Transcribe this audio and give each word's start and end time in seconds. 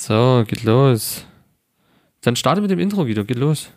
So, 0.00 0.44
geht 0.46 0.64
los. 0.64 1.26
Dann 2.22 2.34
starte 2.34 2.62
mit 2.62 2.70
dem 2.70 2.78
Intro, 2.78 3.04
Guido, 3.04 3.22
geht 3.26 3.36
los. 3.36 3.70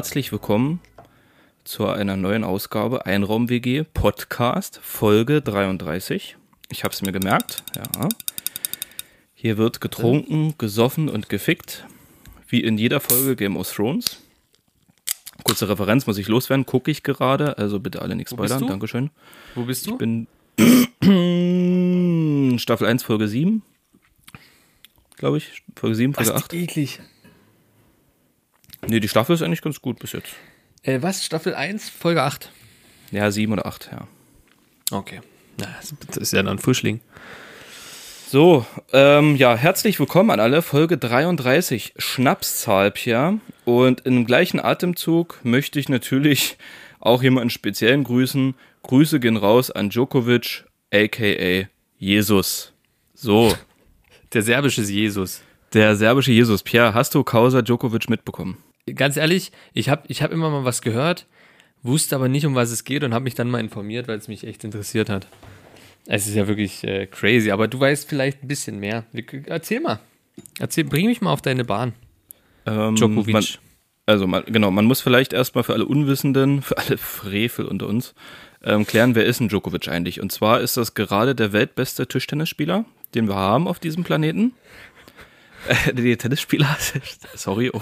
Herzlich 0.00 0.32
willkommen 0.32 0.80
zu 1.62 1.86
einer 1.86 2.16
neuen 2.16 2.42
Ausgabe 2.42 3.04
Einraum 3.04 3.50
WG 3.50 3.84
Podcast 3.84 4.80
Folge 4.82 5.42
33. 5.42 6.38
Ich 6.70 6.84
habe 6.84 6.94
es 6.94 7.02
mir 7.02 7.12
gemerkt, 7.12 7.62
ja. 7.76 8.08
Hier 9.34 9.58
wird 9.58 9.82
getrunken, 9.82 10.54
gesoffen 10.56 11.10
und 11.10 11.28
gefickt, 11.28 11.84
wie 12.48 12.60
in 12.60 12.78
jeder 12.78 13.00
Folge 13.00 13.36
Game 13.36 13.58
of 13.58 13.70
Thrones. 13.70 14.22
Kurze 15.44 15.68
Referenz 15.68 16.06
muss 16.06 16.16
ich 16.16 16.28
loswerden, 16.28 16.64
gucke 16.64 16.90
ich 16.90 17.02
gerade, 17.02 17.58
also 17.58 17.78
bitte 17.78 18.00
alle 18.00 18.16
nichts 18.16 18.32
spoilern? 18.32 18.66
Dankeschön. 18.66 19.10
Wo 19.54 19.64
bist 19.64 19.86
du? 19.86 19.90
Ich 19.90 19.98
bin 19.98 20.28
Staffel 22.58 22.86
1, 22.86 23.02
Folge 23.02 23.28
7, 23.28 23.60
glaube 25.18 25.36
ich. 25.36 25.62
Folge 25.76 25.94
7, 25.94 26.14
Folge 26.14 26.34
8. 26.34 26.54
eklig. 26.54 27.00
Nee, 28.86 29.00
die 29.00 29.08
Staffel 29.08 29.34
ist 29.34 29.42
eigentlich 29.42 29.62
ganz 29.62 29.80
gut 29.80 29.98
bis 29.98 30.12
jetzt. 30.12 30.32
Äh, 30.82 31.02
was? 31.02 31.24
Staffel 31.24 31.54
1, 31.54 31.88
Folge 31.90 32.22
8. 32.22 32.50
Ja, 33.10 33.30
7 33.30 33.52
oder 33.52 33.66
8, 33.66 33.90
ja. 33.92 34.06
Okay. 34.90 35.20
Na, 35.58 35.66
das 36.06 36.16
ist 36.16 36.32
ja 36.32 36.42
dann 36.42 36.58
Frischling. 36.58 37.00
So, 38.28 38.64
ähm, 38.92 39.34
ja, 39.36 39.56
herzlich 39.56 39.98
willkommen 39.98 40.30
an 40.30 40.40
alle. 40.40 40.62
Folge 40.62 40.96
33, 40.96 41.94
Schnapszahl, 41.98 42.90
Pia. 42.92 43.38
Und 43.64 44.06
im 44.06 44.24
gleichen 44.24 44.60
Atemzug 44.60 45.40
möchte 45.42 45.80
ich 45.80 45.88
natürlich 45.88 46.56
auch 47.00 47.22
jemanden 47.22 47.50
speziellen 47.50 48.04
grüßen. 48.04 48.54
Grüße 48.84 49.20
gehen 49.20 49.36
raus 49.36 49.70
an 49.70 49.90
Djokovic, 49.90 50.64
a.k.a. 50.92 51.68
Jesus. 51.98 52.72
So, 53.14 53.54
Der 54.32 54.42
serbische 54.42 54.82
Jesus. 54.82 55.42
der 55.74 55.96
serbische 55.96 56.32
Jesus. 56.32 56.62
Pia, 56.62 56.94
hast 56.94 57.14
du 57.14 57.22
Causa 57.24 57.62
Djokovic 57.62 58.08
mitbekommen? 58.08 58.56
Ganz 58.94 59.16
ehrlich, 59.16 59.52
ich 59.72 59.88
habe 59.88 60.02
ich 60.08 60.22
hab 60.22 60.32
immer 60.32 60.50
mal 60.50 60.64
was 60.64 60.82
gehört, 60.82 61.26
wusste 61.82 62.16
aber 62.16 62.28
nicht, 62.28 62.46
um 62.46 62.54
was 62.54 62.70
es 62.70 62.84
geht 62.84 63.04
und 63.04 63.14
habe 63.14 63.24
mich 63.24 63.34
dann 63.34 63.50
mal 63.50 63.60
informiert, 63.60 64.08
weil 64.08 64.18
es 64.18 64.28
mich 64.28 64.44
echt 64.44 64.64
interessiert 64.64 65.08
hat. 65.08 65.28
Es 66.06 66.26
ist 66.26 66.34
ja 66.34 66.48
wirklich 66.48 66.82
äh, 66.84 67.06
crazy, 67.06 67.50
aber 67.50 67.68
du 67.68 67.78
weißt 67.78 68.08
vielleicht 68.08 68.42
ein 68.42 68.48
bisschen 68.48 68.80
mehr. 68.80 69.04
Erzähl 69.46 69.80
mal. 69.80 70.00
Erzähl, 70.58 70.84
bring 70.84 71.06
mich 71.06 71.20
mal 71.20 71.32
auf 71.32 71.42
deine 71.42 71.64
Bahn. 71.64 71.92
Ähm, 72.66 72.96
Djokovic. 72.96 73.32
Man, 73.32 73.44
also, 74.06 74.26
man, 74.26 74.44
genau, 74.46 74.70
man 74.70 74.86
muss 74.86 75.00
vielleicht 75.00 75.32
erstmal 75.32 75.64
für 75.64 75.72
alle 75.72 75.86
Unwissenden, 75.86 76.62
für 76.62 76.78
alle 76.78 76.98
Frevel 76.98 77.66
unter 77.66 77.86
uns, 77.86 78.14
ähm, 78.62 78.86
klären, 78.86 79.14
wer 79.14 79.24
ist 79.24 79.40
ein 79.40 79.48
Djokovic 79.48 79.88
eigentlich? 79.88 80.20
Und 80.20 80.32
zwar 80.32 80.60
ist 80.60 80.76
das 80.76 80.94
gerade 80.94 81.34
der 81.34 81.52
weltbeste 81.52 82.06
Tischtennisspieler, 82.06 82.84
den 83.14 83.28
wir 83.28 83.36
haben 83.36 83.66
auf 83.66 83.78
diesem 83.78 84.04
Planeten. 84.04 84.52
Die 85.92 86.16
Tennisspieler, 86.16 86.76
sorry, 87.34 87.70
oh, 87.72 87.80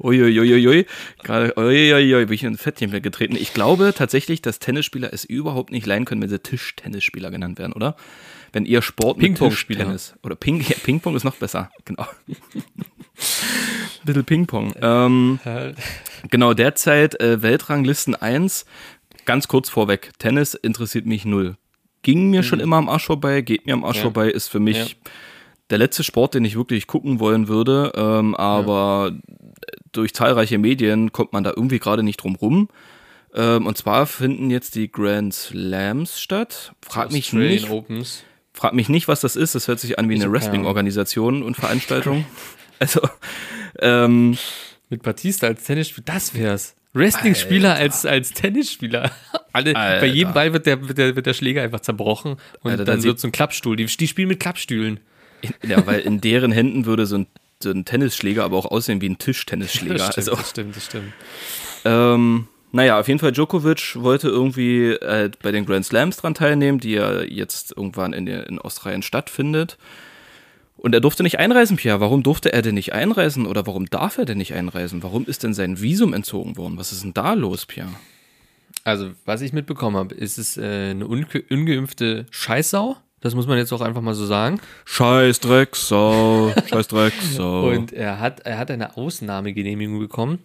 uiuiuiui, 0.00 0.86
gerade, 1.22 1.54
uiuiui, 1.56 2.26
bin 2.26 2.34
ich 2.34 2.42
in 2.44 2.54
ein 2.54 2.58
Fettchen 2.58 2.90
getreten. 3.02 3.36
Ich 3.36 3.54
glaube 3.54 3.94
tatsächlich, 3.96 4.42
dass 4.42 4.58
Tennisspieler 4.58 5.12
es 5.12 5.24
überhaupt 5.24 5.70
nicht 5.72 5.86
leiden 5.86 6.04
können, 6.04 6.20
wenn 6.22 6.28
sie 6.28 6.38
Tischtennisspieler 6.40 7.30
genannt 7.30 7.58
werden, 7.58 7.72
oder? 7.72 7.96
Wenn 8.52 8.66
ihr 8.66 8.82
Sport 8.82 9.18
mit. 9.18 9.38
Tischtennis 9.38 10.14
oder 10.22 10.34
Ping, 10.36 10.60
ja, 10.60 10.76
Ping-Pong 10.82 11.16
ist 11.16 11.24
noch 11.24 11.36
besser, 11.36 11.70
genau. 11.84 12.06
Little 14.04 14.24
Ping-Pong. 14.24 14.74
Ähm, 14.80 15.38
genau, 16.30 16.54
derzeit 16.54 17.18
äh, 17.20 17.40
Weltranglisten 17.42 18.14
1. 18.14 18.66
Ganz 19.24 19.46
kurz 19.48 19.68
vorweg, 19.68 20.10
Tennis 20.18 20.54
interessiert 20.54 21.06
mich 21.06 21.24
null. 21.24 21.56
Ging 22.02 22.30
mir 22.30 22.42
schon 22.42 22.58
immer 22.58 22.76
am 22.78 22.88
Arsch 22.88 23.06
vorbei, 23.06 23.40
geht 23.42 23.64
mir 23.66 23.74
am 23.74 23.84
Arsch 23.84 23.98
Ja. 23.98 24.02
vorbei, 24.02 24.28
ist 24.28 24.48
für 24.48 24.58
mich 24.58 24.76
Ja. 25.04 25.10
Der 25.70 25.78
letzte 25.78 26.04
Sport, 26.04 26.34
den 26.34 26.44
ich 26.44 26.56
wirklich 26.56 26.86
gucken 26.86 27.20
wollen 27.20 27.48
würde. 27.48 27.92
Ähm, 27.94 28.34
aber 28.34 29.12
durch 29.92 30.14
zahlreiche 30.14 30.58
Medien 30.58 31.12
kommt 31.12 31.32
man 31.32 31.44
da 31.44 31.50
irgendwie 31.50 31.78
gerade 31.78 32.02
nicht 32.02 32.18
drum 32.18 32.36
rum. 32.36 32.68
Ähm, 33.34 33.66
und 33.66 33.78
zwar 33.78 34.06
finden 34.06 34.50
jetzt 34.50 34.74
die 34.74 34.90
Grand 34.90 35.32
Slams 35.32 36.20
statt. 36.20 36.72
Frag 36.82 37.12
mich 37.12 37.32
nicht, 37.32 37.70
Opens. 37.70 38.24
frag 38.52 38.74
mich 38.74 38.88
nicht, 38.88 39.08
was 39.08 39.20
das 39.20 39.36
ist. 39.36 39.54
Das 39.54 39.68
hört 39.68 39.80
sich 39.80 39.98
an 39.98 40.08
wie 40.08 40.14
eine. 40.14 40.30
Wrestling-Organisation 40.30 41.42
und 41.42 41.56
Veranstaltung. 41.56 42.26
also, 42.78 43.00
ähm, 43.78 44.36
Mit 44.90 45.02
Batista 45.02 45.46
als 45.46 45.64
Tennisspieler, 45.64 46.04
das 46.04 46.34
wär's. 46.34 46.74
Wrestling-Spieler 46.94 47.74
als, 47.74 48.04
als 48.04 48.32
Tennisspieler. 48.32 49.10
Alle, 49.52 49.72
bei 49.72 50.06
jedem 50.06 50.34
Ball 50.34 50.52
wird 50.52 50.66
der, 50.66 50.86
wird, 50.86 50.98
der, 50.98 51.16
wird 51.16 51.24
der 51.24 51.32
Schläger 51.32 51.62
einfach 51.62 51.80
zerbrochen 51.80 52.36
und 52.60 52.70
Alter, 52.70 52.84
dann 52.84 52.96
dann 52.96 53.04
wird 53.04 53.18
so 53.18 53.28
ein 53.28 53.32
Klappstuhl. 53.32 53.76
Die, 53.76 53.86
die 53.86 54.08
spielen 54.08 54.28
mit 54.28 54.40
Klappstühlen. 54.40 55.00
Ja, 55.66 55.86
weil 55.86 56.00
in 56.00 56.20
deren 56.20 56.52
Händen 56.52 56.86
würde 56.86 57.06
so 57.06 57.18
ein, 57.18 57.26
so 57.62 57.70
ein 57.70 57.84
Tennisschläger 57.84 58.44
aber 58.44 58.56
auch 58.56 58.66
aussehen 58.66 59.00
wie 59.00 59.08
ein 59.08 59.18
Tischtennisschläger. 59.18 59.94
Das 59.94 60.12
stimmt, 60.12 60.28
also, 60.28 60.36
das 60.36 60.50
stimmt, 60.50 60.76
das 60.76 60.84
stimmt. 60.86 61.12
ähm, 61.84 62.48
naja, 62.72 62.98
auf 62.98 63.08
jeden 63.08 63.20
Fall 63.20 63.32
Djokovic 63.32 63.96
wollte 63.96 64.28
irgendwie 64.28 64.92
äh, 64.92 65.30
bei 65.42 65.52
den 65.52 65.66
Grand 65.66 65.84
Slams 65.84 66.16
dran 66.16 66.34
teilnehmen, 66.34 66.80
die 66.80 66.92
ja 66.92 67.20
jetzt 67.20 67.74
irgendwann 67.76 68.14
in, 68.14 68.26
in 68.26 68.58
Australien 68.58 69.02
stattfindet. 69.02 69.76
Und 70.82 70.94
er 70.94 71.00
durfte 71.00 71.22
nicht 71.22 71.38
einreisen, 71.38 71.76
Pierre. 71.76 72.00
Warum 72.00 72.22
durfte 72.24 72.52
er 72.52 72.62
denn 72.62 72.74
nicht 72.74 72.92
einreisen 72.92 73.46
oder 73.46 73.66
warum 73.66 73.86
darf 73.86 74.18
er 74.18 74.24
denn 74.24 74.38
nicht 74.38 74.54
einreisen? 74.54 75.02
Warum 75.02 75.26
ist 75.26 75.44
denn 75.44 75.54
sein 75.54 75.80
Visum 75.80 76.12
entzogen 76.12 76.56
worden? 76.56 76.76
Was 76.76 76.90
ist 76.90 77.04
denn 77.04 77.14
da 77.14 77.34
los, 77.34 77.66
Pierre? 77.66 77.90
Also, 78.82 79.10
was 79.24 79.42
ich 79.42 79.52
mitbekommen 79.52 79.96
habe, 79.96 80.14
ist 80.14 80.38
es 80.38 80.56
äh, 80.56 80.90
eine 80.90 81.06
unge 81.06 81.26
ungeimpfte 81.50 82.26
Scheißsau. 82.30 82.96
Das 83.22 83.34
muss 83.34 83.46
man 83.46 83.56
jetzt 83.56 83.72
auch 83.72 83.80
einfach 83.80 84.02
mal 84.02 84.14
so 84.14 84.26
sagen. 84.26 84.60
Scheiß 84.84 85.40
Drecksau, 85.40 86.52
scheiß 86.66 86.88
Drecksau. 86.88 87.68
Und 87.70 87.92
er 87.92 88.18
hat, 88.18 88.40
er 88.40 88.58
hat 88.58 88.70
eine 88.70 88.96
Ausnahmegenehmigung 88.96 89.98
bekommen, 90.00 90.40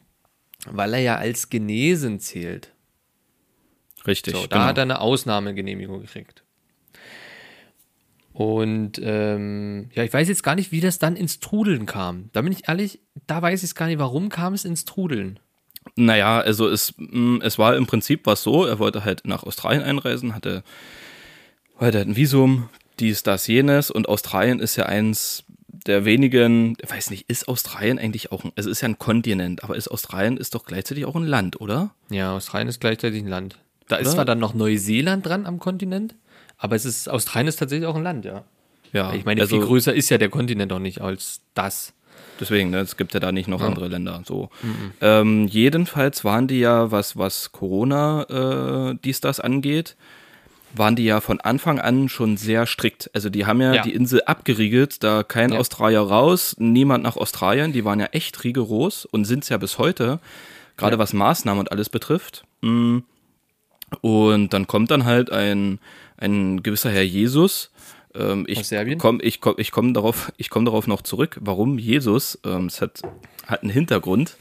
weil 0.70 0.94
er 0.94 1.00
ja 1.02 1.16
als 1.16 1.50
genesen 1.50 2.20
zählt. 2.20 2.72
Richtig, 4.06 4.36
So, 4.36 4.42
da 4.48 4.58
genau. 4.58 4.66
hat 4.68 4.78
er 4.78 4.84
eine 4.84 5.02
Ausnahmegenehmigung 5.02 6.02
gekriegt. 6.02 6.44
Und 8.32 9.02
ähm, 9.04 9.90
ja, 9.94 10.04
ich 10.04 10.14
weiß 10.14 10.28
jetzt 10.28 10.44
gar 10.44 10.54
nicht, 10.54 10.72
wie 10.72 10.80
das 10.80 11.00
dann 11.00 11.16
ins 11.16 11.40
Trudeln 11.40 11.88
kam. 11.88 12.30
Da 12.34 12.44
bin 12.44 12.52
ich 12.54 12.70
ehrlich, 12.70 13.00
da 13.26 13.42
weiß 13.42 13.62
ich 13.64 13.70
es 13.70 13.76
gar 13.76 13.88
nicht, 13.88 13.98
warum 13.98 14.30
kam 14.30 14.54
es 14.54 14.64
ins 14.64 14.86
Trudeln. 14.86 15.40
Naja, 15.96 16.40
also 16.42 16.70
es, 16.70 16.94
mh, 16.98 17.44
es 17.44 17.58
war 17.58 17.76
im 17.76 17.88
Prinzip 17.88 18.28
was 18.28 18.44
so, 18.44 18.66
er 18.66 18.78
wollte 18.78 19.04
halt 19.04 19.26
nach 19.26 19.42
Australien 19.42 19.82
einreisen, 19.82 20.36
hatte, 20.36 20.64
hatte 21.86 22.00
halt 22.00 22.08
ein 22.08 22.16
Visum, 22.16 22.70
dies, 23.00 23.24
das, 23.24 23.48
jenes 23.48 23.92
und 23.92 24.10
Australien 24.10 24.60
ist 24.60 24.76
ja 24.76 24.86
eins 24.86 25.44
der 25.86 26.04
wenigen, 26.06 26.76
ich 26.82 26.92
weiß 26.92 27.10
nicht, 27.12 27.30
ist 27.30 27.48
Australien 27.48 27.98
eigentlich 27.98 28.32
auch 28.32 28.44
ein, 28.44 28.52
also 28.56 28.70
es 28.70 28.78
ist 28.78 28.82
ja 28.82 28.90
ein 28.90 28.98
Kontinent, 28.98 29.64
aber 29.64 29.76
ist 29.76 29.88
Australien 29.88 30.38
ist 30.38 30.54
doch 30.54 30.66
gleichzeitig 30.66 31.06
auch 31.06 31.16
ein 31.16 31.26
Land, 31.26 31.62
oder? 31.62 31.92
Ja, 32.10 32.34
Australien 32.34 32.68
ist 32.68 32.82
gleichzeitig 32.82 33.24
ein 33.24 33.28
Land. 33.30 33.58
Da 33.88 33.96
ist 33.96 34.08
Oder? 34.08 34.16
zwar 34.16 34.26
dann 34.26 34.40
noch 34.40 34.54
Neuseeland 34.54 35.26
dran 35.26 35.46
am 35.46 35.60
Kontinent, 35.60 36.16
aber 36.58 36.76
es 36.76 36.84
ist, 36.84 37.10
Australien 37.10 37.48
ist 37.48 37.58
tatsächlich 37.58 37.88
auch 37.88 37.96
ein 37.96 38.04
Land, 38.04 38.26
ja. 38.26 38.44
Ja, 38.94 39.14
Ich 39.14 39.26
meine, 39.26 39.42
also 39.42 39.58
viel 39.58 39.66
größer 39.66 39.94
ist 39.94 40.10
ja 40.10 40.18
der 40.18 40.30
Kontinent 40.30 40.72
auch 40.72 40.80
nicht 40.80 41.02
als 41.02 41.42
das. 41.54 41.94
deswegen, 42.40 42.70
ne, 42.70 42.80
es 42.80 42.98
gibt 42.98 43.14
ja 43.14 43.20
da 43.20 43.32
nicht 43.32 43.48
noch 43.48 43.62
andere 43.62 43.88
Länder, 43.88 44.22
so. 44.26 44.50
Ähm, 45.02 45.48
jedenfalls 45.48 46.24
waren 46.24 46.48
die 46.48 46.60
ja, 46.60 46.92
was, 46.92 47.18
was 47.18 47.52
Corona, 47.52 48.92
äh, 48.92 48.98
dies, 49.04 49.22
das 49.22 49.40
angeht, 49.40 49.96
waren 50.78 50.96
die 50.96 51.06
ja 51.06 51.22
von 51.22 51.40
Anfang 51.42 51.80
an 51.80 52.10
schon 52.10 52.38
sehr 52.38 52.66
strikt. 52.66 53.10
Also 53.14 53.30
die 53.30 53.46
haben 53.46 53.62
ja, 53.62 53.74
Ja. 53.76 53.82
die 53.84 53.94
Insel 53.94 54.22
abgeriegelt, 54.26 55.04
da 55.04 55.24
kein 55.24 55.52
Ja. 55.54 55.60
Australier 55.60 56.02
raus, 56.02 56.56
niemand 56.60 57.04
nach 57.04 57.18
Australien. 57.18 57.74
Die 57.74 57.86
waren 57.86 58.00
ja 58.00 58.08
echt 58.08 58.44
rigoros 58.44 59.06
und 59.06 59.26
sind 59.26 59.44
es 59.44 59.50
ja 59.50 59.58
bis 59.58 59.78
heute, 59.78 60.20
gerade 60.78 60.96
Ja. 60.96 61.00
was 61.00 61.14
Maßnahmen 61.14 61.60
und 61.60 61.72
alles 61.72 61.90
betrifft. 61.90 62.44
Mm. 62.62 63.00
Und 64.02 64.54
dann 64.54 64.68
kommt 64.68 64.92
dann 64.92 65.06
halt 65.06 65.32
ein, 65.32 65.80
ein 66.18 66.62
gewisser 66.64 66.90
Herr 66.92 67.04
Jesus. 67.04 67.72
Ähm, 68.16 68.46
ich 68.48 68.60
Aus 68.60 68.70
Serbien? 68.70 69.00
Komm, 69.00 69.20
ich 69.22 69.40
komme 69.42 69.56
ich 69.60 69.72
komm 69.72 69.94
darauf, 69.94 70.32
ich 70.38 70.50
komm 70.50 70.66
darauf 70.66 70.88
noch 70.88 71.02
zurück. 71.02 71.38
Warum 71.42 71.78
Jesus? 71.78 72.40
Ähm, 72.46 72.66
es 72.66 72.82
hat, 72.82 73.02
hat 73.46 73.62
einen 73.64 73.72
Hintergrund. 73.72 74.36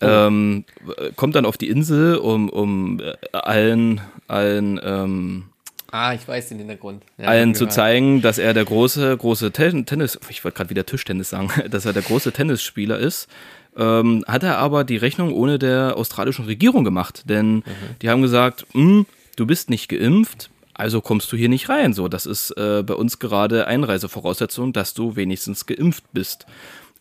Oh. 0.00 0.06
Ähm, 0.06 0.64
äh, 0.96 1.10
kommt 1.14 1.34
dann 1.36 1.46
auf 1.46 1.58
die 1.58 1.68
Insel, 1.68 2.16
um, 2.16 2.48
um 2.48 2.98
äh, 3.00 3.14
allen, 3.32 4.00
allen, 4.26 4.80
ähm, 4.82 5.44
Ah, 5.92 6.14
ich 6.14 6.26
weiß 6.26 6.48
den 6.48 6.58
Hintergrund. 6.58 7.04
Ja, 7.18 7.26
allen 7.28 7.54
zu 7.54 7.66
zeigen, 7.68 8.22
dass 8.22 8.38
er 8.38 8.54
der 8.54 8.64
große, 8.64 9.16
große 9.16 9.52
Ten 9.52 9.86
Tennis, 9.86 10.18
ich 10.30 10.42
wollte 10.42 10.56
gerade 10.56 10.70
wieder 10.70 10.86
Tischtennis 10.86 11.30
sagen, 11.30 11.50
dass 11.70 11.84
er 11.84 11.92
der 11.92 12.02
große 12.02 12.32
Tennisspieler 12.32 12.98
ist. 12.98 13.28
Ähm, 13.76 14.24
hat 14.26 14.42
er 14.42 14.58
aber 14.58 14.84
die 14.84 14.96
Rechnung 14.96 15.32
ohne 15.32 15.58
der 15.58 15.96
australischen 15.96 16.46
Regierung 16.46 16.82
gemacht, 16.84 17.24
denn 17.28 17.56
Mhm. 17.56 17.62
die 18.02 18.10
haben 18.10 18.22
gesagt, 18.22 18.66
"Hm, 18.72 19.06
du 19.36 19.46
bist 19.46 19.70
nicht 19.70 19.88
geimpft, 19.88 20.50
also 20.74 21.00
kommst 21.02 21.30
du 21.32 21.36
hier 21.36 21.48
nicht 21.50 21.68
rein. 21.68 21.92
So, 21.92 22.08
das 22.08 22.24
ist 22.26 22.50
äh, 22.56 22.82
bei 22.82 22.94
uns 22.94 23.18
gerade 23.18 23.66
Einreisevoraussetzung, 23.66 24.72
dass 24.72 24.94
du 24.94 25.16
wenigstens 25.16 25.66
geimpft 25.66 26.04
bist. 26.12 26.46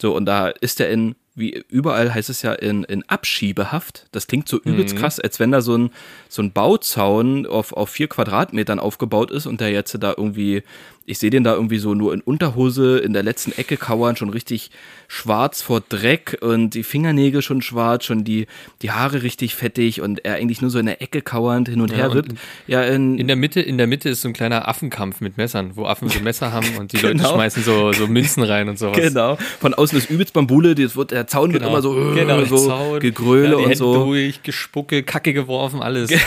So, 0.02 0.16
und 0.16 0.26
da 0.26 0.48
ist 0.50 0.80
er 0.82 0.90
in, 0.90 1.16
wie 1.34 1.64
überall 1.70 2.14
heißt 2.14 2.30
es 2.30 2.42
ja, 2.42 2.54
in, 2.54 2.84
in 2.84 3.08
Abschiebehaft. 3.08 4.08
Das 4.12 4.28
klingt 4.28 4.50
so 4.50 4.60
übelst 4.60 4.98
krass, 4.98 5.20
als 5.20 5.40
wenn 5.40 5.52
da 5.52 5.62
so 5.62 5.78
ein, 5.78 5.92
so 6.28 6.42
ein 6.42 6.52
Bauzaun 6.52 7.46
auf, 7.46 7.72
auf 7.74 7.90
vier 7.90 8.08
Quadratmetern 8.08 8.80
aufgebaut 8.80 9.32
ist 9.32 9.46
und 9.46 9.62
der 9.62 9.72
jetzt 9.72 9.98
da 10.02 10.14
irgendwie, 10.18 10.64
ich 11.06 11.20
sehe 11.20 11.30
den 11.30 11.44
da 11.44 11.54
irgendwie 11.56 11.78
so 11.80 11.94
nur 11.94 12.14
in 12.14 12.22
Unterhose 12.22 12.98
in 13.00 13.14
der 13.14 13.24
letzten 13.24 13.52
Ecke 13.54 13.78
kauern, 13.78 14.16
schon 14.16 14.30
richtig 14.30 14.72
schwarz 15.08 15.62
vor 15.62 15.82
Dreck 15.82 16.38
und 16.42 16.70
die 16.72 16.84
Fingernägel 16.84 17.42
schon 17.42 17.62
schwarz, 17.62 18.06
schon 18.06 18.24
die, 18.24 18.48
die 18.82 18.92
Haare 18.92 19.24
richtig 19.24 19.56
fettig 19.56 20.00
und 20.02 20.24
er 20.24 20.36
eigentlich 20.36 20.62
nur 20.62 20.70
so 20.72 20.80
in 20.80 20.86
der 20.86 21.02
Ecke 21.02 21.22
kauernd 21.22 21.68
hin 21.68 21.82
und 21.82 21.92
Ja, 21.92 21.98
her 21.98 22.14
wird. 22.14 22.28
Ja, 22.68 22.84
in, 22.84 23.18
In 23.18 23.28
der 23.28 23.36
Mitte, 23.36 23.60
in 23.62 23.78
der 23.78 23.88
Mitte 23.88 24.10
ist 24.10 24.22
so 24.22 24.30
ein 24.30 24.34
kleiner 24.34 24.68
Affenkampf 24.70 25.20
mit 25.20 25.38
Messern, 25.38 25.72
wo 25.76 25.86
Affen 25.86 26.08
so 26.08 26.20
Messer 26.22 26.52
haben 26.54 26.78
und 26.78 26.94
die 26.94 26.98
Leute 26.98 27.16
Genau. 27.18 27.34
schmeißen 27.34 27.64
so, 27.64 27.92
so 27.92 28.08
Münzen 28.08 28.44
rein 28.44 28.70
und 28.70 28.80
sowas. 28.80 28.98
Genau. 28.98 29.38
Von 29.60 29.74
außen 29.74 29.98
ist 29.98 30.10
übelst 30.10 30.34
Bambule, 30.34 30.76
das 30.76 30.96
wird, 30.96 31.12
der 31.12 31.28
Zaun 31.28 31.52
wird 31.52 31.64
immer 31.64 31.82
so, 31.82 31.98
äh, 31.98 32.16
genau, 32.16 32.46
so 32.46 32.58
Zaun, 32.68 33.00
Gegröle 33.00 33.50
ja, 33.50 33.56
und 33.58 33.64
Hände 33.64 33.76
so. 33.76 34.06
durch, 34.06 34.44
Gespucke, 34.44 35.04
Kacke 35.04 35.34
geworfen, 35.34 35.82
alles. 35.82 36.10
Genau, 36.10 36.22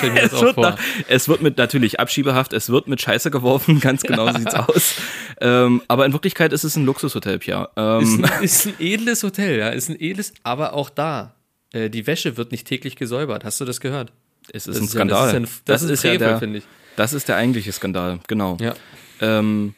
so 0.00 0.06
Es 0.20 0.40
wird, 0.40 0.56
nach, 0.56 0.78
es 1.08 1.28
wird 1.28 1.42
mit 1.42 1.58
natürlich 1.58 2.00
Abschiebehaft, 2.00 2.52
es 2.52 2.70
wird 2.70 2.88
mit 2.88 3.02
Scheiße 3.02 3.30
geworfen, 3.30 3.80
ganz 3.80 4.02
genau 4.02 4.19
sieht's 4.36 4.54
aus. 4.54 4.94
Ähm, 5.40 5.82
aber 5.88 6.04
in 6.06 6.12
Wirklichkeit 6.12 6.52
ist 6.52 6.64
es 6.64 6.76
ein 6.76 6.84
Luxushotel, 6.84 7.38
Pia. 7.38 7.64
Ist 7.64 7.70
Ähm, 7.76 8.24
ein, 8.24 8.42
ist 8.44 8.66
ein 8.66 8.74
edles 8.78 9.22
Hotel, 9.22 9.58
ja, 9.58 9.68
ist 9.70 9.88
ein 9.88 10.00
edles, 10.00 10.32
aber 10.42 10.74
auch 10.74 10.90
da, 10.90 11.34
äh, 11.72 11.88
die 11.90 12.06
Wäsche 12.06 12.36
wird 12.36 12.52
nicht 12.52 12.66
täglich 12.66 12.96
gesäubert. 12.96 13.44
Hast 13.44 13.60
du 13.60 13.64
das 13.64 13.80
gehört? 13.80 14.12
es 14.52 14.66
ist 14.66 14.74
Das 14.74 14.76
ein 14.78 14.84
ist 14.84 14.94
ja- 14.94 14.98
Skandal. 14.98 15.18
das 15.20 15.28
ist 15.28 15.32
ja 15.32 15.38
ein- 15.38 15.62
das 15.64 15.82
ist 15.82 15.90
ja 16.04 16.10
Frevel, 16.10 16.28
der, 16.28 16.38
finde 16.38 16.58
ich. 16.58 16.64
Das 16.96 17.12
ist 17.12 17.28
der 17.28 17.36
eigentliche 17.36 17.72
Skandal, 17.72 18.18
genau. 18.26 18.56
Ja. 18.60 18.74
Ähm, 19.20 19.74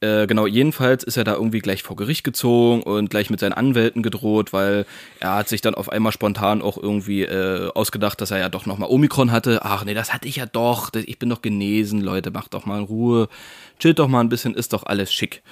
äh, 0.00 0.28
genau, 0.28 0.46
jedenfalls 0.46 1.02
ist 1.02 1.16
er 1.16 1.24
da 1.24 1.34
irgendwie 1.34 1.58
gleich 1.58 1.82
vor 1.82 1.96
Gericht 1.96 2.22
gezogen 2.22 2.82
und 2.84 3.10
gleich 3.10 3.30
mit 3.30 3.40
seinen 3.40 3.52
Anwälten 3.52 4.02
gedroht, 4.02 4.52
weil 4.52 4.86
er 5.18 5.34
hat 5.34 5.48
sich 5.48 5.60
dann 5.60 5.74
auf 5.74 5.90
einmal 5.90 6.12
spontan 6.12 6.62
auch 6.62 6.76
irgendwie 6.76 7.22
äh, 7.22 7.70
ausgedacht, 7.72 8.20
dass 8.20 8.30
er 8.30 8.38
ja 8.38 8.48
doch 8.48 8.64
nochmal 8.64 8.90
Omikron 8.90 9.32
hatte. 9.32 9.60
Ach 9.62 9.84
nee, 9.84 9.94
das 9.94 10.14
hatte 10.14 10.28
ich 10.28 10.36
ja 10.36 10.46
doch. 10.46 10.90
Ich 10.94 11.18
bin 11.18 11.28
doch 11.28 11.42
genesen, 11.42 12.00
Leute, 12.00 12.30
macht 12.30 12.54
doch 12.54 12.64
mal 12.64 12.80
Ruhe. 12.80 13.28
Chillt 13.80 13.98
doch 13.98 14.08
mal 14.08 14.20
ein 14.20 14.28
bisschen, 14.28 14.54
ist 14.54 14.72
doch 14.72 14.84
alles 14.84 15.12
schick. 15.12 15.42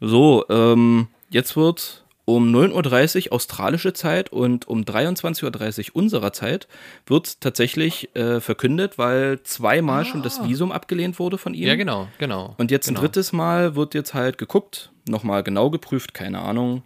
So, 0.00 0.44
ähm, 0.48 1.06
jetzt 1.30 1.56
wird 1.56 2.01
um 2.34 2.50
9.30 2.54 3.26
Uhr 3.26 3.32
australische 3.34 3.92
Zeit 3.92 4.32
und 4.32 4.66
um 4.66 4.82
23.30 4.84 5.90
Uhr 5.90 5.96
unserer 5.96 6.32
Zeit 6.32 6.66
wird 7.06 7.42
tatsächlich 7.42 8.14
äh, 8.16 8.40
verkündet, 8.40 8.96
weil 8.96 9.42
zweimal 9.42 10.06
schon 10.06 10.22
das 10.22 10.42
Visum 10.48 10.72
abgelehnt 10.72 11.18
wurde 11.18 11.36
von 11.36 11.52
ihm. 11.52 11.66
Ja, 11.68 11.74
genau, 11.74 12.08
genau. 12.16 12.54
Und 12.56 12.70
jetzt 12.70 12.86
genau. 12.86 13.00
ein 13.00 13.02
drittes 13.02 13.32
Mal 13.32 13.76
wird 13.76 13.92
jetzt 13.92 14.14
halt 14.14 14.38
geguckt, 14.38 14.90
nochmal 15.06 15.42
genau 15.42 15.68
geprüft, 15.68 16.14
keine 16.14 16.40
Ahnung. 16.40 16.82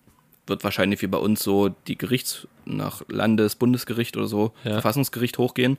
Wird 0.49 0.65
wahrscheinlich 0.65 1.01
wie 1.03 1.07
bei 1.07 1.19
uns 1.19 1.45
so 1.45 1.69
die 1.87 1.97
Gerichts- 1.97 2.49
nach 2.65 3.03
Landes-, 3.09 3.55
Bundesgericht 3.55 4.17
oder 4.17 4.27
so, 4.27 4.53
Ja. 4.65 4.73
Verfassungsgericht 4.73 5.39
hochgehen. 5.39 5.79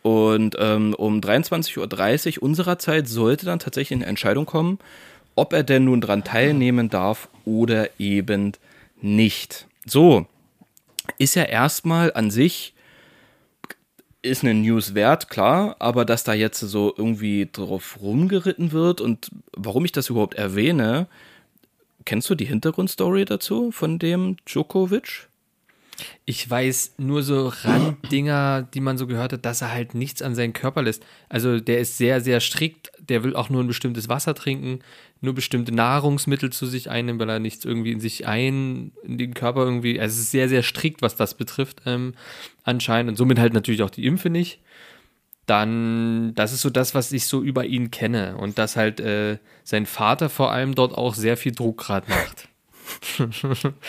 Und 0.00 0.56
ähm, 0.58 0.94
um 0.94 1.20
23.30 1.20 2.38
Uhr 2.38 2.42
unserer 2.42 2.78
Zeit 2.78 3.06
sollte 3.06 3.44
dann 3.44 3.58
tatsächlich 3.58 3.98
eine 3.98 4.06
Entscheidung 4.06 4.46
kommen, 4.46 4.78
ob 5.34 5.52
er 5.52 5.62
denn 5.62 5.84
nun 5.84 6.00
dran 6.00 6.24
teilnehmen 6.24 6.88
darf 6.88 7.28
oder 7.44 8.00
eben 8.00 8.52
nicht. 9.00 9.66
So, 9.86 10.26
ist 11.18 11.34
ja 11.34 11.44
erstmal 11.44 12.12
an 12.12 12.30
sich 12.30 12.74
ist 14.22 14.42
eine 14.42 14.54
News 14.54 14.94
wert, 14.94 15.30
klar, 15.30 15.76
aber 15.78 16.04
dass 16.04 16.24
da 16.24 16.34
jetzt 16.34 16.58
so 16.58 16.92
irgendwie 16.96 17.48
drauf 17.50 17.98
rumgeritten 18.00 18.72
wird 18.72 19.00
und 19.00 19.30
warum 19.56 19.84
ich 19.84 19.92
das 19.92 20.10
überhaupt 20.10 20.34
erwähne, 20.34 21.06
kennst 22.04 22.28
du 22.28 22.34
die 22.34 22.44
Hintergrundstory 22.44 23.24
dazu 23.24 23.70
von 23.70 23.98
dem 23.98 24.36
Djokovic? 24.44 25.28
Ich 26.24 26.48
weiß 26.48 26.94
nur 26.98 27.22
so 27.22 27.48
Randdinger, 27.48 28.62
die 28.62 28.80
man 28.80 28.98
so 28.98 29.06
gehört 29.06 29.32
hat, 29.32 29.44
dass 29.44 29.62
er 29.62 29.72
halt 29.72 29.94
nichts 29.94 30.22
an 30.22 30.34
seinen 30.34 30.52
Körper 30.52 30.82
lässt. 30.82 31.04
Also 31.28 31.58
der 31.58 31.80
ist 31.80 31.98
sehr, 31.98 32.20
sehr 32.20 32.38
strikt. 32.38 32.92
Der 33.00 33.24
will 33.24 33.34
auch 33.34 33.50
nur 33.50 33.64
ein 33.64 33.66
bestimmtes 33.66 34.08
Wasser 34.08 34.34
trinken, 34.34 34.78
nur 35.20 35.34
bestimmte 35.34 35.74
Nahrungsmittel 35.74 36.50
zu 36.50 36.66
sich 36.66 36.90
einnehmen, 36.90 37.20
weil 37.20 37.28
er 37.28 37.38
nichts 37.38 37.64
irgendwie 37.64 37.92
in 37.92 38.00
sich 38.00 38.26
ein, 38.26 38.92
in 39.02 39.18
den 39.18 39.34
Körper 39.34 39.64
irgendwie. 39.64 40.00
Also 40.00 40.14
es 40.14 40.22
ist 40.22 40.30
sehr, 40.30 40.48
sehr 40.48 40.62
strikt, 40.62 41.02
was 41.02 41.16
das 41.16 41.34
betrifft, 41.34 41.82
ähm, 41.86 42.14
anscheinend. 42.62 43.10
Und 43.10 43.16
somit 43.16 43.38
halt 43.38 43.52
natürlich 43.52 43.82
auch 43.82 43.90
die 43.90 44.06
Impfe 44.06 44.30
nicht. 44.30 44.60
Dann, 45.46 46.34
das 46.34 46.52
ist 46.52 46.60
so 46.60 46.70
das, 46.70 46.94
was 46.94 47.10
ich 47.10 47.26
so 47.26 47.42
über 47.42 47.64
ihn 47.64 47.90
kenne. 47.90 48.36
Und 48.36 48.58
dass 48.58 48.76
halt 48.76 49.00
äh, 49.00 49.38
sein 49.64 49.86
Vater 49.86 50.28
vor 50.28 50.52
allem 50.52 50.74
dort 50.74 50.94
auch 50.94 51.14
sehr 51.14 51.36
viel 51.36 51.52
Druck 51.52 51.78
gerade 51.78 52.08
macht. 52.08 52.48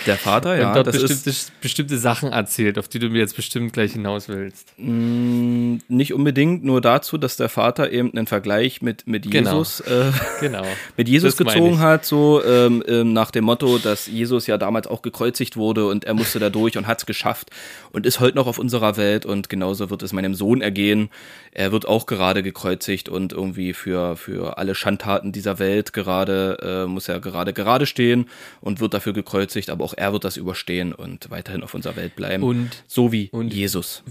Der 0.05 0.17
Vater, 0.17 0.57
ja, 0.57 0.69
und 0.69 0.75
dort 0.75 0.87
das 0.87 1.01
bestimmte, 1.01 1.29
ist 1.29 1.61
bestimmte 1.61 1.97
Sachen 1.97 2.31
erzählt, 2.31 2.77
auf 2.77 2.87
die 2.87 2.99
du 2.99 3.09
mir 3.09 3.19
jetzt 3.19 3.35
bestimmt 3.35 3.73
gleich 3.73 3.93
hinaus 3.93 4.27
willst. 4.27 4.73
mh, 4.77 5.79
nicht 5.87 6.13
unbedingt 6.13 6.63
nur 6.63 6.81
dazu, 6.81 7.17
dass 7.17 7.37
der 7.37 7.49
Vater 7.49 7.91
eben 7.91 8.11
einen 8.11 8.27
Vergleich 8.27 8.81
mit, 8.81 9.07
mit 9.07 9.29
Genau. 9.29 9.57
Jesus 9.59 9.79
äh, 9.81 10.11
Genau. 10.39 10.63
mit 10.97 11.07
Jesus 11.07 11.35
Das 11.35 11.47
gezogen 11.47 11.79
hat, 11.79 12.05
so 12.05 12.43
ähm, 12.43 12.83
ähm, 12.87 13.13
nach 13.13 13.31
dem 13.31 13.45
Motto, 13.45 13.77
dass 13.77 14.07
Jesus 14.07 14.47
ja 14.47 14.57
damals 14.57 14.87
auch 14.87 15.01
gekreuzigt 15.01 15.57
wurde 15.57 15.87
und 15.87 16.05
er 16.05 16.13
musste 16.13 16.39
da 16.39 16.49
durch 16.49 16.77
und 16.77 16.87
hat 16.87 16.99
es 16.99 17.05
geschafft 17.05 17.49
und 17.91 18.05
ist 18.05 18.19
heute 18.19 18.35
noch 18.37 18.47
auf 18.47 18.59
unserer 18.59 18.97
Welt 18.97 19.25
und 19.25 19.49
genauso 19.49 19.89
wird 19.89 20.03
es 20.03 20.13
meinem 20.13 20.35
Sohn 20.35 20.61
ergehen. 20.61 21.09
Er 21.51 21.71
wird 21.71 21.87
auch 21.87 22.05
gerade 22.05 22.43
gekreuzigt 22.43 23.09
und 23.09 23.33
irgendwie 23.33 23.73
für, 23.73 24.15
für 24.15 24.57
alle 24.57 24.75
Schandtaten 24.75 25.31
dieser 25.31 25.59
Welt 25.59 25.93
gerade, 25.93 26.57
äh, 26.61 26.87
muss 26.87 27.07
er 27.09 27.19
gerade 27.19 27.53
gerade 27.53 27.85
stehen 27.85 28.27
und 28.61 28.79
wird 28.79 28.88
dafür 28.93 29.13
gekreuzigt, 29.13 29.69
aber 29.69 29.83
auch 29.85 29.93
er 29.95 30.13
wird 30.13 30.23
das 30.23 30.37
überstehen 30.37 30.93
und 30.93 31.29
weiterhin 31.29 31.63
auf 31.63 31.73
unserer 31.73 31.95
Welt 31.95 32.15
bleiben. 32.15 32.43
Und- 32.43 32.83
so 32.87 33.11
wie 33.11 33.29
und- 33.31 33.53
Jesus. 33.53 34.03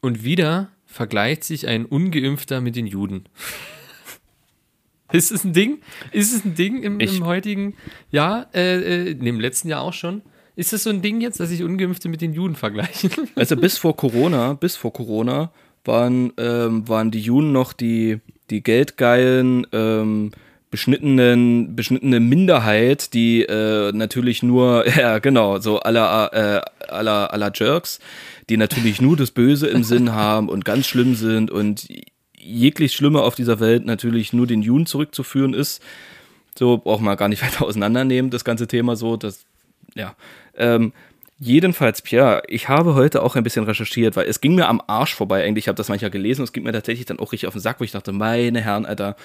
Und 0.00 0.24
wieder 0.24 0.68
vergleicht 0.86 1.44
sich 1.44 1.66
ein 1.66 1.84
Ungeimpfter 1.84 2.60
mit 2.60 2.76
den 2.76 2.86
Juden. 2.86 3.24
Ist 5.12 5.32
es 5.32 5.44
ein 5.44 5.52
Ding? 5.54 5.78
Ist 6.12 6.34
es 6.34 6.44
ein 6.44 6.54
Ding 6.54 6.82
im, 6.82 7.00
im 7.00 7.24
heutigen 7.24 7.74
Jahr? 8.10 8.48
Äh, 8.54 9.10
äh, 9.10 9.14
nee, 9.18 9.30
im 9.30 9.40
letzten 9.40 9.68
Jahr 9.68 9.80
auch 9.82 9.94
schon. 9.94 10.20
Ist 10.54 10.72
es 10.72 10.82
so 10.82 10.90
ein 10.90 11.00
Ding 11.02 11.20
jetzt, 11.20 11.40
dass 11.40 11.48
sich 11.48 11.62
Ungeimpfte 11.62 12.08
mit 12.08 12.20
den 12.20 12.32
Juden 12.34 12.56
vergleichen? 12.56 13.10
Also 13.34 13.56
bis 13.56 13.78
vor 13.78 13.96
Corona, 13.96 14.52
bis 14.54 14.76
vor 14.76 14.92
Corona 14.92 15.50
waren, 15.84 16.32
ähm, 16.36 16.86
waren 16.88 17.10
die 17.10 17.20
Juden 17.20 17.52
noch 17.52 17.72
die, 17.72 18.18
die 18.50 18.62
geldgeilen, 18.62 19.66
ähm, 19.72 20.32
beschnittenen, 20.70 21.74
beschnittene 21.76 22.20
Minderheit, 22.20 23.14
die 23.14 23.42
äh, 23.42 23.92
natürlich 23.92 24.42
nur, 24.42 24.86
ja 24.96 25.18
genau, 25.18 25.58
so 25.58 25.80
aller 25.80 26.32
äh, 26.32 26.60
aller 26.90 27.32
aller 27.32 27.52
Jerks, 27.54 28.00
die 28.48 28.56
natürlich 28.56 29.00
nur 29.00 29.16
das 29.16 29.30
Böse 29.30 29.68
im 29.68 29.84
Sinn 29.84 30.12
haben 30.12 30.48
und 30.48 30.64
ganz 30.64 30.86
schlimm 30.86 31.14
sind 31.14 31.50
und 31.50 31.88
jeglich 32.36 32.94
Schlimme 32.94 33.22
auf 33.22 33.34
dieser 33.34 33.60
Welt 33.60 33.84
natürlich 33.84 34.32
nur 34.32 34.46
den 34.46 34.62
Juden 34.62 34.86
zurückzuführen 34.86 35.54
ist. 35.54 35.82
So 36.58 36.78
braucht 36.78 37.02
man 37.02 37.16
gar 37.16 37.28
nicht 37.28 37.42
weiter 37.44 37.64
auseinandernehmen, 37.64 38.30
das 38.30 38.44
ganze 38.44 38.66
Thema 38.66 38.96
so, 38.96 39.16
das, 39.16 39.44
ja. 39.94 40.14
Ähm, 40.56 40.92
jedenfalls, 41.38 42.02
Pierre, 42.02 42.42
ich 42.48 42.68
habe 42.68 42.94
heute 42.94 43.22
auch 43.22 43.36
ein 43.36 43.44
bisschen 43.44 43.64
recherchiert, 43.64 44.16
weil 44.16 44.26
es 44.26 44.40
ging 44.40 44.54
mir 44.54 44.68
am 44.68 44.82
Arsch 44.86 45.14
vorbei 45.14 45.44
eigentlich, 45.44 45.64
ich 45.64 45.68
habe 45.68 45.76
das 45.76 45.88
manchmal 45.88 46.10
gelesen 46.10 46.42
und 46.42 46.46
es 46.46 46.52
ging 46.52 46.64
mir 46.64 46.72
tatsächlich 46.72 47.06
dann 47.06 47.20
auch 47.20 47.32
richtig 47.32 47.46
auf 47.46 47.54
den 47.54 47.60
Sack, 47.60 47.80
wo 47.80 47.84
ich 47.84 47.92
dachte, 47.92 48.12
meine 48.12 48.60
Herren, 48.60 48.86
Alter, 48.86 49.16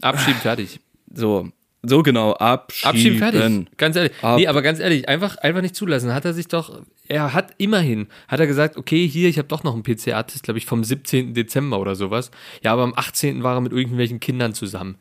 Abschieben, 0.00 0.40
fertig. 0.40 0.80
so, 1.14 1.48
So 1.82 2.02
genau, 2.02 2.32
abschieben. 2.34 2.90
Abschieben, 2.90 3.18
fertig. 3.18 3.76
Ganz 3.76 3.96
ehrlich. 3.96 4.12
Ab- 4.22 4.38
Nee, 4.38 4.46
aber 4.48 4.62
ganz 4.62 4.80
ehrlich, 4.80 5.08
einfach, 5.08 5.36
einfach 5.38 5.62
nicht 5.62 5.74
zulassen. 5.76 6.12
Hat 6.12 6.24
er 6.24 6.34
sich 6.34 6.48
doch, 6.48 6.82
er 7.08 7.32
hat 7.32 7.52
immerhin, 7.58 8.08
hat 8.28 8.40
er 8.40 8.46
gesagt, 8.46 8.76
okay, 8.76 9.06
hier, 9.06 9.28
ich 9.28 9.38
habe 9.38 9.48
doch 9.48 9.62
noch 9.64 9.74
einen 9.74 9.82
PCR-Test, 9.84 10.42
glaube 10.42 10.58
ich, 10.58 10.66
vom 10.66 10.82
17. 10.84 11.32
Dezember 11.34 11.78
oder 11.78 11.94
sowas. 11.94 12.30
Ja, 12.62 12.72
aber 12.72 12.82
am 12.82 12.92
18. 12.96 13.42
war 13.42 13.54
er 13.56 13.60
mit 13.60 13.72
irgendwelchen 13.72 14.18
Kindern 14.20 14.52
zusammen 14.54 14.96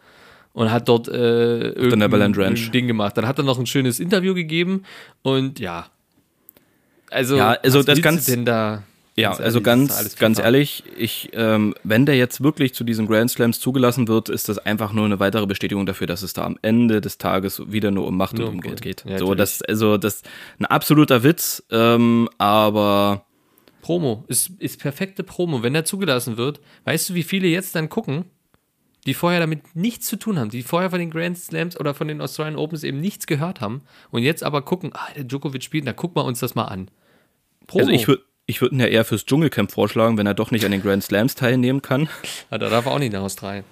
und 0.54 0.72
hat 0.72 0.88
dort 0.88 1.08
äh, 1.08 1.70
irgendein 1.70 2.00
Neverland 2.00 2.38
Ranch. 2.38 2.48
irgendein 2.60 2.72
Ding 2.72 2.88
gemacht. 2.88 3.18
Dann 3.18 3.28
hat 3.28 3.38
er 3.40 3.44
noch 3.44 3.60
ein 3.60 3.66
schönes 3.66 4.00
Interview 4.00 4.34
gegeben 4.34 4.84
und 5.24 5.60
ja. 5.60 5.88
Also, 7.12 7.38
Ja, 7.38 7.52
also 7.64 7.80
was 7.80 7.86
das 7.86 8.02
ganz- 8.02 8.26
denn 8.26 8.46
da? 8.46 8.84
Ja, 9.18 9.30
Ganz 9.30 9.40
also 9.40 9.60
ist 9.60 9.64
ganz, 9.64 10.16
ganz 10.18 10.40
ehrlich, 10.40 10.84
ich, 10.98 11.30
ähm, 11.32 11.74
wenn 11.84 12.06
der 12.06 12.18
jetzt 12.18 12.44
wirklich 12.44 12.74
zu 12.74 12.84
diesen 12.84 13.08
Grand 13.08 13.32
Slams 13.32 13.62
zugelassen 13.62 14.10
wird, 14.10 14.28
ist 14.28 14.50
das 14.50 14.58
einfach 14.58 14.92
nur 14.92 15.06
eine 15.06 15.22
weitere 15.22 15.46
Bestätigung 15.46 15.86
dafür, 15.86 16.06
dass 16.06 16.22
es 16.22 16.34
da 16.34 16.44
am 16.44 16.60
Ende 16.62 17.00
des 17.00 17.18
Tages 17.18 17.62
wieder 17.72 17.92
nur 17.92 18.08
um 18.08 18.18
Macht 18.18 18.38
Nur 18.38 18.50
und 18.50 18.56
um 18.56 18.62
Geld 18.62 18.82
geht. 18.82 19.06
Ja, 19.06 19.18
so, 19.18 19.30
natürlich. 19.30 19.38
das, 19.38 19.62
also 19.62 19.98
das 19.98 20.24
ein 20.60 20.66
absoluter 20.66 21.24
Witz, 21.24 21.64
ähm, 21.72 22.28
aber 22.38 23.26
Promo 23.82 24.26
ist, 24.28 24.50
ist 24.60 24.82
perfekte 24.82 25.24
Promo. 25.24 25.64
Wenn 25.64 25.76
er 25.76 25.86
zugelassen 25.86 26.36
wird, 26.36 26.60
weißt 26.84 27.10
du, 27.10 27.14
wie 27.14 27.24
viele 27.24 27.48
jetzt 27.48 27.74
dann 27.74 27.88
gucken, 27.88 28.26
die 29.06 29.14
vorher 29.14 29.40
damit 29.40 29.78
nichts 29.78 30.08
zu 30.08 30.18
tun 30.18 30.38
haben, 30.38 30.50
die 30.50 30.62
vorher 30.62 30.90
von 30.90 31.00
den 31.00 31.12
Grand 31.12 31.38
Slams 31.38 31.80
oder 31.80 31.94
von 31.94 32.10
den 32.10 32.20
Australian 32.20 32.58
Opens 32.58 32.84
eben 32.84 33.00
nichts 33.00 33.28
gehört 33.28 33.62
haben 33.62 33.84
und 34.12 34.24
jetzt 34.24 34.44
aber 34.44 34.62
gucken, 34.64 34.92
ah, 34.94 35.08
der 35.16 35.24
Djokovic 35.24 35.64
spielt, 35.64 35.86
na 35.86 35.94
guck 35.94 36.16
mal 36.16 36.24
uns 36.24 36.42
das 36.42 36.54
mal 36.54 36.66
an. 36.66 36.92
Promo. 37.68 37.86
also 37.86 37.92
ich 37.92 38.08
würde 38.10 38.24
ich 38.48 38.62
würde 38.62 38.76
ihn 38.76 38.80
ja 38.80 38.88
eher 38.88 39.06
fürs 39.06 39.26
Dschungelcamp 39.26 39.72
vorschlagen, 39.72 40.18
wenn 40.18 40.28
er 40.28 40.34
doch 40.34 40.52
nicht 40.52 40.66
an 40.66 40.72
den 40.72 40.82
Grand 40.82 41.04
Slams 41.04 41.36
teilnehmen 41.36 41.82
kann. 41.82 42.10
Ah, 42.50 42.58
da 42.58 42.70
darf 42.70 42.86
er 42.86 42.92
auch 42.92 43.00
nicht 43.00 43.14
nach 43.14 43.22
Australien. 43.22 43.64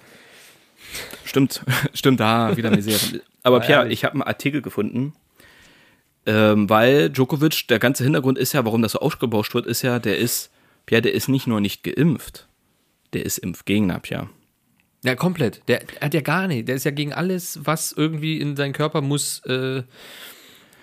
Stimmt, 1.24 1.62
stimmt, 1.94 2.20
da 2.20 2.56
wieder 2.56 2.70
Misere. 2.70 3.20
Aber 3.42 3.58
Ja, 3.60 3.64
Pierre, 3.64 3.82
ehrlich. 3.82 4.00
ich 4.00 4.04
habe 4.04 4.14
einen 4.14 4.22
Artikel 4.22 4.62
gefunden, 4.62 5.14
ähm, 6.26 6.68
weil 6.68 7.10
Djokovic, 7.10 7.68
der 7.68 7.78
ganze 7.78 8.04
Hintergrund 8.04 8.38
ist 8.38 8.52
ja, 8.52 8.64
warum 8.64 8.82
das 8.82 8.92
so 8.92 9.00
ausgebauscht 9.00 9.54
wird, 9.54 9.66
ist 9.66 9.82
ja, 9.82 9.98
der 9.98 10.18
ist, 10.18 10.50
Pierre, 10.86 11.02
der 11.02 11.14
ist 11.14 11.28
nicht 11.28 11.46
nur 11.46 11.60
nicht 11.60 11.82
geimpft, 11.84 12.46
der 13.12 13.24
ist 13.24 13.38
Impfgegner, 13.38 14.00
Pierre. 14.00 14.28
Ja, 15.04 15.14
komplett. 15.14 15.60
Der, 15.68 15.80
der 15.80 16.00
hat 16.00 16.14
ja 16.14 16.22
gar 16.22 16.48
nicht. 16.48 16.66
Der 16.66 16.76
ist 16.76 16.84
ja 16.84 16.90
gegen 16.90 17.12
alles, 17.12 17.60
was 17.62 17.92
irgendwie 17.92 18.40
in 18.40 18.56
seinen 18.56 18.72
Körper 18.72 19.02
muss, 19.02 19.44
äh, 19.44 19.82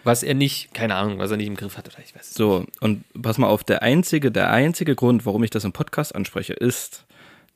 was 0.03 0.24
er 0.24 0.34
nicht, 0.34 0.74
keine 0.74 0.96
Ahnung, 0.96 1.20
was 1.20 1.31
er 1.31 1.38
nicht 1.38 1.48
im 1.48 1.55
Griff 1.55 1.77
hat 1.77 1.88
oder 1.88 2.00
ich 2.03 2.15
weiß 2.15 2.34
So, 2.34 2.65
und 2.79 3.03
pass 3.22 3.38
mal 3.38 3.48
auf, 3.48 3.63
der 3.63 3.81
einzige, 3.84 4.31
der 4.31 4.50
einzige 4.51 4.96
Grund, 4.96 5.25
warum 5.25 5.43
ich 5.43 5.50
das 5.50 5.63
im 5.63 5.74
Podcast 5.74 6.15
anspreche, 6.15 6.53
ist, 6.53 7.05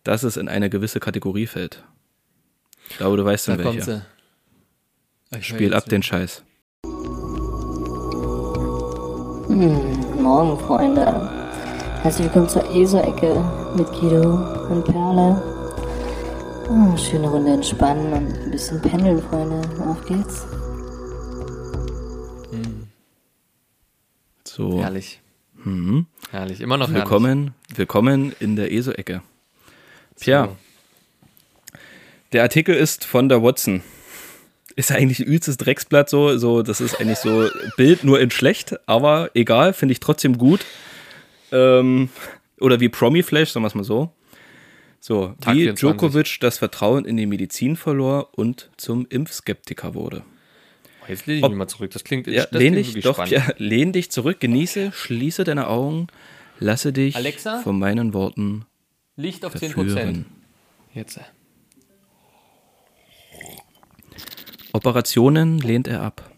dass 0.03 0.23
es 0.23 0.37
in 0.37 0.47
eine 0.47 0.69
gewisse 0.69 0.99
Kategorie 0.99 1.47
fällt. 1.47 1.83
Ich 2.89 2.97
glaube, 2.97 3.17
du 3.17 3.25
weißt 3.25 3.47
Da 3.47 3.53
in 3.53 3.63
kommt 3.63 3.87
welche. 3.87 4.05
Spiel 5.41 5.73
ab 5.73 5.85
den 5.85 6.03
Scheiß. 6.03 6.43
Morgen, 9.47 10.59
Freunde. 10.59 11.29
Herzlich 12.01 12.27
willkommen 12.27 12.49
zur 12.49 12.69
ESO-Ecke 12.75 13.43
mit 13.75 13.87
Guido 13.87 14.67
und 14.69 14.85
Perle. 14.85 15.41
Ah, 16.69 16.97
schöne 16.97 17.27
Runde 17.27 17.53
entspannen 17.53 18.13
und 18.13 18.33
ein 18.33 18.51
bisschen 18.51 18.81
pendeln, 18.81 19.21
Freunde. 19.21 19.61
Auf 19.87 20.05
geht's. 20.05 20.45
So, 24.55 24.81
Herrlich. 24.81 25.19
Herrlich. 26.31 26.61
Immer 26.61 26.77
noch 26.77 26.87
herrlich. 26.87 27.03
willkommen, 27.03 27.53
willkommen 27.75 28.33
in 28.39 28.55
der 28.55 28.71
ESO-Ecke. 28.71 29.21
Pierre, 30.17 30.55
der 32.31 32.43
Artikel 32.43 32.73
ist 32.73 33.03
von 33.03 33.27
der 33.27 33.43
Watson. 33.43 33.81
Ist 34.77 34.93
eigentlich 34.93 35.19
ein 35.19 35.25
übelstes 35.25 35.57
Drecksblatt 35.57 36.09
so, 36.09 36.37
so, 36.37 36.61
das 36.61 36.79
ist 36.79 37.01
eigentlich 37.01 37.17
so 37.17 37.49
Bild 37.75 38.05
nur 38.05 38.21
in 38.21 38.31
schlecht, 38.31 38.77
aber 38.87 39.29
egal, 39.33 39.73
finde 39.73 39.91
ich 39.91 39.99
trotzdem 39.99 40.37
gut. 40.37 40.61
Ähm, 41.51 42.07
oder 42.61 42.79
wie 42.79 42.87
Promi 42.87 43.23
Flash, 43.23 43.49
sagen 43.49 43.65
wir 43.65 43.67
es 43.67 43.75
mal 43.75 43.83
so. 43.83 44.13
So, 45.01 45.35
Tag 45.41 45.55
wie 45.55 45.63
24. 45.63 45.79
Djokovic 45.81 46.37
das 46.39 46.59
Vertrauen 46.59 47.03
in 47.03 47.17
die 47.17 47.25
Medizin 47.25 47.75
verlor 47.75 48.29
und 48.31 48.69
zum 48.77 49.05
Impfskeptiker 49.09 49.95
wurde. 49.95 50.23
Oh, 51.07 51.11
Jetzt 51.11 51.25
lehne 51.27 51.39
ich 51.41 51.47
mich 51.49 51.57
mal 51.57 51.67
zurück. 51.67 51.91
Das 51.91 52.03
klingt, 52.03 52.27
Ja, 52.27 52.45
das 52.45 52.59
lehn 52.61 52.73
klingt 52.73 52.95
dich 52.95 53.03
doch, 53.03 53.13
spannend. 53.15 53.31
ja, 53.31 53.47
lehn 53.57 53.91
dich 53.93 54.09
zurück, 54.11 54.39
genieße, 54.39 54.91
schließe 54.91 55.43
deine 55.43 55.67
Augen, 55.67 56.07
lasse 56.59 56.91
dich 56.93 57.15
Alexa? 57.15 57.59
von 57.61 57.77
meinen 57.79 58.13
Worten 58.13 58.65
Licht 59.15 59.45
auf 59.45 59.53
10%. 59.55 59.73
verführen. 59.73 60.25
Jetzt. 60.93 61.17
äh, 61.17 61.21
Operationen 64.73 65.59
lehnt 65.59 65.87
er 65.87 66.01
ab. 66.01 66.31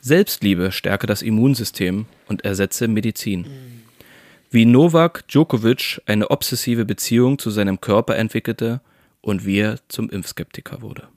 Selbstliebe 0.00 0.70
stärke 0.72 1.06
das 1.06 1.22
Immunsystem 1.22 2.06
und 2.28 2.44
ersetze 2.44 2.86
Medizin. 2.88 3.46
Wie 4.50 4.64
Novak 4.64 5.26
Djokovic 5.28 6.00
eine 6.06 6.30
obsessive 6.30 6.84
Beziehung 6.84 7.38
zu 7.38 7.50
seinem 7.50 7.80
Körper 7.80 8.16
entwickelte 8.16 8.80
und 9.20 9.44
wie 9.44 9.58
er 9.58 9.78
zum 9.88 10.08
Impfskeptiker 10.08 10.80
wurde. 10.82 11.08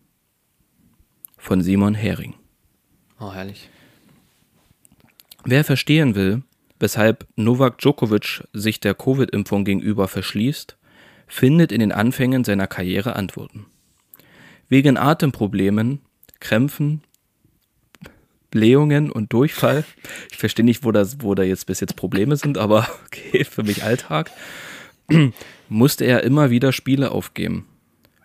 Von 1.38 1.62
Simon 1.62 1.94
Hering. 1.96 2.34
Oh, 3.22 3.32
herrlich. 3.32 3.70
Wer 5.46 5.64
verstehen 5.64 6.16
will, 6.16 6.42
weshalb 6.80 7.28
Novak 7.36 7.78
Djokovic 7.78 8.44
sich 8.52 8.80
der 8.80 8.96
Covid-Impfung 8.96 9.64
gegenüber 9.64 10.08
verschließt, 10.08 10.76
findet 11.28 11.72
in 11.72 11.82
den 11.82 11.92
Anfängen 11.92 12.44
seiner 12.44 12.66
Karriere 12.66 13.16
Antworten. 13.16 13.68
Wegen 14.70 14.98
Atemproblemen, 14.98 16.00
Krämpfen, 16.40 17.04
Blähungen 18.50 19.12
und 19.12 19.32
Durchfall, 19.32 19.86
ich 20.32 20.38
verstehe 20.38 20.66
nicht, 20.66 20.84
wo, 20.84 20.92
das, 20.92 21.22
wo 21.22 21.36
da 21.36 21.44
jetzt 21.44 21.68
bis 21.68 21.80
jetzt 21.80 21.96
Probleme 21.96 22.38
sind, 22.38 22.58
aber 22.58 22.90
okay, 23.06 23.44
für 23.44 23.62
mich 23.62 23.84
Alltag, 23.84 24.32
musste 25.70 26.06
er 26.06 26.24
immer 26.24 26.50
wieder 26.50 26.72
Spiele 26.72 27.12
aufgeben. 27.12 27.68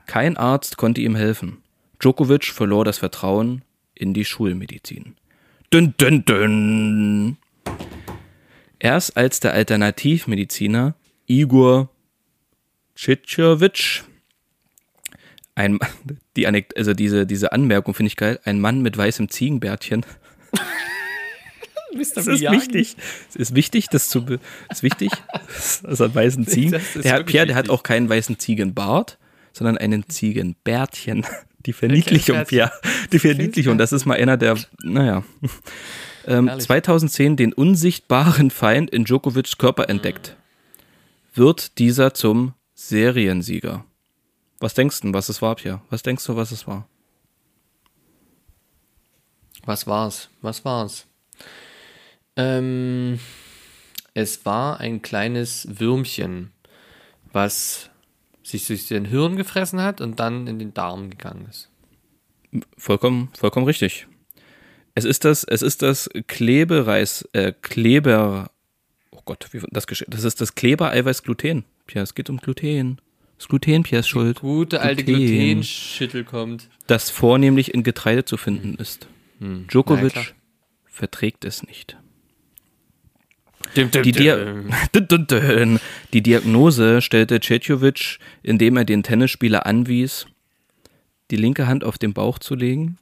Kein 0.07 0.38
Arzt 0.38 0.79
konnte 0.79 1.03
ihm 1.03 1.17
helfen. 1.17 1.59
Djokovic 1.99 2.47
verlor 2.47 2.87
das 2.87 2.97
Vertrauen 2.99 3.62
in 3.99 4.15
die 4.15 4.25
Schulmedizin. 4.25 5.17
Dün, 5.73 5.95
dün, 6.00 6.25
dün. 6.25 7.37
Erst 8.79 9.17
als 9.17 9.41
der 9.41 9.53
Alternativmediziner 9.55 10.95
Igor 11.26 11.88
Tschitschewitsch 12.95 14.03
ein, 15.55 15.79
die 16.37 16.47
Anek 16.47 16.75
also 16.76 16.93
diese, 16.93 17.26
diese 17.26 17.53
Anmerkung 17.53 17.95
finde 17.95 18.09
ich 18.09 18.17
geil, 18.17 18.38
ein 18.45 18.61
Mann 18.61 18.83
mit 18.83 18.97
weißem 18.97 19.29
Ziegenbärtchen. 19.29 20.05
Mr. 21.95 22.05
Das 22.17 22.26
ist 22.26 22.43
wichtig. 22.43 22.97
Es 23.31 23.37
ist 23.37 23.55
wichtig, 23.55 23.88
das 23.88 24.09
zu, 24.11 24.25
be- 24.26 24.38
ist 24.71 24.83
wichtig, 24.83 25.11
dass 25.83 25.83
er 26.00 26.07
einen 26.07 26.15
weißen 26.15 26.47
Ziegen, 26.47 26.79
der 27.03 27.12
hat, 27.15 27.26
Pierre, 27.26 27.47
der 27.47 27.57
hat 27.57 27.71
auch 27.71 27.83
keinen 27.83 28.09
weißen 28.09 28.38
Ziegenbart, 28.38 29.19
sondern 29.55 29.79
einen 29.79 30.07
Ziegenbärtchen. 30.09 31.25
Die 31.66 31.73
Verniedlichung, 31.73 32.37
Bärtchen. 32.37 32.49
Pierre. 32.49 32.73
Die 33.12 33.18
Verniedlichung, 33.18 33.76
das 33.76 33.92
ist 33.92 34.06
mal 34.06 34.16
einer 34.16 34.37
der, 34.37 34.56
naja. 34.82 35.23
Ähm, 36.28 36.49
Herrlich. 36.49 36.64
2010 36.64 37.37
den 37.37 37.52
unsichtbaren 37.52 38.50
Feind 38.50 38.90
in 38.90 39.04
Djokovic's 39.04 39.58
Körper 39.58 39.88
entdeckt. 39.88 40.37
Wird 41.35 41.78
dieser 41.78 42.14
zum 42.14 42.54
Seriensieger. 42.75 43.85
Was 44.58 44.75
denkst 44.75 45.02
du, 45.02 45.12
was 45.12 45.28
es 45.28 45.40
war, 45.40 45.54
Pierre? 45.54 45.82
Was 45.88 46.02
denkst 46.02 46.25
du, 46.26 46.35
was 46.35 46.50
es 46.50 46.66
war? 46.66 46.88
Was 49.64 49.87
war's? 49.87 50.28
Was 50.42 50.64
war's? 50.64 51.06
Ähm, 52.37 53.20
es 54.14 54.44
war 54.44 54.80
ein 54.80 55.02
kleines 55.02 55.66
Würmchen, 55.78 56.52
was 57.32 57.90
sich 58.49 58.67
durch 58.67 58.88
den 58.88 59.05
Hirn 59.05 59.37
gefressen 59.37 59.81
hat 59.81 60.00
und 60.00 60.21
dann 60.21 60.47
in 60.47 60.59
den 60.59 60.75
Darm 60.75 61.11
gegangen 61.11 61.47
ist. 61.49 61.71
Vollkommen, 62.79 63.31
vollkommen 63.37 63.67
richtig. 63.67 64.07
Es 64.95 65.05
ist 65.05 65.25
das, 65.25 65.45
es 65.45 65.62
ist 65.62 65.83
das 65.83 66.09
Klebereis, 66.26 67.29
äh, 67.33 67.53
Kleber, 67.61 68.50
oh 69.11 69.21
Gott, 69.25 69.49
wie 69.53 69.61
das 69.71 69.87
geschehen? 69.87 70.09
Das 70.11 70.25
ist 70.25 70.41
das 70.41 70.55
Klebereiweiß-Gluten. 70.55 71.65
Pierre, 71.87 72.05
es 72.05 72.15
geht 72.15 72.31
um 72.31 72.38
Gluten. 72.38 73.00
Das 73.37 73.49
Gluten, 73.49 73.83
Pierre, 73.83 74.00
ist 74.00 74.09
schuld. 74.09 74.41
Gute 74.41 74.81
alte 74.81 75.05
Gluten. 75.05 75.26
Glutenschüttel 75.26 76.25
kommt. 76.25 76.69
Das 76.87 77.11
vornehmlich 77.11 77.75
in 77.75 77.83
Getreide 77.83 78.25
zu 78.25 78.37
finden 78.37 78.76
ist. 78.76 79.09
Na 79.38 79.49
ja, 79.49 79.55
Djokovic 79.69 80.12
klar. 80.12 80.25
verträgt 80.87 81.45
es 81.45 81.62
nicht. 81.62 81.99
Die, 83.75 84.12
Dia 84.12 84.54
die 86.12 86.23
Diagnose 86.23 87.02
stellte 87.02 87.40
Cetjovic, 87.40 88.18
indem 88.42 88.76
er 88.76 88.85
den 88.85 89.02
Tennisspieler 89.02 89.66
anwies, 89.66 90.26
die 91.30 91.37
linke 91.37 91.66
Hand 91.66 91.85
auf 91.85 91.99
den 91.99 92.12
Bauch 92.12 92.38
zu 92.38 92.54
legen, 92.54 92.99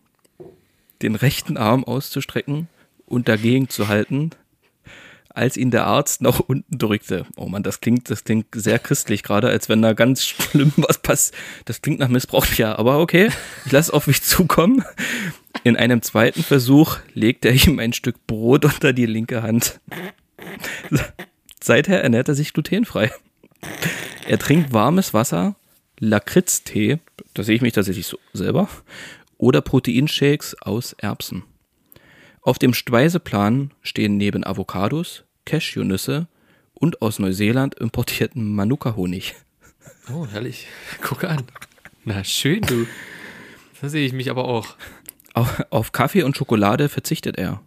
den 1.02 1.14
rechten 1.14 1.56
Arm 1.56 1.84
auszustrecken 1.84 2.68
und 3.06 3.28
dagegen 3.28 3.68
zu 3.68 3.88
halten, 3.88 4.30
als 5.34 5.56
ihn 5.56 5.70
der 5.70 5.86
Arzt 5.86 6.22
nach 6.22 6.40
unten 6.40 6.78
drückte. 6.78 7.26
Oh 7.36 7.46
Mann, 7.46 7.64
das 7.64 7.80
klingt, 7.80 8.08
das 8.08 8.24
klingt 8.24 8.46
sehr 8.54 8.78
christlich, 8.78 9.24
gerade 9.24 9.48
als 9.48 9.68
wenn 9.68 9.82
da 9.82 9.92
ganz 9.92 10.24
schlimm 10.24 10.72
was 10.76 10.98
passt. 10.98 11.34
Das 11.64 11.82
klingt 11.82 11.98
nach 11.98 12.08
Missbrauch, 12.08 12.46
ja, 12.54 12.78
aber 12.78 13.00
okay, 13.00 13.30
ich 13.66 13.72
lasse 13.72 13.92
auf 13.92 14.06
mich 14.06 14.22
zukommen. 14.22 14.84
In 15.64 15.76
einem 15.76 16.02
zweiten 16.02 16.42
Versuch 16.42 16.98
legt 17.14 17.44
er 17.44 17.52
ihm 17.52 17.78
ein 17.78 17.92
Stück 17.92 18.26
Brot 18.26 18.64
unter 18.64 18.92
die 18.92 19.06
linke 19.06 19.42
Hand. 19.42 19.80
Seither 21.62 22.02
ernährt 22.02 22.28
er 22.28 22.34
sich 22.34 22.52
glutenfrei. 22.52 23.10
Er 24.26 24.38
trinkt 24.38 24.72
warmes 24.72 25.14
Wasser, 25.14 25.56
Lakritztee, 25.98 26.98
da 27.34 27.42
sehe 27.42 27.56
ich 27.56 27.62
mich 27.62 27.72
tatsächlich 27.72 28.06
so 28.06 28.18
selber, 28.32 28.68
oder 29.38 29.60
Proteinshakes 29.60 30.56
aus 30.62 30.94
Erbsen. 30.94 31.44
Auf 32.42 32.58
dem 32.58 32.74
Speiseplan 32.74 33.70
stehen 33.82 34.16
neben 34.16 34.44
Avocados, 34.44 35.24
Cashewnüsse 35.46 36.26
und 36.74 37.00
aus 37.00 37.18
Neuseeland 37.18 37.76
importierten 37.76 38.54
Manuka-Honig. 38.54 39.34
Oh, 40.12 40.26
herrlich. 40.26 40.66
Guck 41.00 41.24
an. 41.24 41.44
Na, 42.04 42.22
schön, 42.24 42.60
du. 42.62 42.86
Da 43.80 43.88
sehe 43.88 44.06
ich 44.06 44.12
mich 44.12 44.30
aber 44.30 44.44
auch. 44.44 44.76
Auf, 45.32 45.62
auf 45.70 45.92
Kaffee 45.92 46.22
und 46.22 46.36
Schokolade 46.36 46.88
verzichtet 46.88 47.38
er. 47.38 47.62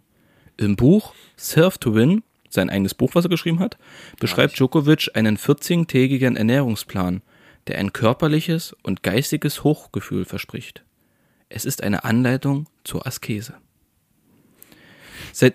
Im 0.56 0.76
Buch 0.76 1.14
Surf 1.36 1.78
to 1.78 1.94
Win, 1.94 2.22
sein 2.48 2.70
eigenes 2.70 2.94
Buch, 2.94 3.14
was 3.14 3.24
er 3.24 3.30
geschrieben 3.30 3.60
hat, 3.60 3.78
beschreibt 4.18 4.58
Djokovic 4.58 5.10
einen 5.14 5.36
14-tägigen 5.36 6.36
Ernährungsplan, 6.36 7.22
der 7.66 7.78
ein 7.78 7.92
körperliches 7.92 8.74
und 8.82 9.02
geistiges 9.02 9.64
Hochgefühl 9.64 10.24
verspricht. 10.24 10.84
Es 11.48 11.64
ist 11.64 11.82
eine 11.82 12.04
Anleitung 12.04 12.66
zur 12.84 13.06
Askese. 13.06 13.54
Seit, 15.32 15.54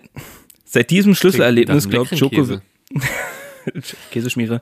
seit 0.64 0.90
diesem 0.90 1.14
Schlüsselerlebnis 1.14 1.88
glaubt 1.88 2.10
Djokovic. 2.12 2.60
Käseschmiere. 4.10 4.60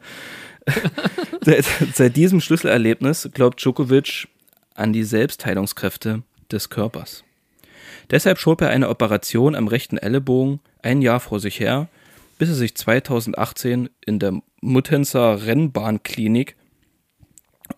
seit, 1.40 1.64
seit 1.94 2.16
diesem 2.16 2.40
Schlüsselerlebnis 2.40 3.28
glaubt 3.32 3.60
Djokovic 3.62 4.28
an 4.74 4.92
die 4.92 5.04
Selbstheilungskräfte 5.04 6.22
des 6.50 6.70
Körpers. 6.70 7.24
Deshalb 8.10 8.38
schob 8.38 8.60
er 8.60 8.70
eine 8.70 8.88
Operation 8.88 9.54
am 9.54 9.68
rechten 9.68 9.96
Ellenbogen 9.96 10.60
ein 10.82 11.02
Jahr 11.02 11.20
vor 11.20 11.40
sich 11.40 11.60
her, 11.60 11.88
bis 12.38 12.48
er 12.48 12.54
sich 12.54 12.74
2018 12.74 13.90
in 14.04 14.18
der 14.18 14.40
Muttenzer 14.60 15.46
Rennbahnklinik, 15.46 16.56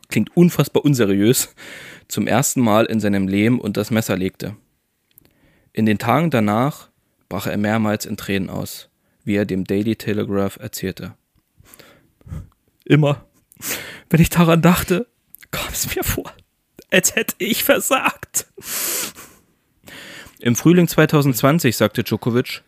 klingt 0.08 0.36
unfassbar 0.36 0.84
unseriös, 0.84 1.54
zum 2.08 2.26
ersten 2.26 2.60
Mal 2.60 2.86
in 2.86 3.00
seinem 3.00 3.28
Leben 3.28 3.60
unter 3.60 3.80
das 3.80 3.90
Messer 3.90 4.16
legte. 4.16 4.56
In 5.72 5.86
den 5.86 5.98
Tagen 5.98 6.30
danach 6.30 6.90
brach 7.28 7.46
er 7.46 7.56
mehrmals 7.56 8.06
in 8.06 8.16
Tränen 8.16 8.50
aus, 8.50 8.90
wie 9.24 9.36
er 9.36 9.44
dem 9.44 9.64
Daily 9.64 9.96
Telegraph 9.96 10.56
erzählte. 10.56 11.14
Immer, 12.84 13.24
wenn 14.10 14.20
ich 14.20 14.30
daran 14.30 14.62
dachte, 14.62 15.06
kam 15.50 15.72
es 15.72 15.94
mir 15.94 16.04
vor, 16.04 16.32
als 16.90 17.16
hätte 17.16 17.34
ich 17.38 17.64
versagt. 17.64 18.46
Im 20.38 20.56
Frühling 20.56 20.86
2020 20.86 21.76
sagte 21.76 22.04
Djokovic, 22.04 22.62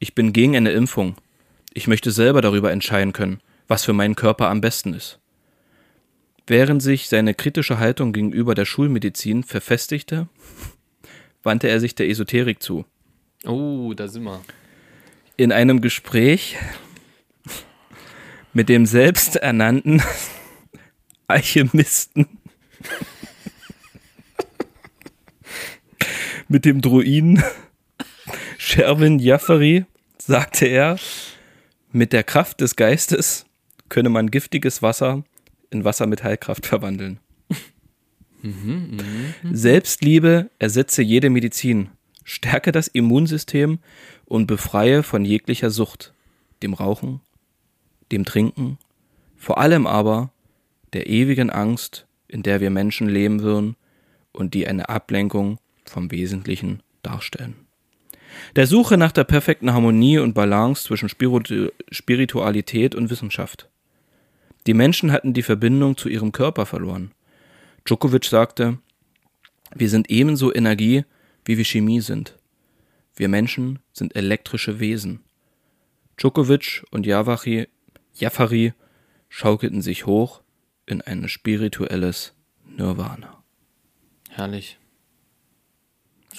ich 0.00 0.14
bin 0.14 0.32
gegen 0.32 0.56
eine 0.56 0.72
Impfung. 0.72 1.14
Ich 1.72 1.86
möchte 1.86 2.10
selber 2.10 2.40
darüber 2.40 2.72
entscheiden 2.72 3.12
können, 3.12 3.40
was 3.68 3.84
für 3.84 3.92
meinen 3.92 4.16
Körper 4.16 4.48
am 4.48 4.60
besten 4.60 4.94
ist. 4.94 5.20
Während 6.46 6.82
sich 6.82 7.08
seine 7.08 7.34
kritische 7.34 7.78
Haltung 7.78 8.12
gegenüber 8.12 8.56
der 8.56 8.64
Schulmedizin 8.64 9.44
verfestigte, 9.44 10.26
wandte 11.42 11.68
er 11.68 11.78
sich 11.78 11.94
der 11.94 12.08
Esoterik 12.08 12.62
zu. 12.62 12.86
Oh, 13.46 13.92
da 13.94 14.08
sind 14.08 14.24
wir. 14.24 14.40
In 15.36 15.52
einem 15.52 15.80
Gespräch 15.82 16.56
mit 18.52 18.68
dem 18.68 18.86
selbsternannten 18.86 20.02
Alchemisten, 21.28 22.26
mit 26.48 26.64
dem 26.64 26.80
Druiden 26.80 27.44
Sherwin 28.62 29.18
Jafferi, 29.18 29.86
sagte 30.18 30.66
er, 30.66 30.98
mit 31.92 32.12
der 32.12 32.22
Kraft 32.22 32.60
des 32.60 32.76
Geistes 32.76 33.46
könne 33.88 34.10
man 34.10 34.30
giftiges 34.30 34.82
Wasser 34.82 35.24
in 35.70 35.84
Wasser 35.86 36.06
mit 36.06 36.22
Heilkraft 36.24 36.66
verwandeln. 36.66 37.20
Selbstliebe 39.50 40.50
ersetze 40.58 41.00
jede 41.00 41.30
Medizin, 41.30 41.88
stärke 42.22 42.70
das 42.70 42.86
Immunsystem 42.86 43.78
und 44.26 44.46
befreie 44.46 45.02
von 45.02 45.24
jeglicher 45.24 45.70
Sucht, 45.70 46.12
dem 46.62 46.74
Rauchen, 46.74 47.22
dem 48.12 48.26
Trinken, 48.26 48.76
vor 49.38 49.56
allem 49.56 49.86
aber 49.86 50.32
der 50.92 51.06
ewigen 51.06 51.48
Angst, 51.48 52.06
in 52.28 52.42
der 52.42 52.60
wir 52.60 52.68
Menschen 52.68 53.08
leben 53.08 53.40
würden 53.40 53.76
und 54.32 54.52
die 54.52 54.68
eine 54.68 54.90
Ablenkung 54.90 55.58
vom 55.86 56.10
Wesentlichen 56.10 56.82
darstellen. 57.02 57.69
Der 58.56 58.66
Suche 58.66 58.96
nach 58.96 59.12
der 59.12 59.24
perfekten 59.24 59.72
Harmonie 59.72 60.18
und 60.18 60.34
Balance 60.34 60.84
zwischen 60.84 61.08
Spiritu 61.08 61.68
Spiritualität 61.90 62.94
und 62.94 63.10
Wissenschaft. 63.10 63.68
Die 64.66 64.74
Menschen 64.74 65.12
hatten 65.12 65.32
die 65.32 65.42
Verbindung 65.42 65.96
zu 65.96 66.08
ihrem 66.08 66.32
Körper 66.32 66.66
verloren. 66.66 67.12
Djokovic 67.84 68.24
sagte, 68.24 68.78
wir 69.74 69.88
sind 69.88 70.10
ebenso 70.10 70.52
Energie, 70.52 71.04
wie 71.44 71.56
wir 71.56 71.64
Chemie 71.64 72.00
sind. 72.00 72.38
Wir 73.16 73.28
Menschen 73.28 73.78
sind 73.92 74.16
elektrische 74.16 74.80
Wesen. 74.80 75.20
Djokovic 76.16 76.84
und 76.90 77.06
Javachi, 77.06 77.68
Jafari 78.14 78.74
schaukelten 79.28 79.80
sich 79.80 80.06
hoch 80.06 80.42
in 80.86 81.00
ein 81.00 81.28
spirituelles 81.28 82.34
Nirvana. 82.66 83.42
Herrlich. 84.28 84.79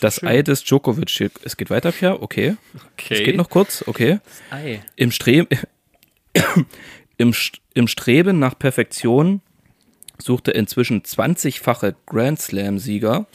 Das 0.02 0.16
schön. 0.16 0.28
Ei 0.28 0.42
des 0.42 0.64
Djokovic. 0.64 1.32
Es 1.44 1.56
geht 1.56 1.70
weiter, 1.70 1.92
Pia? 1.92 2.14
Okay. 2.14 2.58
Okay. 2.94 3.14
Es 3.14 3.24
geht 3.24 3.38
noch 3.38 3.50
kurz, 3.50 3.84
okay. 3.88 4.20
Ei. 4.50 4.82
Im, 4.96 5.12
Stre 5.12 5.48
im, 7.18 7.34
Im 7.76 7.88
Streben 7.88 8.40
nach 8.40 8.58
Perfektion 8.58 9.42
sucht 10.18 10.48
der 10.48 10.56
inzwischen 10.56 11.04
20-fache 11.04 11.96
Grand 12.08 12.40
Slam-Sieger 12.40 13.28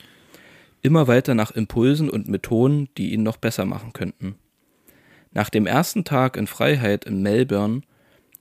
immer 0.83 1.07
weiter 1.07 1.37
nach 1.37 1.53
Impulsen 1.53 2.11
und 2.11 2.29
Methoden, 2.29 2.89
die 2.97 3.13
ihn 3.13 3.23
noch 3.23 3.37
besser 3.37 3.65
machen 3.65 3.93
könnten. 3.93 4.35
Nach 5.31 5.51
dem 5.51 5.67
ersten 5.67 6.05
Tag 6.05 6.37
in 6.37 6.49
Freiheit 6.49 7.05
in 7.05 7.23
Melbourne 7.23 7.83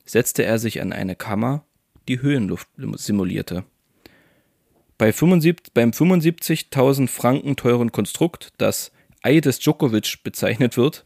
setzte 0.04 0.44
er 0.44 0.58
sich 0.58 0.80
an 0.80 0.92
eine 0.92 1.14
Kammer, 1.14 1.64
die 2.08 2.20
Höhenluft 2.20 2.68
simulierte. 2.76 3.64
Bei 4.98 5.12
75 5.12 5.72
beim 5.74 5.90
75.000 5.90 7.08
Franken 7.08 7.56
teuren 7.56 7.92
Konstrukt, 7.92 8.52
das 8.58 8.92
Ei 9.22 9.40
des 9.40 9.58
Djokovic 9.58 10.22
bezeichnet 10.24 10.76
wird, 10.76 11.04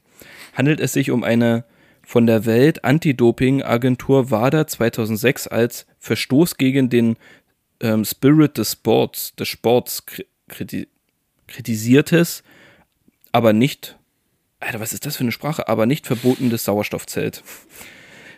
handelt 0.54 0.80
es 0.80 0.92
sich 0.92 1.10
um 1.10 1.24
eine 1.24 1.64
von 2.06 2.26
der 2.26 2.44
Welt-Anti-Doping-Agentur 2.44 4.30
WADA 4.30 4.66
2006 4.66 5.46
als 5.48 5.86
Verstoß 5.98 6.56
gegen 6.56 6.90
den 6.90 7.16
ähm, 7.80 8.04
Spirit 8.04 8.58
des 8.58 8.72
Sports, 8.72 9.34
des 9.36 9.48
Sports 9.48 10.06
kri- 10.06 10.26
kriti 10.48 10.88
kritisiertes, 11.46 12.44
aber 13.32 13.52
nicht, 13.52 13.96
Alter, 14.60 14.78
was 14.78 14.92
ist 14.92 15.04
das 15.04 15.16
für 15.16 15.24
eine 15.24 15.32
Sprache, 15.32 15.66
aber 15.66 15.84
nicht 15.86 16.06
verbotenes 16.06 16.64
Sauerstoffzelt. 16.64 17.42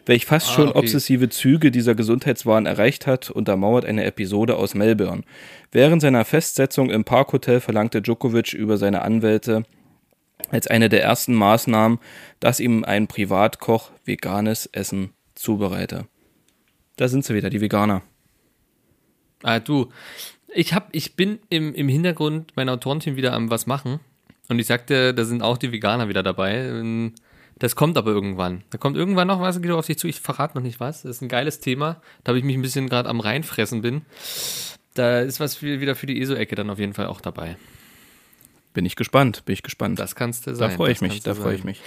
Welch 0.04 0.26
fast 0.26 0.48
Ah, 0.50 0.52
schon 0.52 0.68
okay. 0.70 0.78
obsessive 0.78 1.28
Züge 1.28 1.70
dieser 1.70 1.94
Gesundheitswahn 1.94 2.66
erreicht 2.66 3.06
hat, 3.06 3.30
untermauert 3.30 3.84
eine 3.84 4.04
Episode 4.04 4.56
aus 4.56 4.74
Melbourne. 4.74 5.22
Während 5.70 6.02
seiner 6.02 6.24
Festsetzung 6.24 6.90
im 6.90 7.04
Parkhotel 7.04 7.60
verlangte 7.60 8.02
Djokovic 8.02 8.52
über 8.52 8.78
seine 8.78 9.02
Anwälte 9.02 9.62
als 10.50 10.66
eine 10.66 10.88
der 10.88 11.02
ersten 11.02 11.34
Maßnahmen, 11.34 11.98
dass 12.40 12.58
ihm 12.58 12.84
ein 12.84 13.06
Privatkoch 13.06 13.92
veganes 14.04 14.66
Essen 14.66 15.10
zubereite. 15.36 16.06
Da 16.96 17.08
sind 17.08 17.24
sie 17.24 17.34
wieder, 17.34 17.48
die 17.48 17.60
Veganer. 17.60 18.02
Ah, 19.44 19.60
du, 19.60 19.88
ich 20.52 20.74
hab, 20.74 20.88
ich 20.94 21.14
bin 21.16 21.38
im, 21.48 21.74
im 21.74 21.88
Hintergrund 21.88 22.52
mein 22.56 22.68
Autorenteam 22.68 23.16
wieder 23.16 23.32
am 23.32 23.50
was 23.50 23.66
machen. 23.66 24.00
Und 24.48 24.58
ich 24.58 24.66
sagte, 24.66 25.14
da 25.14 25.24
sind 25.24 25.42
auch 25.42 25.56
die 25.58 25.72
Veganer 25.72 26.08
wieder 26.08 26.22
dabei. 26.22 27.12
Das 27.62 27.76
kommt 27.76 27.96
aber 27.96 28.10
irgendwann. 28.10 28.64
Da 28.70 28.78
kommt 28.78 28.96
irgendwann 28.96 29.28
noch 29.28 29.40
was, 29.40 29.62
geht 29.62 29.70
auf 29.70 29.86
dich 29.86 29.96
zu. 29.96 30.08
Ich 30.08 30.20
verrate 30.20 30.56
noch 30.56 30.64
nicht 30.64 30.80
was. 30.80 31.02
Das 31.02 31.12
ist 31.12 31.22
ein 31.22 31.28
geiles 31.28 31.60
Thema. 31.60 32.02
Da 32.24 32.30
habe 32.30 32.38
ich 32.38 32.44
mich 32.44 32.56
ein 32.56 32.62
bisschen 32.62 32.88
gerade 32.88 33.08
am 33.08 33.20
reinfressen 33.20 33.82
bin. 33.82 34.02
Da 34.94 35.20
ist 35.20 35.38
was 35.38 35.54
für, 35.54 35.80
wieder 35.80 35.94
für 35.94 36.06
die 36.06 36.20
ESO-Ecke 36.20 36.56
dann 36.56 36.70
auf 36.70 36.80
jeden 36.80 36.92
Fall 36.92 37.06
auch 37.06 37.20
dabei. 37.20 37.56
Bin 38.74 38.84
ich 38.84 38.96
gespannt, 38.96 39.44
bin 39.44 39.52
ich 39.52 39.62
gespannt. 39.62 40.00
Das 40.00 40.16
kannst 40.16 40.48
du 40.48 40.50
da 40.50 40.56
sein. 40.56 40.70
freue 40.72 40.90
ich 40.90 41.00
mich, 41.02 41.22
da 41.22 41.36
freue 41.36 41.54
ich 41.54 41.62
mich. 41.62 41.80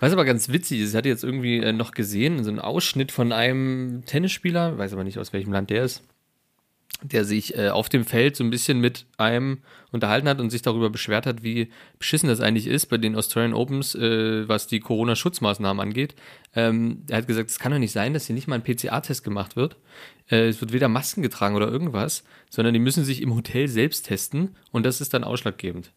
Was 0.00 0.12
aber 0.12 0.26
ganz 0.26 0.50
witzig 0.50 0.80
ist, 0.80 0.90
ich 0.90 0.96
hatte 0.96 1.08
jetzt 1.08 1.24
irgendwie 1.24 1.60
äh, 1.60 1.72
noch 1.72 1.92
gesehen, 1.92 2.44
so 2.44 2.50
einen 2.50 2.58
Ausschnitt 2.58 3.10
von 3.10 3.32
einem 3.32 4.02
Tennisspieler, 4.04 4.76
weiß 4.76 4.92
aber 4.92 5.04
nicht 5.04 5.18
aus 5.18 5.32
welchem 5.32 5.50
Land 5.50 5.70
der 5.70 5.84
ist. 5.84 6.02
Der 7.02 7.24
sich 7.24 7.56
äh, 7.56 7.68
auf 7.68 7.88
dem 7.88 8.04
Feld 8.04 8.36
so 8.36 8.44
ein 8.44 8.50
bisschen 8.50 8.80
mit 8.80 9.06
einem 9.18 9.58
unterhalten 9.92 10.28
hat 10.28 10.40
und 10.40 10.50
sich 10.50 10.62
darüber 10.62 10.90
beschwert 10.90 11.26
hat, 11.26 11.42
wie 11.42 11.70
beschissen 11.98 12.28
das 12.28 12.40
eigentlich 12.40 12.66
ist 12.66 12.86
bei 12.86 12.96
den 12.96 13.16
Australian 13.16 13.54
Opens, 13.54 13.94
äh, 13.94 14.48
was 14.48 14.66
die 14.66 14.80
Corona-Schutzmaßnahmen 14.80 15.80
angeht. 15.80 16.14
Ähm, 16.54 17.02
er 17.08 17.18
hat 17.18 17.26
gesagt, 17.26 17.50
es 17.50 17.58
kann 17.58 17.72
doch 17.72 17.78
nicht 17.78 17.92
sein, 17.92 18.14
dass 18.14 18.26
hier 18.26 18.34
nicht 18.34 18.48
mal 18.48 18.56
ein 18.56 18.64
PCR-Test 18.64 19.24
gemacht 19.24 19.56
wird. 19.56 19.76
Äh, 20.30 20.48
es 20.48 20.60
wird 20.60 20.72
weder 20.72 20.88
Masken 20.88 21.22
getragen 21.22 21.54
oder 21.54 21.68
irgendwas, 21.68 22.24
sondern 22.50 22.72
die 22.72 22.80
müssen 22.80 23.04
sich 23.04 23.20
im 23.22 23.34
Hotel 23.34 23.68
selbst 23.68 24.06
testen 24.06 24.56
und 24.72 24.86
das 24.86 25.00
ist 25.00 25.12
dann 25.12 25.24
ausschlaggebend. 25.24 25.92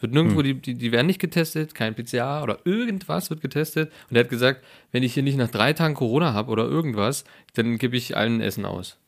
Wird 0.00 0.14
nirgendwo, 0.14 0.42
die, 0.42 0.54
die, 0.54 0.74
die 0.74 0.90
werden 0.90 1.06
nicht 1.06 1.20
getestet, 1.20 1.76
kein 1.76 1.94
PCR 1.94 2.42
oder 2.42 2.58
irgendwas 2.64 3.30
wird 3.30 3.40
getestet. 3.40 3.92
Und 4.10 4.16
er 4.16 4.24
hat 4.24 4.30
gesagt, 4.30 4.64
wenn 4.90 5.04
ich 5.04 5.14
hier 5.14 5.22
nicht 5.22 5.38
nach 5.38 5.50
drei 5.50 5.74
Tagen 5.74 5.94
Corona 5.94 6.32
habe 6.32 6.50
oder 6.50 6.64
irgendwas, 6.64 7.24
dann 7.54 7.78
gebe 7.78 7.96
ich 7.96 8.16
allen 8.16 8.40
Essen 8.40 8.64
aus. 8.64 8.98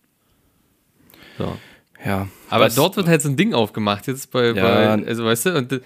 So. 1.38 1.56
Ja. 2.04 2.28
Aber 2.50 2.66
das- 2.66 2.74
dort 2.74 2.96
wird 2.96 3.06
halt 3.08 3.22
so 3.22 3.28
ein 3.28 3.36
Ding 3.36 3.54
aufgemacht 3.54 4.06
jetzt 4.06 4.30
bei, 4.30 4.46
Ja. 4.48 4.52
bei 4.96 5.06
also 5.06 5.24
weißt 5.24 5.46
du, 5.46 5.56
und 5.58 5.80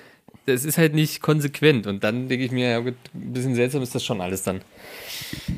das 0.47 0.65
ist 0.65 0.79
halt 0.79 0.95
nicht 0.95 1.21
konsequent. 1.23 1.87
Und 1.87 2.03
dann 2.05 2.29
denke 2.29 2.45
ich 2.45 2.51
mir, 2.51 2.69
ja 2.71 2.79
gut, 2.81 2.95
ein 3.15 3.33
bisschen 3.33 3.55
seltsam 3.55 3.83
ist 3.83 3.95
das 3.95 4.05
schon 4.05 4.21
alles 4.21 4.43
dann. 4.43 4.61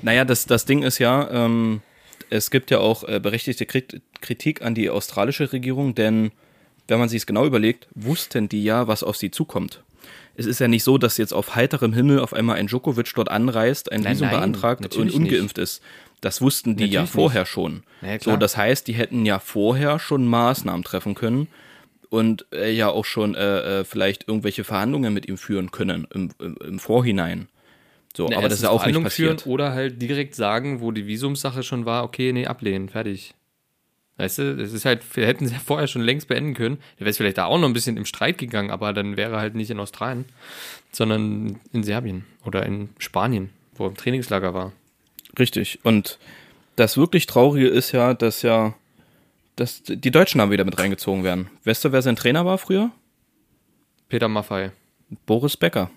Naja, 0.02 0.24
das, 0.24 0.46
das 0.46 0.64
Ding 0.64 0.82
ist 0.82 0.98
ja, 0.98 1.28
ähm, 1.30 1.80
es 2.28 2.50
gibt 2.50 2.70
ja 2.70 2.78
auch 2.78 3.04
äh, 3.04 3.20
berechtigte 3.20 3.66
Krit 3.66 4.00
Kritik 4.20 4.62
an 4.62 4.74
die 4.74 4.90
australische 4.90 5.50
Regierung, 5.52 5.94
denn 5.94 6.30
wenn 6.88 6.98
man 6.98 7.08
sich 7.08 7.18
es 7.22 7.26
genau 7.26 7.46
überlegt, 7.46 7.86
wussten 7.94 8.48
die 8.48 8.62
ja, 8.64 8.86
was 8.86 9.02
auf 9.02 9.16
sie 9.16 9.30
zukommt. 9.30 9.82
Es 10.36 10.46
ist 10.46 10.60
ja 10.60 10.68
nicht 10.68 10.84
so, 10.84 10.98
dass 10.98 11.16
jetzt 11.18 11.32
auf 11.32 11.54
heiterem 11.54 11.92
Himmel 11.92 12.18
auf 12.20 12.32
einmal 12.34 12.56
ein 12.56 12.66
Djokovic 12.66 13.12
dort 13.14 13.30
anreist, 13.30 13.90
ein 13.92 14.00
Nein, 14.02 14.12
Visum 14.14 14.28
nein, 14.28 14.36
beantragt 14.38 14.96
und 14.96 15.10
ungeimpft 15.12 15.58
ist. 15.58 15.82
Das 16.20 16.40
wussten 16.40 16.76
die 16.76 16.86
ja 16.86 17.00
Natürlich 17.00 17.10
vorher 17.10 17.46
schon. 17.46 17.82
Na 18.02 18.12
ja, 18.12 18.20
so, 18.20 18.36
das 18.36 18.56
heißt, 18.56 18.86
die 18.86 18.92
hätten 18.92 19.24
ja 19.24 19.38
vorher 19.38 19.98
schon 19.98 20.26
Maßnahmen 20.26 20.84
treffen 20.84 21.14
können 21.14 21.48
und 22.10 22.44
äh, 22.52 22.70
ja 22.70 22.88
auch 22.88 23.04
schon 23.04 23.34
äh, 23.34 23.80
äh, 23.80 23.84
vielleicht 23.84 24.28
irgendwelche 24.28 24.64
Verhandlungen 24.64 25.14
mit 25.14 25.26
ihm 25.28 25.38
führen 25.38 25.70
können 25.70 26.06
im, 26.12 26.30
im, 26.38 26.56
im 26.56 26.78
Vorhinein. 26.78 27.48
So, 28.14 28.26
Na, 28.28 28.38
aber 28.38 28.48
das 28.48 28.58
ist 28.58 28.64
auch 28.64 28.84
nicht 28.84 29.02
passiert. 29.02 29.42
Führen 29.42 29.52
oder 29.52 29.72
halt 29.72 30.02
direkt 30.02 30.34
sagen, 30.34 30.80
wo 30.80 30.90
die 30.90 31.06
Visumsache 31.06 31.62
schon 31.62 31.86
war, 31.86 32.04
okay, 32.04 32.32
nee, 32.32 32.46
ablehnen, 32.46 32.88
fertig. 32.88 33.34
Weißt 34.16 34.38
du, 34.38 34.56
das 34.56 34.72
ist 34.72 34.84
halt, 34.84 35.02
wir 35.16 35.26
hätten 35.26 35.46
es 35.46 35.52
ja 35.52 35.58
vorher 35.58 35.86
schon 35.86 36.02
längst 36.02 36.28
beenden 36.28 36.52
können. 36.52 36.78
Der 36.98 37.06
wäre 37.06 37.14
vielleicht 37.14 37.38
da 37.38 37.46
auch 37.46 37.58
noch 37.58 37.68
ein 37.68 37.72
bisschen 37.72 37.96
im 37.96 38.04
Streit 38.04 38.36
gegangen, 38.36 38.70
aber 38.70 38.92
dann 38.92 39.16
wäre 39.16 39.32
er 39.32 39.40
halt 39.40 39.54
nicht 39.54 39.70
in 39.70 39.80
Australien, 39.80 40.26
sondern 40.92 41.58
in 41.72 41.84
Serbien 41.84 42.26
oder 42.44 42.66
in 42.66 42.90
Spanien, 42.98 43.48
wo 43.76 43.84
er 43.84 43.90
im 43.90 43.96
Trainingslager 43.96 44.52
war. 44.52 44.72
Richtig. 45.38 45.80
Und 45.82 46.18
das 46.76 46.96
wirklich 46.96 47.26
Traurige 47.26 47.68
ist 47.68 47.92
ja, 47.92 48.14
dass 48.14 48.42
ja 48.42 48.74
dass 49.60 49.82
die 49.82 50.10
deutschen 50.10 50.38
Namen 50.38 50.52
wieder 50.52 50.64
mit 50.64 50.78
reingezogen 50.78 51.22
werden. 51.22 51.50
Weißt 51.64 51.84
du, 51.84 51.92
wer 51.92 52.00
sein 52.00 52.16
Trainer 52.16 52.46
war 52.46 52.56
früher? 52.56 52.90
Peter 54.08 54.28
Maffei. 54.28 54.72
Boris 55.26 55.56
Becker. 55.56 55.90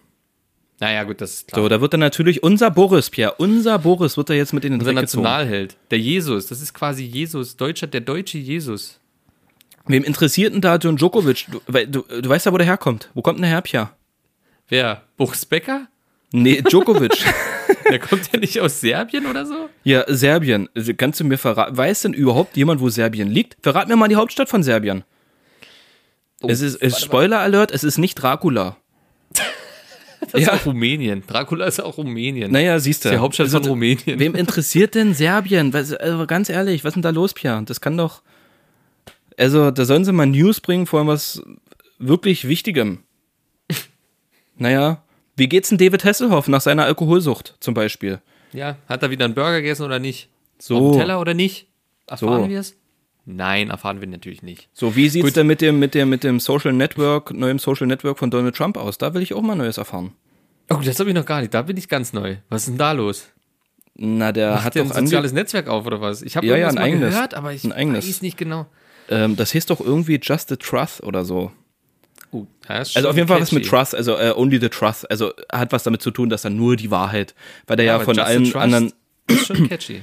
Naja, 0.80 1.04
gut, 1.04 1.22
das 1.22 1.36
ist 1.36 1.48
klar. 1.48 1.62
So, 1.62 1.70
da 1.70 1.80
wird 1.80 1.94
dann 1.94 2.02
natürlich 2.02 2.44
unser 2.44 2.70
Boris, 2.72 3.10
Pierre, 3.10 3.36
unser 3.38 3.80
Boris 3.80 4.18
wird 4.18 4.30
da 4.30 4.34
jetzt 4.34 4.54
mit 4.54 4.66
in 4.66 4.74
den 4.74 4.82
Unser 4.82 4.94
Dreck 4.94 5.04
gezogen. 5.04 5.24
Nationalheld. 5.24 5.78
Der 5.92 6.00
Jesus, 6.00 6.48
das 6.48 6.62
ist 6.62 6.74
quasi 6.74 7.04
Jesus. 7.06 7.56
Deutscher, 7.56 7.88
der 7.88 8.02
deutsche 8.02 8.38
Jesus. 8.38 9.00
Wem 9.86 10.04
interessiert 10.04 10.54
denn 10.54 10.62
da 10.62 10.76
John 10.76 10.98
Djokovic? 10.98 11.48
Du, 11.50 11.62
du, 11.86 12.02
du 12.02 12.30
weißt 12.30 12.46
ja, 12.46 12.54
wo 12.54 12.58
der 12.58 12.68
herkommt. 12.68 13.10
Wo 13.14 13.22
kommt 13.22 13.38
denn 13.38 13.44
der 13.44 13.52
her, 13.52 13.62
Pierre? 13.62 13.92
Wer? 14.68 15.04
Boris 15.16 15.46
Becker? 15.46 15.88
Nee, 16.36 16.62
Djokovic. 16.64 17.24
Der 17.90 18.00
kommt 18.00 18.30
ja 18.34 18.40
nicht 18.40 18.60
aus 18.60 18.82
Serbien 18.82 19.26
oder 19.28 19.46
so? 19.46 19.70
ja, 19.84 20.04
Serbien. 20.08 20.68
Kannst 20.98 21.20
du 21.20 21.24
mir 21.26 21.38
verraten, 21.38 21.78
weiß 21.78 22.02
denn 22.02 22.14
überhaupt 22.14 22.58
jemand, 22.58 22.82
wo 22.82 22.90
Serbien 22.90 23.30
liegt? 23.30 23.56
Verrat 23.62 23.88
mir 23.88 23.96
mal 23.96 24.08
die 24.08 24.16
Hauptstadt 24.16 24.50
von 24.50 24.64
Serbien. 24.64 25.04
es 26.42 26.62
ist, 26.62 26.82
es 26.82 27.00
Spoiler 27.00 27.40
Alert, 27.40 27.72
es 27.72 27.84
ist 27.84 27.98
nicht 28.00 28.16
Dracula. 28.16 28.78
Das 30.32 30.42
Ja. 30.42 30.54
ist 30.54 30.62
auch 30.62 30.66
Rumänien. 30.68 31.24
Dracula 31.28 31.66
ist 31.66 31.80
auch 31.82 31.98
Rumänien. 31.98 32.52
Naja, 32.52 32.80
siehst 32.80 33.06
du. 33.06 33.10
ist 33.10 33.14
die 33.16 33.20
Hauptstadt 33.20 33.46
Also, 33.48 33.60
von 33.60 33.68
Rumänien. 33.70 34.18
Wem 34.20 34.34
interessiert 34.44 34.96
denn 34.96 35.14
Serbien? 35.14 35.72
Was, 35.74 35.94
also 35.94 36.26
ganz 36.26 36.50
ehrlich, 36.50 36.84
was 36.84 36.90
ist 36.92 36.96
denn 36.96 37.02
da 37.04 37.10
los, 37.12 37.34
Pierre? 37.34 37.62
Das 37.66 37.80
kann 37.82 37.96
doch. 37.98 38.24
Also, 39.38 39.70
da 39.70 39.86
sollen 39.86 40.04
sie 40.06 40.14
mal 40.14 40.26
News 40.26 40.62
bringen, 40.62 40.88
vor 40.88 41.00
allem 41.00 41.10
was 41.10 41.44
wirklich 42.00 42.48
Wichtigem. 42.48 43.04
Naja, 44.56 45.03
wie 45.36 45.48
geht's 45.48 45.70
denn 45.70 45.78
David 45.78 46.04
Hasselhoff 46.06 46.48
nach 46.48 46.62
seiner 46.62 46.86
Alkoholsucht 46.86 47.56
zum 47.60 47.74
Beispiel? 47.74 48.20
Ja, 48.52 48.78
hat 48.88 49.02
er 49.04 49.10
wieder 49.10 49.26
einen 49.26 49.34
Burger 49.34 49.62
gegessen 49.62 49.84
oder 49.84 50.00
nicht? 50.00 50.30
So. 50.60 50.78
Auf 50.78 50.92
dem 50.94 51.00
Teller 51.00 51.20
oder 51.20 51.34
nicht? 51.34 51.68
Erfahren 52.08 52.44
So. 52.44 52.50
wir 52.50 52.60
es? 52.60 52.76
Nein, 53.26 53.70
erfahren 53.70 54.02
wir 54.02 54.08
natürlich 54.08 54.44
nicht. 54.44 54.68
So, 54.74 54.96
wie 54.96 55.08
sieht's 55.10 55.26
Gut. 55.26 55.36
denn 55.38 55.48
mit 55.48 55.62
dem, 55.62 55.80
mit 55.80 55.96
dem, 55.96 56.10
mit 56.10 56.24
dem 56.24 56.40
Social 56.42 56.74
Network, 56.74 57.32
neuem 57.34 57.58
Social 57.58 57.88
Network 57.88 58.20
von 58.20 58.30
Donald 58.30 58.56
Trump 58.56 58.78
aus? 58.78 58.98
Da 58.98 59.14
will 59.14 59.22
ich 59.22 59.34
auch 59.34 59.42
mal 59.42 59.56
Neues 59.56 59.78
erfahren. 59.78 60.12
Oh, 60.70 60.80
das 60.84 61.00
habe 61.00 61.10
ich 61.10 61.16
noch 61.16 61.26
gar 61.26 61.40
nicht. 61.40 61.54
Da 61.54 61.62
bin 61.62 61.78
ich 61.78 61.88
ganz 61.88 62.12
neu. 62.14 62.36
Was 62.50 62.64
ist 62.64 62.70
denn 62.70 62.78
da 62.78 62.92
los? 62.92 63.30
Na, 63.96 64.32
der 64.32 64.56
Hat 64.56 64.64
hat 64.66 64.76
der 64.76 64.84
doch 64.84 64.92
ein 64.92 65.06
soziales 65.06 65.32
Netzwerk 65.34 65.68
auf 65.68 65.86
oder 65.86 66.02
was? 66.02 66.22
Ich 66.22 66.36
habe 66.36 66.48
Ja, 66.48 66.58
ja, 66.58 66.68
ein 66.70 66.76
mal 66.76 66.82
eigenes. 66.84 67.14
gehört, 67.14 67.34
aber 67.34 67.54
ich 67.54 67.64
weiß 67.70 68.22
nicht 68.24 68.38
genau. 68.38 68.66
ähm, 69.10 69.36
das 69.36 69.52
hieß 69.52 69.68
doch 69.68 69.80
irgendwie 69.80 70.20
Just 70.22 70.50
the 70.50 70.58
Truth 70.58 71.02
oder 71.04 71.24
so. 71.26 71.52
Uh, 72.34 72.48
ja, 72.68 72.76
Also 72.80 73.08
auf 73.10 73.16
jeden 73.16 73.28
Fall 73.28 73.40
was 73.40 73.52
mit 73.52 73.64
catchy. 73.64 73.76
Trust, 73.76 73.96
also 73.96 74.18
äh, 74.18 74.34
only 74.36 74.60
the 74.60 74.70
Trust, 74.70 75.10
also 75.12 75.32
hat 75.52 75.72
was 75.72 75.84
damit 75.84 76.02
zu 76.02 76.10
tun, 76.12 76.30
dass 76.30 76.42
dann 76.42 76.56
nur 76.58 76.76
die 76.76 76.90
Wahrheit, 76.92 77.36
weil 77.68 77.78
der 77.78 77.86
ja, 77.86 77.96
aber 77.96 78.06
von 78.06 78.18
allen 78.20 78.54
anderen, 78.56 78.92
Ist 79.28 79.46
schon 79.48 79.68
catchy. 79.70 80.02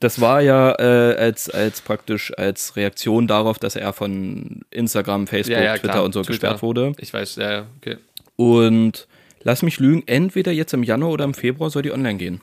das 0.00 0.20
war 0.20 0.40
ja 0.40 0.72
äh, 0.78 1.16
als, 1.16 1.50
als 1.50 1.80
praktisch 1.82 2.32
als 2.38 2.76
Reaktion 2.76 3.26
darauf, 3.26 3.58
dass 3.58 3.76
er 3.76 3.92
von 3.92 4.62
Instagram, 4.70 5.26
Facebook, 5.26 5.56
Ja, 5.58 5.62
ja, 5.64 5.72
Twitter 5.78 5.92
klar. 5.94 6.04
und 6.04 6.12
so 6.12 6.20
Twitter. 6.22 6.32
gesperrt 6.32 6.62
wurde. 6.62 6.92
Ich 6.98 7.12
weiß, 7.12 7.36
ja, 7.36 7.52
ja, 7.52 7.66
okay. 7.80 7.98
Und 8.36 9.06
lass 9.42 9.62
mich 9.62 9.78
lügen, 9.80 10.02
entweder 10.06 10.52
jetzt 10.52 10.72
im 10.72 10.82
Januar 10.82 11.12
oder 11.12 11.24
im 11.24 11.34
Februar 11.34 11.68
soll 11.70 11.82
die 11.82 11.92
online 11.92 12.16
gehen. 12.16 12.40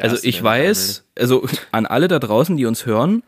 Also 0.00 0.18
ich 0.22 0.42
weiß, 0.42 1.04
also 1.18 1.46
an 1.72 1.86
alle 1.86 2.08
da 2.08 2.18
draußen, 2.18 2.56
die 2.56 2.66
uns 2.66 2.84
hören, 2.84 3.22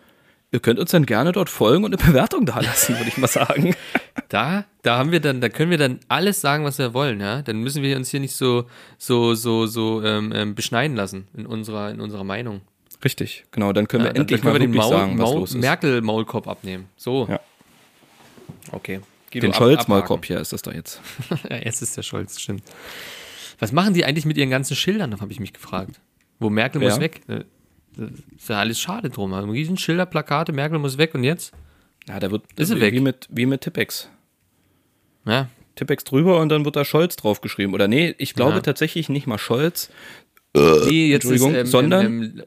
ihr 0.53 0.61
könnt 0.61 0.79
uns 0.79 0.91
dann 0.91 1.07
gerne 1.07 1.33
dort 1.33 1.49
folgen 1.51 1.85
und 1.85 1.95
eine 1.99 2.03
Bewertung 2.11 2.47
da 2.47 2.61
lassen, 2.61 2.97
würde 2.97 3.09
ich 3.09 3.17
mal 3.19 3.27
sagen. 3.29 3.75
Da, 4.31 4.67
da 4.83 4.99
haben 4.99 5.11
wir 5.11 5.21
dann, 5.21 5.41
da 5.41 5.49
können 5.49 5.71
wir 5.71 5.79
dann 5.79 6.01
alles 6.09 6.43
sagen, 6.43 6.63
was 6.65 6.77
wir 6.79 6.93
wollen, 6.93 7.19
ja. 7.19 7.41
Dann 7.41 7.61
müssen 7.63 7.83
wir 7.83 7.97
uns 7.97 8.11
hier 8.11 8.21
nicht 8.21 8.35
so, 8.35 8.67
so, 8.99 9.35
so, 9.35 9.67
so 9.67 10.03
ähm, 10.05 10.33
ähm, 10.35 10.55
beschneiden 10.55 10.97
lassen 10.99 11.29
in 11.35 11.47
unserer, 11.47 11.91
in 11.93 12.01
unserer 12.01 12.25
Meinung. 12.25 12.61
Richtig, 13.03 13.45
genau, 13.53 13.73
dann 13.73 13.89
können 13.89 14.03
Ja, 14.05 14.11
wir 14.11 14.13
dann 14.15 14.23
endlich 14.23 14.43
können 14.43 14.53
mal 14.53 14.61
wir 14.61 14.67
den 14.67 14.75
Maul, 14.77 14.91
sagen, 14.91 15.13
was 15.19 15.31
Maul, 15.31 15.39
los 15.41 15.51
ist. 15.55 15.61
Merkel-Maulkorb 15.63 16.47
abnehmen. 16.47 16.89
So. 16.99 17.27
Ja. 17.31 17.41
Okay. 18.73 19.01
Guido, 19.33 19.47
Den 19.47 19.53
ab- 19.53 19.57
Scholz-Maulkorb 19.57 20.27
hier 20.27 20.41
ist 20.41 20.53
das 20.53 20.61
da 20.61 20.73
jetzt. 20.73 21.01
Ja, 21.49 21.57
jetzt 21.57 21.81
ist 21.81 21.97
der 21.97 22.03
Scholz, 22.03 22.39
stimmt. 22.39 22.65
Was 23.61 23.73
machen 23.73 23.95
die 23.95 24.05
eigentlich 24.05 24.27
mit 24.27 24.37
ihren 24.37 24.51
ganzen 24.51 24.77
Schildern, 24.77 25.19
habe 25.23 25.33
ich 25.33 25.41
mich 25.41 25.55
gefragt. 25.55 26.01
Wo 26.39 26.51
Merkel 26.51 26.83
Ja. 26.83 26.91
muss 26.91 27.01
weg. 27.01 27.23
Äh, 27.99 28.03
Das 28.33 28.41
ist 28.43 28.49
ja 28.49 28.59
alles 28.59 28.81
schade 28.81 29.11
drum. 29.11 29.33
Also 29.35 29.49
riesen 29.51 29.77
Schilder, 29.77 30.07
Plakate, 30.07 30.53
Merkel 30.53 30.79
muss 30.79 30.99
weg 30.99 31.15
und 31.15 31.25
jetzt? 31.25 31.53
Ja, 32.09 32.19
der 32.21 32.31
wird 32.31 32.45
Ist 32.57 32.75
wie, 32.75 32.81
weg? 32.81 32.95
wie 32.95 33.01
mit 33.01 33.27
wie 33.31 33.47
mit 33.47 33.61
Tippex. 33.61 34.09
Ja, 35.27 35.49
Tippex 35.75 36.05
drüber 36.05 36.41
und 36.41 36.49
dann 36.49 36.65
wird 36.65 36.77
da 36.77 36.85
Scholz 36.85 37.17
draufgeschrieben. 37.17 37.75
Oder 37.75 37.87
nee, 37.89 38.15
ich 38.19 38.35
glaube 38.35 38.55
Ja. 38.57 38.61
tatsächlich 38.61 39.09
nicht 39.09 39.27
mal 39.27 39.39
Scholz. 39.39 39.91
nee, 40.55 41.09
jetzt 41.09 41.25
Entschuldigung, 41.25 41.53
ist, 41.55 41.61
ähm, 41.61 41.67
sondern- 41.67 42.07
Ähm, 42.07 42.23
ähm, 42.39 42.43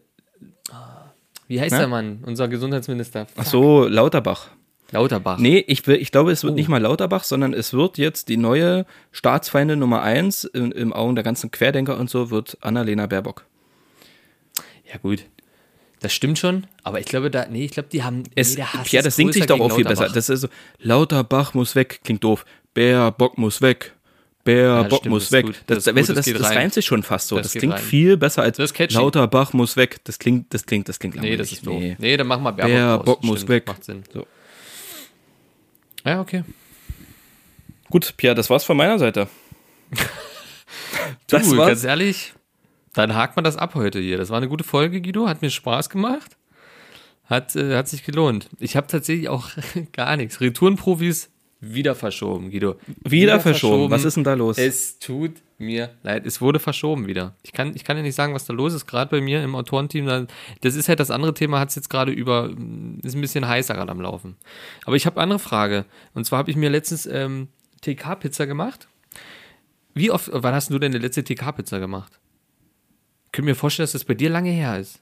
wie 1.47 1.59
heißt 1.61 1.71
Na? 1.73 1.79
der 1.79 1.87
Mann? 1.87 2.19
Unser 2.25 2.47
Gesundheitsminister. 2.47 3.27
Ach 3.35 3.45
so, 3.45 3.85
Lauterbach. 3.87 4.47
Lauterbach. 4.91 5.37
Nee, 5.37 5.63
ich, 5.67 5.87
ich 5.87 6.11
glaube, 6.11 6.31
es 6.31 6.43
wird 6.43 6.53
Oh. 6.53 6.55
nicht 6.55 6.67
mal 6.69 6.81
Lauterbach, 6.81 7.23
sondern 7.23 7.53
es 7.53 7.73
wird 7.73 7.97
jetzt 7.97 8.27
die 8.29 8.35
neue 8.37 8.85
Staatsfeinde 9.11 9.75
Nummer 9.77 10.01
eins 10.01 10.43
in, 10.43 10.71
im 10.71 10.91
Augen 10.91 11.15
der 11.15 11.23
ganzen 11.23 11.51
Querdenker 11.51 11.97
und 11.97 12.09
so, 12.09 12.29
wird 12.31 12.57
Annalena 12.61 13.05
Baerbock. 13.07 13.45
Ja, 14.91 14.97
gut. 14.97 15.25
Das 16.01 16.13
stimmt 16.13 16.39
schon, 16.39 16.65
aber 16.81 16.99
ich 16.99 17.05
glaube, 17.05 17.29
da, 17.29 17.45
nee, 17.45 17.63
ich 17.63 17.71
glaube, 17.71 17.87
die 17.91 18.03
haben. 18.03 18.23
Es, 18.33 18.57
nee, 18.57 18.63
ist 18.91 19.05
das 19.05 19.15
singt 19.15 19.33
sich 19.33 19.45
doch 19.45 19.59
auch 19.59 19.75
viel 19.75 19.85
besser. 19.85 20.09
Das 20.09 20.29
ist 20.29 20.41
so, 20.41 20.47
Lauterbach 20.79 21.53
muss 21.53 21.75
weg, 21.75 22.01
klingt 22.03 22.23
doof. 22.23 22.43
Baerbock 22.73 23.37
muss 23.37 23.61
weg. 23.61 23.93
Baerbock 24.43 25.01
stimmt, 25.01 25.11
muss 25.11 25.23
das 25.23 25.27
ist 25.27 25.31
weg. 25.33 25.45
gut. 25.45 25.55
Das, 25.67 25.83
Das 25.83 25.95
weißt 25.95 26.07
gut, 26.07 26.09
du, 26.09 26.13
das 26.15 26.25
das, 26.25 26.41
das 26.41 26.55
reimt 26.55 26.73
sich 26.73 26.85
schon 26.85 27.03
fast 27.03 27.27
so. 27.27 27.37
Das 27.37 27.51
klingt 27.51 27.75
rein. 27.75 27.81
viel 27.83 28.17
besser 28.17 28.41
als 28.41 28.73
catchy. 28.73 28.95
Lauterbach 28.95 29.53
muss 29.53 29.77
weg. 29.77 29.99
Das 30.05 30.17
klingt, 30.17 30.51
das 30.51 30.65
klingt, 30.65 30.89
das 30.89 30.97
klingt 30.97 31.13
Nee, 31.15 31.21
langweilig. 31.21 31.37
das 31.39 31.51
ist 31.51 31.67
doof. 31.67 31.83
Nee, 31.99 32.17
dann 32.17 32.25
machen 32.25 32.43
wir 32.43 32.51
Baerbock, 32.53 32.73
Baerbock 32.75 33.17
raus. 33.19 33.23
muss 33.23 33.39
Stimmt, 33.41 33.49
weg. 33.49 33.67
Macht 33.67 33.83
Sinn. 33.83 34.03
So. 34.11 34.25
Ja, 36.03 36.19
okay. 36.19 36.43
Gut, 37.91 38.11
Pierre, 38.17 38.33
das 38.33 38.49
war's 38.49 38.63
von 38.63 38.75
meiner 38.75 38.97
Seite. 38.97 39.27
das 41.27 41.47
du, 41.47 41.57
war's. 41.57 41.67
ganz 41.67 41.83
ehrlich, 41.83 42.33
dann 42.93 43.15
hakt 43.15 43.35
man 43.35 43.43
das 43.45 43.57
ab 43.57 43.75
heute 43.75 43.99
hier. 43.99 44.17
Das 44.17 44.29
war 44.29 44.37
eine 44.37 44.47
gute 44.49 44.63
Folge, 44.63 45.01
Guido. 45.01 45.27
Hat 45.27 45.41
mir 45.41 45.49
Spaß 45.49 45.89
gemacht. 45.89 46.37
Hat, 47.25 47.55
äh, 47.55 47.75
hat 47.77 47.87
sich 47.87 48.03
gelohnt. 48.03 48.49
Ich 48.59 48.75
habe 48.75 48.87
tatsächlich 48.87 49.29
auch 49.29 49.49
gar 49.93 50.17
nichts. 50.17 50.41
Retourenprofis 50.41 51.29
wieder 51.61 51.93
verschoben, 51.95 52.49
Guido. 52.51 52.75
Wieder 53.03 53.39
verschoben. 53.39 53.91
Was 53.91 54.03
ist 54.03 54.17
denn 54.17 54.23
da 54.23 54.33
los? 54.33 54.57
Es 54.57 54.97
tut 54.99 55.33
mir 55.59 55.91
leid. 56.01 56.25
Es 56.25 56.41
wurde 56.41 56.59
verschoben 56.59 57.05
wieder. 57.05 57.35
Ich 57.43 57.53
kann, 57.53 57.73
ich 57.75 57.83
kann 57.83 57.95
ja 57.95 58.01
nicht 58.03 58.15
sagen, 58.15 58.33
was 58.33 58.45
da 58.45 58.53
los 58.53 58.73
ist, 58.73 58.87
gerade 58.87 59.11
bei 59.11 59.21
mir 59.21 59.43
im 59.43 59.53
Autorenteam. 59.55 60.07
Da- 60.07 60.25
Das 60.61 60.73
ist 60.75 60.89
halt 60.89 60.99
das 60.99 61.11
andere 61.11 61.35
Thema, 61.35 61.59
hat 61.59 61.69
es 61.69 61.75
jetzt 61.75 61.89
gerade 61.91 62.11
über, 62.11 62.49
ist 63.03 63.13
ein 63.15 63.21
bisschen 63.21 63.47
heißer 63.47 63.75
gerade 63.75 63.91
am 63.91 64.01
Laufen. 64.01 64.35
Aber 64.85 64.95
ich 64.95 65.05
habe 65.05 65.17
eine 65.17 65.23
andere 65.23 65.39
Frage. 65.39 65.85
Und 66.15 66.25
zwar 66.25 66.39
habe 66.39 66.49
ich 66.49 66.57
mir 66.57 66.71
letztens 66.71 67.05
ähm, 67.05 67.47
TK-Pizza 67.81 68.47
gemacht. 68.47 68.87
Wie 69.93 70.09
oft, 70.09 70.31
wann 70.33 70.55
hast 70.55 70.71
du 70.71 70.79
denn 70.79 70.91
eine 70.93 70.99
letzte 71.03 71.23
TK-Pizza 71.23 71.79
gemacht? 71.79 72.19
Ich 73.31 73.33
könnte 73.33 73.45
mir 73.49 73.55
vorstellen, 73.55 73.85
dass 73.85 73.93
das 73.93 74.03
bei 74.03 74.13
dir 74.13 74.29
lange 74.29 74.49
her 74.49 74.77
ist. 74.77 74.99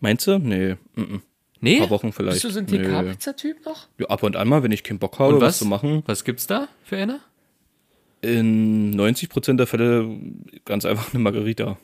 Meinst 0.00 0.24
du? 0.28 0.38
Nee. 0.38 0.76
Mm 0.94 1.16
Nee? 1.60 1.80
Paar 1.80 1.90
Wochen 1.90 2.12
vielleicht. 2.12 2.34
Bist 2.40 2.44
du 2.44 2.50
so 2.50 2.60
ein. 2.60 2.68
TK-Pizza-Typ 2.68 3.66
noch? 3.66 3.88
Ja, 3.98 4.06
ab 4.06 4.22
und 4.22 4.36
an 4.36 4.46
mal, 4.46 4.62
wenn 4.62 4.70
ich 4.70 4.84
keinen 4.84 5.00
Bock 5.00 5.18
habe, 5.18 5.34
Und 5.34 5.40
was? 5.40 5.48
was? 5.48 5.58
zu 5.58 5.64
machen. 5.64 6.04
Was 6.06 6.22
gibt's 6.22 6.46
da 6.46 6.68
für 6.84 6.96
eine? 6.96 7.18
In 8.20 8.94
90% 8.94 9.56
der 9.56 9.66
Fälle 9.66 10.08
ganz 10.64 10.84
einfach 10.84 11.12
eine 11.12 11.20
Margarita. 11.20 11.76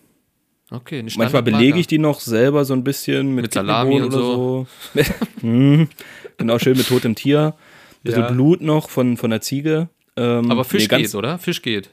Okay, 0.70 1.00
eine 1.00 1.02
Manchmal 1.06 1.26
Standardmarke. 1.30 1.58
belege 1.58 1.80
ich 1.80 1.88
die 1.88 1.98
noch 1.98 2.20
selber 2.20 2.64
so 2.64 2.72
ein 2.74 2.84
bisschen 2.84 3.34
mit, 3.34 3.46
Mit 3.46 3.52
Salami 3.54 3.96
und 4.00 4.14
oder 4.14 4.18
so. 4.18 4.66
Hm, 5.40 5.88
genau, 6.36 6.58
schön 6.60 6.76
mit 6.76 6.86
totem 6.86 7.16
Tier. 7.16 7.54
Bisschen 8.04 8.22
Ja. 8.22 8.30
Blut 8.30 8.60
noch 8.60 8.88
von, 8.88 9.16
von 9.16 9.30
der 9.30 9.40
Ziege. 9.40 9.88
Ähm, 10.16 10.52
Aber 10.52 10.62
Fisch 10.64 10.88
nee, 10.88 10.98
geht, 11.02 11.14
oder? 11.16 11.38
Fisch 11.40 11.62
geht. 11.62 11.90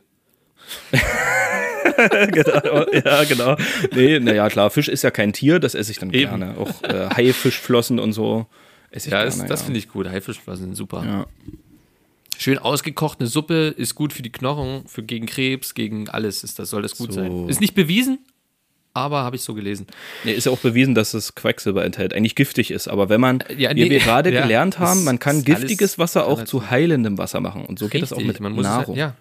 genau, 2.31 2.85
ja, 2.91 3.23
genau. 3.25 3.55
Nee, 3.95 4.19
naja, 4.19 4.49
klar, 4.49 4.69
Fisch 4.69 4.87
ist 4.87 5.03
ja 5.03 5.11
kein 5.11 5.33
Tier, 5.33 5.59
das 5.59 5.75
esse 5.75 5.91
ich 5.91 5.99
dann 5.99 6.11
Eben. 6.13 6.39
gerne. 6.39 6.57
Auch 6.57 6.83
äh, 6.83 7.09
Haifischflossen 7.15 7.99
und 7.99 8.13
so 8.13 8.45
esse 8.91 9.07
ich 9.07 9.11
Ja, 9.13 9.23
gerne. 9.23 9.37
das, 9.41 9.47
das 9.47 9.61
finde 9.63 9.79
ich 9.79 9.87
gut. 9.89 10.07
Haifischflossen 10.09 10.65
sind 10.65 10.75
super. 10.75 11.03
Ja. 11.05 11.25
Schön 12.37 12.57
ausgekocht, 12.57 13.19
eine 13.19 13.27
Suppe 13.27 13.67
ist 13.77 13.93
gut 13.95 14.13
für 14.13 14.23
die 14.23 14.31
Knochen, 14.31 14.83
für 14.87 15.03
gegen 15.03 15.27
Krebs, 15.27 15.73
gegen 15.75 16.09
alles 16.09 16.43
ist 16.43 16.57
das, 16.57 16.69
soll 16.71 16.81
das 16.81 16.97
gut 16.97 17.13
So. 17.13 17.19
sein. 17.21 17.49
Ist 17.49 17.61
nicht 17.61 17.75
bewiesen, 17.75 18.17
aber 18.93 19.19
habe 19.23 19.35
ich 19.35 19.43
so 19.43 19.53
gelesen. 19.53 19.85
Nee, 20.23 20.33
ist 20.33 20.45
ja 20.45 20.51
auch 20.51 20.57
bewiesen, 20.57 20.95
dass 20.95 21.13
es 21.13 21.35
Quecksilber 21.35 21.85
enthält, 21.85 22.13
eigentlich 22.15 22.33
giftig 22.35 22.71
ist. 22.71 22.87
Aber 22.87 23.09
wenn 23.09 23.21
man, 23.21 23.43
ja, 23.57 23.69
wie 23.75 23.83
nee, 23.83 23.89
wir 23.91 23.99
gerade 23.99 24.31
ja, 24.33 24.41
gelernt 24.41 24.79
haben, 24.79 24.99
ist- 24.99 25.05
man 25.05 25.19
kann 25.19 25.37
ist 25.37 25.45
giftiges 25.45 25.99
Wasser 25.99 26.25
auch 26.25 26.43
zu 26.43 26.69
heilendem 26.71 27.17
Wasser 27.19 27.41
machen. 27.41 27.63
Und 27.65 27.77
so 27.77 27.87
geht 27.89 28.01
das 28.01 28.11
auch 28.11 28.19
mit 28.21 28.39
man 28.39 28.55
es 28.57 28.63
Nahrung. 28.63 28.87
halt- 28.87 28.97
ja, 28.97 29.15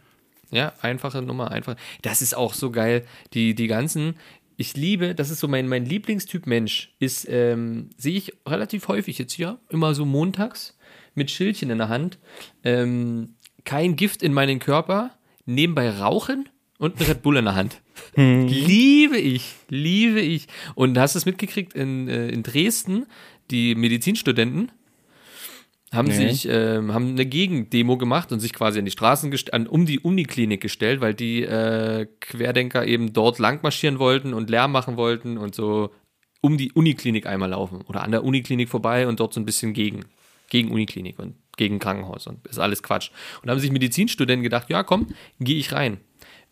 ja, 0.50 0.72
einfache 0.82 1.22
Nummer, 1.22 1.50
einfach. 1.50 1.76
Das 2.02 2.22
ist 2.22 2.36
auch 2.36 2.54
so 2.54 2.70
geil. 2.70 3.06
Die, 3.34 3.54
die 3.54 3.66
ganzen, 3.66 4.14
ich 4.56 4.76
liebe, 4.76 5.14
das 5.14 5.30
ist 5.30 5.40
so 5.40 5.48
mein, 5.48 5.68
mein 5.68 5.86
Lieblingstyp 5.86 6.46
Mensch, 6.46 6.92
ist, 6.98 7.26
ähm, 7.28 7.90
sehe 7.96 8.16
ich 8.16 8.32
relativ 8.46 8.88
häufig 8.88 9.18
jetzt 9.18 9.32
hier, 9.32 9.58
immer 9.68 9.94
so 9.94 10.04
montags 10.04 10.76
mit 11.14 11.30
Schildchen 11.30 11.70
in 11.70 11.78
der 11.78 11.88
Hand. 11.88 12.18
Ähm, 12.64 13.34
kein 13.64 13.96
Gift 13.96 14.22
in 14.22 14.32
meinen 14.32 14.58
Körper, 14.58 15.10
nebenbei 15.46 15.90
rauchen 15.90 16.48
und 16.78 16.98
ein 16.98 17.06
Red 17.06 17.22
Bull 17.22 17.36
in 17.36 17.44
der 17.44 17.54
Hand. 17.54 17.80
Liebe 18.16 19.18
ich, 19.18 19.54
liebe 19.68 20.20
ich. 20.20 20.48
Und 20.74 20.98
hast 20.98 21.14
du 21.14 21.18
es 21.18 21.26
mitgekriegt 21.26 21.74
in, 21.74 22.08
äh, 22.08 22.28
in 22.28 22.42
Dresden, 22.42 23.06
die 23.50 23.74
Medizinstudenten, 23.74 24.72
haben 25.92 26.09
Nee. 26.09 26.29
sich 26.29 26.48
ähm, 26.48 26.94
haben 26.94 27.11
eine 27.11 27.26
Gegendemo 27.26 27.96
gemacht 27.96 28.31
und 28.33 28.40
sich 28.40 28.53
quasi 28.53 28.79
an 28.79 28.85
die 28.85 28.90
Straßen 28.92 29.35
an, 29.53 29.66
um 29.66 29.87
die 29.87 29.98
Uniklinik 29.98 30.61
gestellt, 30.61 31.00
weil 31.00 31.14
die 31.14 31.42
äh, 31.42 32.07
Querdenker 32.20 32.87
eben 32.87 33.12
dort 33.12 33.38
lang 33.38 33.62
marschieren 33.62 33.98
wollten 33.98 34.33
und 34.33 34.50
Lärm 34.50 34.70
machen 34.72 34.96
wollten 34.96 35.37
und 35.37 35.55
so 35.55 35.90
um 36.40 36.57
die 36.57 36.72
Uniklinik 36.72 37.26
einmal 37.26 37.50
laufen 37.50 37.83
oder 37.83 38.03
an 38.03 38.12
der 38.12 38.24
Uniklinik 38.24 38.68
vorbei 38.68 39.07
und 39.09 39.20
dort 39.20 39.35
so 39.35 39.40
ein 39.40 39.44
bisschen 39.46 39.72
gegen 39.72 40.05
gegen 40.48 40.70
Uniklinik 40.70 41.18
und 41.18 41.35
gegen 41.57 41.79
Krankenhaus 41.79 42.26
und 42.26 42.46
ist 42.46 42.59
alles 42.59 42.83
Quatsch. 42.83 43.11
Und 43.42 43.50
haben 43.50 43.61
sich 43.61 43.70
Medizinstudenten 43.70 44.42
gedacht, 44.42 44.68
ja 44.70 44.83
komm, 44.83 45.09
gehe 45.38 45.59
ich 45.59 45.72
rein. 45.72 45.98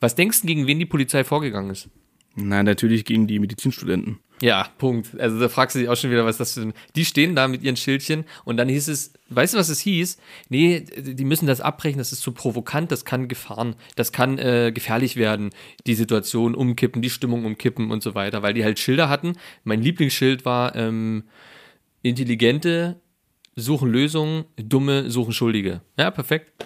Was 0.01 0.15
denkst 0.15 0.43
du, 0.43 0.47
gegen 0.47 0.67
wen 0.67 0.79
die 0.79 0.87
Polizei 0.87 1.25
vorgegangen 1.25 1.71
ist? 1.71 1.89
Na, 2.35 2.63
natürlich 2.63 3.05
gegen 3.05 3.27
die 3.27 3.39
Medizinstudenten. 3.39 4.21
Ja, 4.41 4.69
Punkt. 4.79 5.19
Also 5.19 5.41
da 5.41 5.49
fragst 5.49 5.75
du 5.75 5.81
dich 5.81 5.89
auch 5.89 5.97
schon 5.97 6.11
wieder, 6.11 6.25
was 6.25 6.37
das 6.37 6.55
für 6.55 6.61
ein. 6.61 6.73
Die 6.95 7.05
stehen 7.05 7.35
da 7.35 7.49
mit 7.49 7.63
ihren 7.63 7.77
Schildchen 7.77 8.25
und 8.45 8.57
dann 8.57 8.69
hieß 8.69 8.89
es, 8.89 9.13
weißt 9.31 9.55
du, 9.55 9.59
was 9.59 9.69
es 9.69 9.81
hieß? 9.81 10.19
Nee, 10.49 10.85
die 10.97 11.25
müssen 11.25 11.47
das 11.47 11.61
abbrechen, 11.61 11.99
das 11.99 12.13
ist 12.13 12.21
zu 12.21 12.33
provokant, 12.33 12.93
das 12.93 13.05
kann 13.05 13.27
Gefahren, 13.27 13.75
das 13.97 14.13
kann 14.13 14.39
äh, 14.39 14.71
gefährlich 14.73 15.17
werden, 15.17 15.51
die 15.87 15.95
Situation 15.95 16.55
umkippen, 16.55 17.03
die 17.03 17.11
Stimmung 17.11 17.45
umkippen 17.45 17.91
und 17.91 18.03
so 18.03 18.15
weiter, 18.15 18.43
weil 18.43 18.55
die 18.55 18.65
halt 18.65 18.79
Schilder 18.79 19.09
hatten. 19.09 19.37
Mein 19.65 19.83
Lieblingsschild 19.83 20.45
war 20.45 20.77
ähm, 20.77 21.25
intelligente 22.03 23.01
suchen 23.57 23.91
Lösungen, 23.91 24.45
dumme 24.57 25.11
suchen 25.11 25.33
Schuldige. 25.33 25.81
Ja, 25.99 26.13
perfekt. 26.13 26.65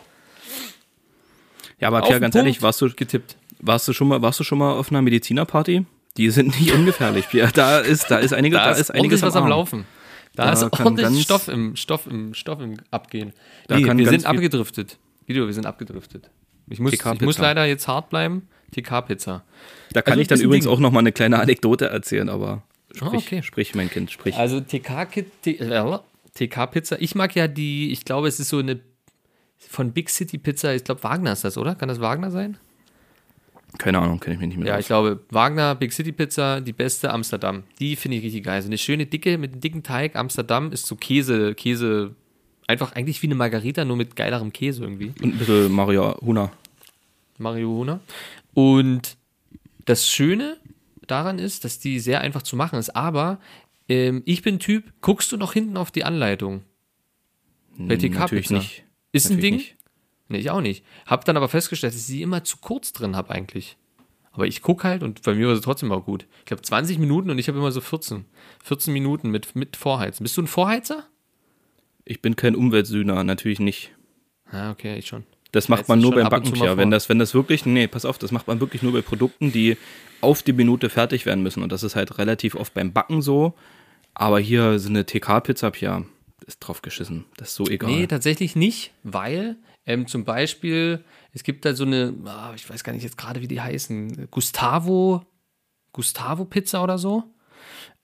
Ja, 1.80 1.88
aber 1.88 2.02
Pierre, 2.02 2.20
ganz 2.20 2.34
Punkt 2.34 2.46
ehrlich, 2.46 2.62
warst 2.62 2.82
du, 2.82 2.90
getippt. 2.90 3.36
Warst 3.62 3.88
du 3.88 3.92
schon 3.92 4.08
mal, 4.08 4.20
warst 4.22 4.38
du 4.40 4.44
schon 4.44 4.58
mal 4.58 4.72
auf 4.72 4.90
einer 4.90 5.00
Medizinerparty? 5.02 5.86
Die 6.18 6.30
sind 6.30 6.60
nicht 6.60 6.72
ungefährlich, 6.74 7.28
Pierre. 7.28 7.50
Da 7.54 7.78
ist, 7.78 8.10
da 8.10 8.18
ist 8.18 8.34
einige, 8.34 8.56
Da, 8.56 8.70
ist, 8.72 8.90
einiges 8.90 9.22
ordentlich 9.22 9.22
was 9.22 9.36
am. 9.36 9.48
Laufen. 9.48 9.84
Da, 10.34 10.46
Da 10.46 10.52
ist 10.52 10.70
kann 10.72 10.86
ordentlich 10.86 11.06
ganz- 11.06 11.20
Stoff 11.22 11.48
im 11.48 11.74
Stoff 11.76 12.06
im 12.06 12.34
Stoff 12.34 12.60
im 12.60 12.76
Abgehen. 12.90 13.32
Da 13.68 13.76
Nee, 13.78 13.84
kann 13.84 13.96
wir 13.98 14.08
sind 14.08 14.26
abgedriftet. 14.26 14.98
Guido, 15.26 15.46
wir 15.46 15.52
sind 15.54 15.66
abgedriftet. 15.66 16.30
Ich 16.68 16.80
muss, 16.80 16.92
ich 16.92 17.20
muss 17.20 17.38
leider 17.38 17.64
jetzt 17.64 17.88
hart 17.88 18.10
bleiben. 18.10 18.48
TK-Pizza. 18.72 19.44
Da 19.92 20.00
kann 20.02 20.12
Also 20.12 20.22
ich 20.22 20.28
dann 20.28 20.38
ist 20.38 20.44
übrigens 20.44 20.64
Ding. 20.64 20.74
auch 20.74 20.78
noch 20.80 20.90
mal 20.90 21.00
eine 21.00 21.12
kleine 21.12 21.38
Anekdote 21.40 21.86
erzählen, 21.86 22.28
aber 22.30 22.62
sprich, 22.94 23.10
Ah, 23.12 23.16
okay. 23.16 23.42
sprich 23.42 23.74
mein 23.74 23.90
Kind, 23.90 24.10
sprich. 24.10 24.34
Also 24.36 24.60
TK-Pizza. 24.60 26.02
TK-Pizza. 26.34 27.00
Ich 27.00 27.14
mag 27.14 27.34
ja 27.36 27.48
die, 27.48 27.92
ich 27.92 28.04
glaube, 28.04 28.28
es 28.28 28.40
ist 28.40 28.48
so 28.48 28.58
eine 28.58 28.80
von 29.58 29.92
Big 29.92 30.08
City 30.10 30.38
Pizza. 30.38 30.74
Ich 30.74 30.84
glaube, 30.84 31.02
Wagner 31.04 31.32
ist 31.32 31.44
das, 31.44 31.58
oder? 31.58 31.74
Kann 31.74 31.88
das 31.88 32.00
Wagner 32.00 32.30
sein? 32.30 32.56
Keine 33.78 33.98
Ahnung, 34.00 34.20
kenne 34.20 34.34
ich 34.34 34.40
mich 34.40 34.48
nicht 34.48 34.58
mehr 34.58 34.68
Ja, 34.68 34.74
aus. 34.74 34.80
ich 34.80 34.86
glaube, 34.86 35.20
Wagner, 35.30 35.74
Big 35.74 35.92
City 35.92 36.12
Pizza, 36.12 36.60
die 36.60 36.72
beste 36.74 37.10
Amsterdam. 37.10 37.62
Die 37.78 37.96
finde 37.96 38.18
ich 38.18 38.24
richtig 38.24 38.44
geil. 38.44 38.60
So 38.62 38.68
eine 38.68 38.78
schöne 38.78 39.06
dicke, 39.06 39.38
mit 39.38 39.52
einem 39.52 39.60
dicken 39.60 39.82
Teig. 39.82 40.14
Amsterdam 40.14 40.72
ist 40.72 40.86
so 40.86 40.94
Käse, 40.94 41.54
Käse, 41.54 42.14
einfach 42.66 42.92
eigentlich 42.92 43.22
wie 43.22 43.28
eine 43.28 43.34
Margarita, 43.34 43.84
nur 43.84 43.96
mit 43.96 44.14
geilerem 44.14 44.52
Käse 44.52 44.82
irgendwie. 44.84 45.12
Und 45.22 45.34
ein 45.34 45.38
bisschen 45.38 45.72
Mario 45.72 46.16
Huna. 46.20 46.52
Marihuana. 47.38 48.00
Und 48.54 49.16
das 49.86 50.08
Schöne 50.08 50.58
daran 51.06 51.38
ist, 51.38 51.64
dass 51.64 51.78
die 51.78 51.98
sehr 51.98 52.20
einfach 52.20 52.42
zu 52.42 52.56
machen 52.56 52.78
ist. 52.78 52.94
Aber 52.94 53.38
ähm, 53.88 54.22
ich 54.26 54.42
bin 54.42 54.58
Typ, 54.58 54.92
guckst 55.00 55.32
du 55.32 55.36
noch 55.36 55.54
hinten 55.54 55.76
auf 55.76 55.90
die 55.90 56.04
Anleitung? 56.04 56.62
Bei 57.78 57.96
TK 57.96 58.02
Hm, 58.04 58.12
Natürlich 58.20 58.44
Pizza. 58.48 58.54
nicht. 58.58 58.84
Ist 59.12 59.26
ein 59.30 59.36
Natürlich 59.36 59.42
Ding? 59.50 59.54
nicht. 59.56 59.76
Nee, 60.32 60.38
ich 60.38 60.50
auch 60.50 60.62
nicht. 60.62 60.82
Hab 61.06 61.26
dann 61.26 61.36
aber 61.36 61.48
festgestellt, 61.48 61.92
dass 61.92 62.00
ich 62.00 62.06
sie 62.06 62.22
immer 62.22 62.42
zu 62.42 62.56
kurz 62.56 62.94
drin 62.94 63.16
habe 63.16 63.30
eigentlich. 63.30 63.76
Aber 64.32 64.46
ich 64.46 64.62
gucke 64.62 64.88
halt 64.88 65.02
und 65.02 65.20
bei 65.22 65.34
mir 65.34 65.48
war 65.48 65.54
sie 65.54 65.60
trotzdem 65.60 65.92
auch 65.92 66.06
gut. 66.06 66.26
Ich 66.46 66.52
habe 66.52 66.62
20 66.62 66.98
Minuten 66.98 67.28
und 67.30 67.38
ich 67.38 67.48
habe 67.48 67.58
immer 67.58 67.70
so 67.70 67.82
14. 67.82 68.24
14 68.64 68.92
Minuten 68.94 69.28
mit, 69.28 69.54
mit 69.54 69.76
Vorheizen. 69.76 70.24
Bist 70.24 70.38
du 70.38 70.42
ein 70.42 70.46
Vorheizer? 70.46 71.04
Ich 72.06 72.22
bin 72.22 72.34
kein 72.34 72.56
Umweltsühner, 72.56 73.22
natürlich 73.24 73.60
nicht. 73.60 73.92
Ah, 74.50 74.70
okay, 74.70 74.96
ich 74.96 75.06
schon. 75.06 75.24
Das 75.52 75.68
macht 75.68 75.86
man 75.86 76.00
nur 76.00 76.14
beim 76.14 76.30
Backen, 76.30 76.50
Pierre. 76.52 76.78
Wenn 76.78 76.90
das, 76.90 77.10
wenn 77.10 77.18
das 77.18 77.34
wirklich, 77.34 77.66
nee, 77.66 77.86
pass 77.86 78.06
auf, 78.06 78.16
das 78.16 78.32
macht 78.32 78.48
man 78.48 78.58
wirklich 78.60 78.82
nur 78.82 78.92
bei 78.92 79.02
Produkten, 79.02 79.52
die 79.52 79.76
auf 80.22 80.42
die 80.42 80.54
Minute 80.54 80.88
fertig 80.88 81.26
werden 81.26 81.42
müssen. 81.42 81.62
Und 81.62 81.72
das 81.72 81.82
ist 81.82 81.94
halt 81.94 82.16
relativ 82.16 82.54
oft 82.54 82.72
beim 82.72 82.94
Backen 82.94 83.20
so. 83.20 83.52
Aber 84.14 84.40
hier 84.40 84.78
so 84.78 84.88
eine 84.88 85.04
TK-Pizza, 85.04 85.70
Pierre, 85.70 86.06
ist 86.46 86.60
drauf 86.60 86.80
geschissen. 86.80 87.26
Das 87.36 87.50
ist 87.50 87.56
so 87.56 87.66
egal. 87.66 87.90
Nee, 87.90 88.06
tatsächlich 88.06 88.56
nicht, 88.56 88.92
weil 89.02 89.56
ähm, 89.86 90.06
zum 90.06 90.24
Beispiel, 90.24 91.04
es 91.32 91.42
gibt 91.42 91.64
da 91.64 91.74
so 91.74 91.84
eine, 91.84 92.14
ah, 92.26 92.52
ich 92.54 92.68
weiß 92.68 92.84
gar 92.84 92.92
nicht 92.92 93.02
jetzt 93.02 93.18
gerade, 93.18 93.40
wie 93.40 93.48
die 93.48 93.60
heißen, 93.60 94.28
Gustavo, 94.30 95.22
Gustavo 95.92 96.44
Pizza 96.44 96.82
oder 96.82 96.98
so. 96.98 97.24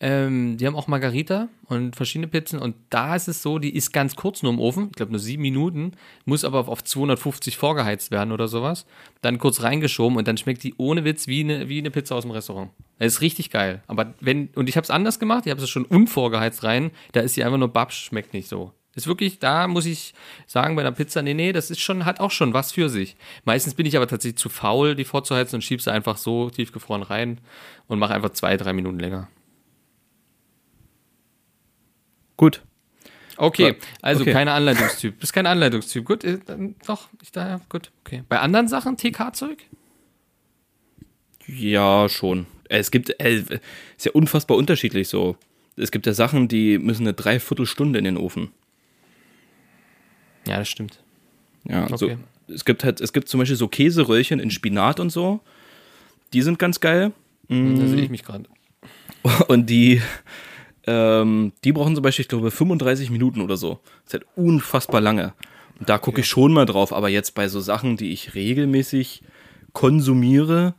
Ähm, 0.01 0.57
die 0.57 0.67
haben 0.67 0.77
auch 0.77 0.87
Margarita 0.87 1.49
und 1.65 1.97
verschiedene 1.97 2.29
Pizzen 2.29 2.61
und 2.61 2.77
da 2.89 3.17
ist 3.17 3.27
es 3.27 3.43
so, 3.43 3.59
die 3.59 3.75
ist 3.75 3.93
ganz 3.93 4.15
kurz 4.15 4.45
nur 4.45 4.53
im 4.53 4.61
Ofen, 4.61 4.89
ich 4.91 4.93
glaube 4.93 5.11
nur 5.11 5.19
sieben 5.19 5.43
Minuten, 5.43 5.93
muss 6.25 6.45
aber 6.45 6.61
auf, 6.61 6.69
auf 6.69 6.85
250 6.85 7.57
vorgeheizt 7.57 8.13
werden 8.13 8.31
oder 8.31 8.47
sowas. 8.47 8.87
Dann 9.23 9.39
kurz 9.39 9.63
reingeschoben 9.63 10.17
und 10.17 10.29
dann 10.29 10.37
schmeckt 10.37 10.63
die 10.63 10.75
ohne 10.79 11.05
Witz 11.05 11.27
wie 11.27 11.41
eine, 11.41 11.69
wie 11.69 11.79
eine 11.79 11.91
Pizza 11.91 12.15
aus 12.15 12.23
dem 12.23 12.31
Restaurant. 12.31 12.71
Das 13.01 13.15
ist 13.15 13.21
richtig 13.23 13.51
geil. 13.51 13.83
Aber 13.89 14.15
wenn, 14.21 14.49
und 14.55 14.69
ich 14.69 14.77
habe 14.77 14.85
es 14.85 14.91
anders 14.91 15.19
gemacht, 15.19 15.47
ich 15.47 15.51
habe 15.51 15.61
es 15.61 15.69
schon 15.69 15.85
unvorgeheizt 15.85 16.63
rein, 16.63 16.93
da 17.11 17.21
ist 17.21 17.35
sie 17.35 17.43
einfach 17.43 17.59
nur 17.59 17.73
Babsch, 17.73 18.05
schmeckt 18.05 18.35
nicht 18.35 18.49
so. 18.49 18.73
Ist 18.99 19.07
wirklich, 19.07 19.39
da 19.39 19.69
muss 19.69 19.87
ich 19.87 20.13
sagen, 20.49 20.75
bei 20.75 20.83
einer 20.83 20.91
Pizza, 20.91 21.23
nee, 21.23 21.33
nee, 21.33 21.53
das 21.53 21.71
ist 21.71 21.79
schon, 21.79 22.05
hat 22.05 22.19
auch 22.19 22.33
schon 22.33 22.53
was 22.53 22.73
für 22.73 22.89
sich. 22.89 23.17
Meistens 23.45 23.75
bin 23.75 23.87
ich 23.87 23.97
aber 23.97 24.09
tatsächlich 24.09 24.39
zu 24.39 24.49
faul, 24.49 24.97
die 24.97 25.05
vorzuheizen 25.05 25.57
und 25.57 25.63
schieb 25.63 25.81
sie 25.81 25.93
einfach 25.93 26.17
so 26.17 26.51
tiefgefroren 26.51 27.05
rein 27.05 27.41
und 27.87 28.01
mache 28.01 28.13
einfach 28.13 28.31
zwei, 28.31 28.57
drei 28.57 28.73
Minuten 28.73 28.99
länger. 28.99 29.29
Gut. 32.37 32.63
Okay, 33.37 33.77
also 34.03 34.23
okay. 34.23 34.33
keine 34.33 34.51
Anleitungstyp. 34.51 35.21
Bist 35.21 35.33
kein 35.33 35.47
Anleitungstyp. 35.47 36.05
Gut, 36.05 36.25
äh, 36.25 36.41
dann 36.45 36.75
doch, 36.85 37.09
ich 37.23 37.31
da, 37.31 37.61
gut, 37.69 37.93
okay. 38.05 38.25
Bei 38.29 38.41
anderen 38.41 38.67
Sachen, 38.67 38.97
TK-Zeug? 38.97 39.59
Ja, 41.47 42.09
schon. 42.09 42.47
Es 42.69 42.91
gibt, 42.91 43.11
äh, 43.21 43.45
ist 43.97 44.07
ja 44.07 44.11
unfassbar 44.11 44.57
unterschiedlich 44.57 45.09
so. 45.09 45.37
Es 45.77 45.93
gibt 45.93 46.07
ja 46.07 46.15
Sachen, 46.15 46.49
die 46.49 46.79
müssen 46.79 47.03
eine 47.03 47.15
Dreiviertelstunde 47.15 48.01
in 48.01 48.05
den 48.05 48.17
Ofen. 48.17 48.51
Ja, 50.49 50.59
das 50.59 50.69
stimmt. 50.69 50.99
Ja, 51.69 51.87
so, 51.97 52.07
Okay. 52.07 52.19
es 52.49 52.65
gibt 52.65 52.83
halt, 52.85 53.01
es 53.01 53.13
gibt 53.13 53.29
zum 53.29 53.39
Beispiel 53.39 53.57
so 53.57 53.69
Käseröllchen 53.69 54.41
in 54.41 54.51
Spinat 54.51 54.99
und 55.01 55.11
so. 55.11 55.41
Die 56.33 56.43
sind 56.43 56.59
ganz 56.59 56.81
geil. 56.81 57.13
Da 57.49 57.55
sehe 57.87 58.03
ich 58.03 58.11
mich 58.11 58.25
gerade. 58.25 58.45
Und 59.49 59.71
die, 59.71 60.03
ähm, 60.87 61.53
die 61.65 61.73
brauchen 61.73 61.95
zum 61.95 62.03
Beispiel, 62.03 62.23
ich 62.23 62.29
glaube, 62.29 62.51
35 62.51 63.11
Minuten 63.11 63.41
oder 63.41 63.57
so. 63.57 63.81
Das 64.05 64.09
ist 64.09 64.13
halt 64.15 64.27
unfassbar 64.37 65.01
lange. 65.01 65.33
Und 65.79 65.89
da 65.89 65.97
gucke 65.99 66.21
ich 66.21 66.27
schon 66.29 66.53
mal 66.53 66.67
drauf, 66.67 66.93
aber 66.93 67.09
jetzt 67.09 67.35
bei 67.35 67.49
so 67.49 67.61
Sachen, 67.61 67.97
die 67.97 68.13
ich 68.13 68.35
regelmäßig 68.35 69.23
konsumiere, 69.73 70.75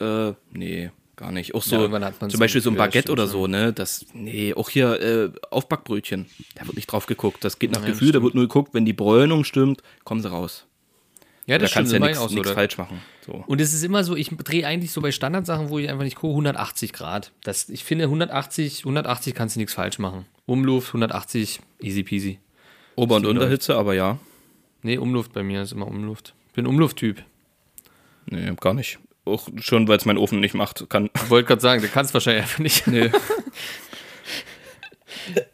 äh, 0.00 0.32
nee, 0.52 0.90
gar 1.18 1.30
nicht. 1.32 1.54
Auch 1.54 1.64
Ja, 1.66 1.80
so, 1.80 1.88
man's 1.88 2.16
zum 2.32 2.40
Beispiel 2.40 2.60
so 2.62 2.70
ein 2.70 2.76
ja, 2.76 2.84
Baguette 2.86 3.12
oder 3.12 3.26
so, 3.26 3.46
ne? 3.46 3.72
Das, 3.74 4.06
nee, 4.14 4.54
auch 4.54 4.70
hier 4.70 5.00
äh, 5.00 5.30
Aufbackbrötchen, 5.50 6.26
da 6.54 6.64
wird 6.66 6.76
nicht 6.76 6.86
drauf 6.90 7.04
geguckt. 7.06 7.44
Das 7.44 7.58
geht 7.58 7.72
nach 7.72 7.82
Ja, 7.82 7.88
Gefühl, 7.88 8.12
da 8.12 8.22
wird 8.22 8.34
nur 8.34 8.44
geguckt, 8.44 8.72
wenn 8.72 8.84
die 8.86 8.92
Bräunung 8.94 9.44
stimmt, 9.44 9.82
kommen 10.04 10.22
sie 10.22 10.30
raus. 10.30 10.64
Ja, 11.46 11.56
Da 11.58 11.64
das 11.64 11.72
kannst 11.72 11.90
stimmt, 11.90 12.04
du 12.04 12.10
ja 12.10 12.18
nichts 12.20 12.32
so, 12.34 12.42
da- 12.42 12.52
falsch 12.54 12.78
machen. 12.78 13.00
So. 13.26 13.42
Und 13.46 13.60
es 13.60 13.72
ist 13.74 13.82
immer 13.82 14.04
so, 14.04 14.16
ich 14.16 14.28
drehe 14.28 14.66
eigentlich 14.66 14.92
so 14.92 15.00
bei 15.00 15.12
Standardsachen, 15.12 15.70
wo 15.70 15.78
ich 15.78 15.88
einfach 15.88 16.04
nicht 16.04 16.16
gucke, 16.16 16.32
180 16.32 16.92
Grad. 16.92 17.32
Das, 17.42 17.68
ich 17.70 17.84
finde 17.84 18.04
180, 18.04 18.80
180 18.80 19.34
kannst 19.34 19.56
du 19.56 19.60
nichts 19.60 19.74
falsch 19.74 19.98
machen. 19.98 20.26
Umluft 20.46 20.88
180, 20.88 21.60
easy 21.80 22.02
peasy. 22.02 22.38
Ober- 22.96 23.16
und. 23.16 23.26
Unterhitze, 23.26 23.76
aber 23.76 23.94
ja. 23.94 24.18
Nee, 24.82 24.98
Umluft 24.98 25.32
bei 25.32 25.42
mir 25.42 25.62
ist 25.62 25.72
immer 25.72 25.86
Umluft. 25.88 26.34
Ich 26.48 26.52
bin 26.52 26.66
Umlufttyp. 26.66 27.24
Nee, 28.26 28.52
gar 28.60 28.74
nicht. 28.74 28.98
Auch 29.28 29.48
schon, 29.60 29.88
weil 29.88 29.98
es 29.98 30.04
mein 30.04 30.18
Ofen 30.18 30.40
nicht 30.40 30.54
macht, 30.54 30.88
kann. 30.88 31.10
Ich 31.14 31.30
wollte 31.30 31.48
gerade 31.48 31.60
sagen, 31.60 31.82
du 31.82 31.88
kannst 31.88 32.14
wahrscheinlich 32.14 32.42
einfach 32.42 32.58
nicht. 32.58 32.86
Nee. 32.86 33.10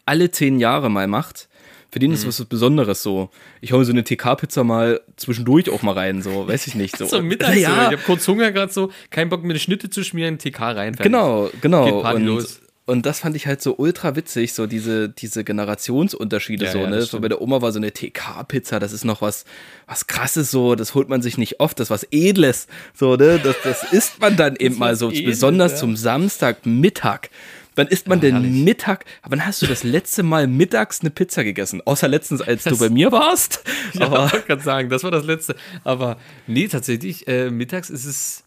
alle 0.06 0.32
zehn 0.32 0.60
Jahre 0.60 0.90
mal 0.90 1.08
macht. 1.08 1.48
Für 1.92 2.00
den 2.00 2.12
ist 2.12 2.24
Mhm. 2.26 2.28
was 2.28 2.44
Besonderes 2.44 3.02
so. 3.02 3.30
Ich 3.62 3.72
hole 3.72 3.86
so 3.86 3.94
eine 3.94 4.04
TK-Pizza 4.04 4.66
mal 4.66 5.00
zwischendurch 5.16 5.70
auch 5.70 5.82
mal 5.82 5.94
rein, 5.94 6.22
so, 6.22 6.50
weiß 6.50 6.68
ich 6.68 6.76
nicht. 6.76 6.98
So, 6.98 7.06
So 7.06 7.22
Mittag 7.22 7.56
ja, 7.56 7.70
so. 7.70 7.76
Ich 7.76 7.88
habe 7.88 7.98
kurz 8.06 8.28
Hunger 8.28 8.52
gerade 8.52 8.74
so, 8.74 8.92
kein 9.12 9.30
Bock 9.30 9.44
mir 9.44 9.52
eine 9.52 9.60
Schnitte 9.60 9.90
zu 9.90 10.04
schmieren, 10.04 10.38
TK 10.40 10.60
rein. 10.60 10.94
fertig. 10.96 11.04
Genau, 11.04 11.50
genau. 11.62 11.86
Geht 11.86 12.02
Party 12.02 12.18
und, 12.22 12.28
los. 12.28 12.60
Und 12.86 13.06
das 13.06 13.20
fand 13.22 13.36
ich 13.36 13.48
halt 13.48 13.62
so 13.62 13.78
ultra 13.78 14.16
witzig, 14.16 14.54
so 14.54 14.68
diese, 14.68 15.10
diese 15.10 15.44
Generationsunterschiede 15.44 16.66
Ja, 16.66 16.72
so, 16.72 16.78
ja, 16.80 16.90
ne? 16.90 17.02
So 17.02 17.20
bei 17.20 17.28
der 17.30 17.42
Oma 17.42 17.62
war 17.62 17.72
so 17.72 17.80
eine 17.80 17.92
TK-Pizza, 17.92 18.80
das 18.80 18.94
ist 18.94 19.06
noch 19.06 19.22
was, 19.22 19.46
was 19.88 20.06
krasses 20.08 20.52
so, 20.52 20.76
das 20.76 20.94
holt 20.94 21.10
man 21.10 21.22
sich 21.24 21.38
nicht 21.38 21.60
oft, 21.60 21.80
das 21.80 21.88
ist 21.88 21.92
was 21.92 22.08
Edles. 22.12 22.68
So, 22.94 23.16
ne? 23.16 23.40
Das, 23.44 23.56
das 23.64 23.92
isst 23.92 24.22
man 24.22 24.38
dann 24.38 24.56
eben 24.58 24.78
mal 24.78 24.96
so, 24.96 25.10
Edles, 25.10 25.26
besonders 25.26 25.72
ja. 25.74 25.78
zum 25.80 25.96
Samstagmittag. 25.96 27.30
Wann 27.76 27.88
isst 27.88 28.08
man 28.08 28.22
denn 28.22 28.36
herrlich. 28.36 28.52
Mittag? 28.64 29.04
Wann 29.28 29.46
hast 29.46 29.62
du 29.62 29.68
das 29.68 29.84
letzte 29.84 30.24
Mal 30.24 30.48
mittags 30.48 31.02
eine 31.02 31.10
Pizza 31.10 31.44
gegessen? 31.44 31.82
Außer 31.84 32.08
letztens, 32.08 32.42
als 32.42 32.64
du 32.64 32.70
Das- 32.70 32.80
bei 32.80 32.90
mir 32.90 33.12
warst. 33.12 33.64
Ja, 33.94 34.06
Aber 34.08 34.26
ich 34.28 34.34
wollte 34.34 34.48
gerade 34.48 34.64
sagen, 34.64 34.90
das 34.90 35.04
war 35.04 35.12
das 35.12 35.26
letzte. 35.26 35.56
Aber 35.84 36.18
nee, 36.48 36.68
tatsächlich, 36.68 37.28
äh, 37.28 37.50
mittags 37.50 37.90
ist 37.90 38.06
es 38.06 38.45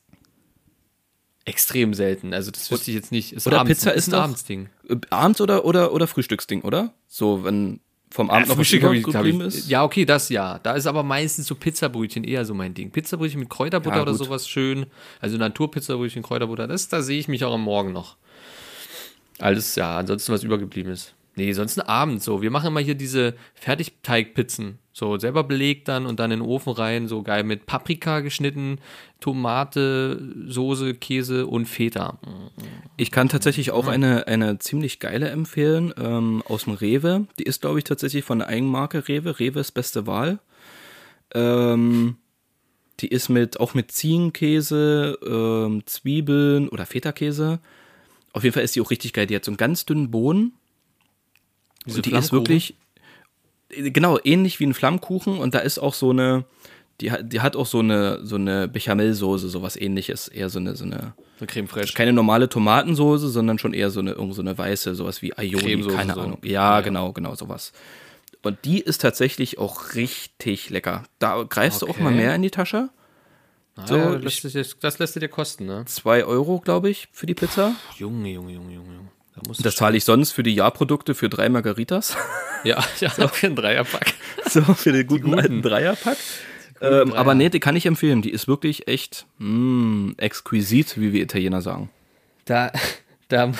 extrem 1.48 1.94
selten. 1.94 2.32
Also 2.34 2.50
das 2.50 2.70
wüsste 2.70 2.90
ich 2.90 2.96
jetzt 2.96 3.12
nicht. 3.12 3.32
Ist 3.32 3.46
Oder 3.46 3.60
abends, 3.60 3.78
Pizza 3.80 3.92
ist 3.92 4.08
ein 4.08 4.12
doch- 4.12 4.18
Abendsding. 4.20 4.68
äh, 4.88 4.96
abends 5.10 5.40
oder, 5.40 5.64
oder, 5.64 5.92
oder 5.92 6.06
Frühstücksding, 6.06 6.62
oder? 6.62 6.92
So, 7.06 7.44
wenn 7.44 7.80
vom 8.10 8.30
Abend 8.30 8.48
noch 8.48 8.56
was 8.56 8.68
Frühstück 8.68 8.82
hab 8.84 8.92
geblieben 9.14 9.40
ist. 9.42 9.68
Ja, 9.68 9.84
okay, 9.84 10.04
das 10.06 10.28
ja. 10.30 10.58
Da 10.60 10.72
ist 10.72 10.86
aber 10.86 11.02
meistens 11.02 11.46
so 11.46 11.54
Pizzabrötchen 11.54 12.24
eher 12.24 12.44
so 12.46 12.54
mein 12.54 12.72
Ding. 12.72 12.90
Pizzabrötchen 12.90 13.40
mit 13.40 13.50
Kräuterbutter 13.50 13.96
Ja, 13.96 14.02
oder 14.02 14.14
sowas 14.14 14.48
schön. 14.48 14.86
Also 15.20 15.36
Naturpizzabrötchen, 15.36 16.22
Kräuterbutter, 16.22 16.66
das, 16.66 16.88
da 16.88 17.02
sehe 17.02 17.18
ich 17.18 17.28
mich 17.28 17.44
auch 17.44 17.52
am 17.54 17.62
Morgen 17.62 17.92
noch. 17.92 18.16
Alles, 19.38 19.74
ja, 19.76 19.98
ansonsten 19.98 20.32
was 20.32 20.42
übergeblieben 20.42 20.90
ist. 20.92 21.14
Nee, 21.38 21.52
sonst 21.52 21.78
ein 21.78 21.86
Abend 21.86 22.20
so. 22.20 22.42
Wir 22.42 22.50
machen 22.50 22.66
immer 22.66 22.80
hier 22.80 22.96
diese 22.96 23.34
Fertigteigpizzen. 23.54 24.80
So 24.92 25.16
selber 25.18 25.44
belegt 25.44 25.86
dann 25.86 26.04
und 26.04 26.18
dann 26.18 26.32
in 26.32 26.40
den 26.40 26.48
Ofen 26.48 26.72
rein, 26.72 27.06
so 27.06 27.22
geil 27.22 27.44
mit 27.44 27.64
Paprika 27.64 28.18
geschnitten, 28.18 28.80
Tomate, 29.20 30.20
Soße, 30.48 30.94
Käse 30.94 31.46
und 31.46 31.66
Feta. 31.66 32.18
Ich 32.96 33.12
kann 33.12 33.28
tatsächlich 33.28 33.70
auch 33.70 33.86
eine, 33.86 34.26
eine 34.26 34.58
ziemlich 34.58 34.98
geile 34.98 35.28
empfehlen 35.28 35.94
ähm, 35.96 36.42
aus 36.44 36.64
dem 36.64 36.72
Rewe. 36.72 37.28
Die 37.38 37.44
ist, 37.44 37.60
glaube 37.60 37.78
ich, 37.78 37.84
tatsächlich 37.84 38.24
von 38.24 38.40
der 38.40 38.48
Eigenmarke 38.48 39.06
Rewe. 39.06 39.38
Rewe 39.38 39.60
ist 39.60 39.70
beste 39.70 40.08
Wahl. 40.08 40.40
Ähm, 41.36 42.16
die 42.98 43.08
ist 43.08 43.28
mit 43.28 43.60
auch 43.60 43.74
mit 43.74 43.92
Ziegenkäse, 43.92 45.16
ähm, 45.24 45.86
Zwiebeln 45.86 46.68
oder 46.68 46.84
Feta-Käse. 46.84 47.60
Auf 48.32 48.42
jeden 48.42 48.54
Fall 48.54 48.64
ist 48.64 48.74
die 48.74 48.80
auch 48.80 48.90
richtig 48.90 49.12
geil. 49.12 49.28
Die 49.28 49.36
hat 49.36 49.44
so 49.44 49.52
einen 49.52 49.56
ganz 49.56 49.86
dünnen 49.86 50.10
Boden. 50.10 50.54
Diese 51.86 51.98
Und 51.98 52.06
die 52.06 52.12
ist 52.12 52.32
wirklich, 52.32 52.74
äh, 53.70 53.90
genau, 53.90 54.18
ähnlich 54.24 54.60
wie 54.60 54.66
ein 54.66 54.74
Flammkuchen. 54.74 55.38
Und 55.38 55.54
da 55.54 55.60
ist 55.60 55.78
auch 55.78 55.94
so 55.94 56.10
eine, 56.10 56.44
die 57.00 57.10
hat, 57.12 57.32
die 57.32 57.40
hat 57.40 57.56
auch 57.56 57.66
so 57.66 57.78
eine, 57.80 58.24
so 58.26 58.36
eine 58.36 58.68
Bechamelsoße, 58.68 59.48
sowas 59.48 59.76
ähnliches. 59.76 60.28
Eher 60.28 60.48
so 60.50 60.58
eine, 60.58 60.74
so 60.76 60.84
eine, 60.84 61.14
Eine 61.38 61.46
Creme 61.46 61.68
fraiche. 61.68 61.94
keine 61.94 62.12
normale 62.12 62.48
Tomatensoße, 62.48 63.28
sondern 63.28 63.58
schon 63.58 63.72
eher 63.74 63.90
so 63.90 64.00
eine, 64.00 64.12
irgend 64.12 64.34
so 64.34 64.42
eine 64.42 64.56
weiße, 64.58 64.94
sowas 64.94 65.22
wie 65.22 65.36
Aioli, 65.36 65.82
keine 65.94 66.14
so. 66.14 66.20
Ahnung. 66.20 66.38
Ja, 66.42 66.76
Ja. 66.76 66.80
genau, 66.80 67.12
genau, 67.12 67.34
sowas. 67.34 67.72
Und 68.42 68.64
die 68.64 68.80
ist 68.80 69.00
tatsächlich 69.00 69.58
auch 69.58 69.94
richtig 69.94 70.70
lecker. 70.70 71.04
Da 71.18 71.42
greifst 71.42 71.82
du 71.82 71.86
auch 71.86 71.90
Okay. 71.90 72.02
mal 72.02 72.12
mehr 72.12 72.34
in 72.34 72.42
die 72.42 72.50
Tasche. 72.50 72.88
So, 73.86 73.94
So, 73.94 74.18
das, 74.18 74.42
lässt 74.42 74.54
sich- 74.54 74.78
das 74.80 74.98
lässt 74.98 75.14
du 75.16 75.20
dir 75.20 75.28
kosten, 75.28 75.66
ne? 75.66 75.84
Zwei 75.86 76.24
Euro, 76.24 76.58
glaube 76.60 76.90
ich, 76.90 77.08
für 77.12 77.26
die 77.26 77.34
Pizza. 77.34 77.74
Junge, 77.96 78.30
Junge, 78.30 78.52
Junge, 78.52 78.74
Junge. 78.74 78.94
Junge. 78.94 79.08
Da 79.38 79.62
Das 79.62 79.76
zahle 79.76 79.96
ich 79.96 80.04
sonst 80.04 80.32
für 80.32 80.42
die 80.42 80.54
Jahrprodukte 80.54 81.14
für 81.14 81.28
drei 81.28 81.48
Margaritas. 81.48 82.16
Ja, 82.64 82.82
ja, 82.98 83.08
für 83.08 83.46
einen 83.46 83.54
Dreierpack. 83.54 84.14
so, 84.50 84.60
für 84.62 84.90
den 84.90 85.06
guten, 85.06 85.32
alten 85.32 85.62
Dreierpack. 85.62 86.16
Ähm, 86.80 87.10
Dreier. 87.10 87.16
aber 87.16 87.34
nee, 87.36 87.50
die 87.50 87.60
kann 87.60 87.76
ich 87.76 87.86
empfehlen. 87.86 88.20
Die 88.20 88.30
ist 88.30 88.48
wirklich 88.48 88.88
echt 88.88 89.26
mm, 89.38 90.14
exquisit, 90.16 91.00
wie 91.00 91.12
wir 91.12 91.22
Italiener 91.22 91.62
sagen. 91.62 91.88
Da, 92.46 92.72
da, 93.28 93.52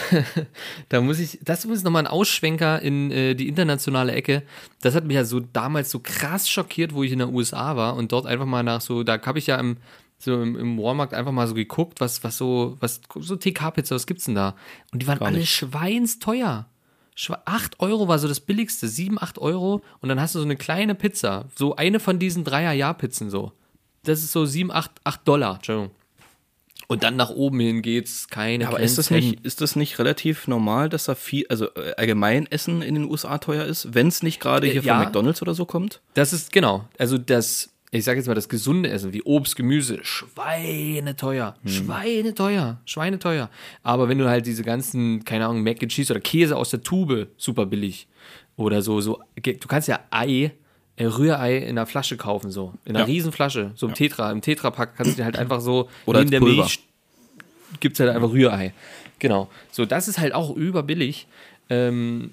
da 0.88 1.00
muss 1.00 1.20
ich, 1.20 1.38
das 1.42 1.64
ist 1.64 1.84
nochmal 1.84 2.02
ein 2.02 2.06
Ausschwenker 2.08 2.82
in 2.82 3.12
äh, 3.12 3.34
die 3.34 3.46
internationale 3.46 4.14
Ecke. 4.14 4.42
Das 4.80 4.96
hat 4.96 5.04
mich 5.04 5.14
ja 5.14 5.24
so 5.24 5.38
damals 5.38 5.92
so 5.92 6.00
krass 6.00 6.50
schockiert, 6.50 6.92
wo 6.92 7.04
ich 7.04 7.12
in 7.12 7.20
der 7.20 7.28
USA 7.28 7.76
war 7.76 7.94
und 7.94 8.10
dort 8.10 8.26
einfach 8.26 8.46
mal 8.46 8.64
nach 8.64 8.80
so, 8.80 9.04
da 9.04 9.20
habe 9.24 9.38
ich 9.38 9.46
ja 9.46 9.56
im, 9.60 9.76
so 10.18 10.42
im, 10.42 10.56
im 10.56 10.78
Walmart 10.78 11.14
einfach 11.14 11.32
mal 11.32 11.46
so 11.46 11.54
geguckt, 11.54 12.00
was, 12.00 12.22
was 12.24 12.36
so, 12.36 12.76
was, 12.80 13.00
so 13.20 13.36
TK-Pizza, 13.36 13.94
was 13.94 14.06
gibt's 14.06 14.24
denn 14.24 14.34
da? 14.34 14.54
Und 14.92 15.00
die 15.02 15.06
waren 15.06 15.20
alle 15.22 15.44
schweinsteuer. 15.46 16.66
Schwe- 17.16 17.38
8 17.44 17.80
Euro 17.80 18.06
war 18.08 18.18
so 18.18 18.28
das 18.28 18.40
billigste, 18.40 18.88
7, 18.88 19.20
8 19.20 19.38
Euro 19.38 19.82
und 20.00 20.08
dann 20.08 20.20
hast 20.20 20.34
du 20.34 20.38
so 20.38 20.44
eine 20.44 20.56
kleine 20.56 20.94
Pizza, 20.94 21.46
so 21.56 21.74
eine 21.76 21.98
von 22.00 22.18
diesen 22.18 22.44
Dreier-Jahr-Pizzen 22.44 23.30
so. 23.30 23.52
Das 24.04 24.20
ist 24.20 24.32
so 24.32 24.44
7, 24.46 24.70
8, 24.70 24.90
8 25.04 25.26
Dollar, 25.26 25.56
Entschuldigung. 25.56 25.90
Und 26.86 27.02
dann 27.02 27.16
nach 27.16 27.28
oben 27.30 27.60
hin 27.60 27.82
geht's 27.82 28.28
keine 28.28 28.66
Aber 28.66 28.80
ist 28.80 28.96
das 28.96 29.10
nicht, 29.10 29.44
ist 29.44 29.60
das 29.60 29.76
nicht 29.76 29.98
relativ 29.98 30.46
normal, 30.48 30.88
dass 30.88 31.04
da 31.04 31.14
viel, 31.14 31.44
also 31.50 31.66
äh, 31.74 31.92
allgemein 31.98 32.46
Essen 32.46 32.80
in 32.80 32.94
den 32.94 33.04
USA 33.04 33.36
teuer 33.38 33.64
ist, 33.66 33.92
wenn 33.94 34.06
es 34.08 34.22
nicht 34.22 34.40
gerade 34.40 34.68
Äh, 34.68 34.72
hier 34.72 34.82
ja. 34.82 34.94
von 34.96 35.04
McDonalds 35.04 35.42
oder 35.42 35.54
so 35.54 35.66
kommt? 35.66 36.00
Das 36.14 36.32
ist, 36.32 36.50
genau. 36.52 36.88
Also 36.96 37.18
das 37.18 37.70
ich 37.90 38.04
sage 38.04 38.18
jetzt 38.18 38.26
mal, 38.26 38.34
das 38.34 38.48
gesunde 38.48 38.90
Essen, 38.90 39.12
wie 39.12 39.22
Obst, 39.22 39.56
Gemüse, 39.56 39.98
schweineteuer. 40.02 41.56
Schweineteuer. 41.64 42.80
Schweineteuer. 42.84 43.50
Aber 43.82 44.08
wenn 44.08 44.18
du 44.18 44.28
halt 44.28 44.46
diese 44.46 44.62
ganzen, 44.62 45.24
keine 45.24 45.46
Ahnung, 45.46 45.62
Mac 45.62 45.82
and 45.82 45.90
Cheese 45.90 46.12
oder 46.12 46.20
Käse 46.20 46.56
aus 46.56 46.70
der 46.70 46.82
Tube, 46.82 47.28
super 47.36 47.66
billig. 47.66 48.06
Oder 48.56 48.82
so, 48.82 49.00
so, 49.00 49.20
du 49.42 49.68
kannst 49.68 49.88
ja 49.88 50.00
Ei, 50.10 50.52
äh, 50.96 51.04
Rührei 51.04 51.58
in 51.58 51.70
einer 51.70 51.86
Flasche 51.86 52.16
kaufen, 52.16 52.50
so. 52.50 52.74
In 52.84 52.96
einer 52.96 53.00
Ja. 53.00 53.12
Riesenflasche, 53.12 53.70
so 53.74 53.86
im 53.86 53.94
Tetra, 53.94 54.30
im 54.32 54.40
Tetrapack 54.42 54.96
kannst 54.96 55.12
du 55.12 55.16
dir 55.16 55.24
halt 55.24 55.36
einfach 55.38 55.60
so, 55.60 55.88
Oder 56.06 56.18
neben 56.20 56.26
als 56.26 56.30
der 56.30 56.40
Pulver. 56.40 56.62
Milch 56.62 56.80
gibt 57.80 57.94
es 57.94 58.00
halt 58.00 58.10
einfach 58.14 58.30
Rührei. 58.32 58.72
Genau. 59.18 59.48
So, 59.70 59.84
das 59.84 60.08
ist 60.08 60.18
halt 60.18 60.34
auch 60.34 60.54
überbillig. 60.56 61.26
Ähm, 61.70 62.32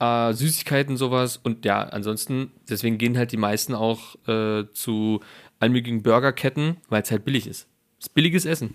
äh, 0.00 0.32
Süßigkeiten, 0.32 0.96
sowas. 0.96 1.38
Und 1.42 1.64
ja, 1.64 1.82
ansonsten, 1.82 2.52
deswegen 2.68 2.98
gehen 2.98 3.16
halt 3.18 3.32
die 3.32 3.36
meisten 3.36 3.74
auch 3.74 4.16
äh, 4.26 4.64
zu 4.72 5.20
allmöglichen 5.60 6.02
Burgerketten, 6.02 6.76
weil 6.88 7.02
es 7.02 7.10
halt 7.10 7.24
billig 7.24 7.46
ist. 7.46 7.66
Es 7.98 8.06
ist 8.06 8.14
billiges 8.14 8.44
Essen. 8.44 8.74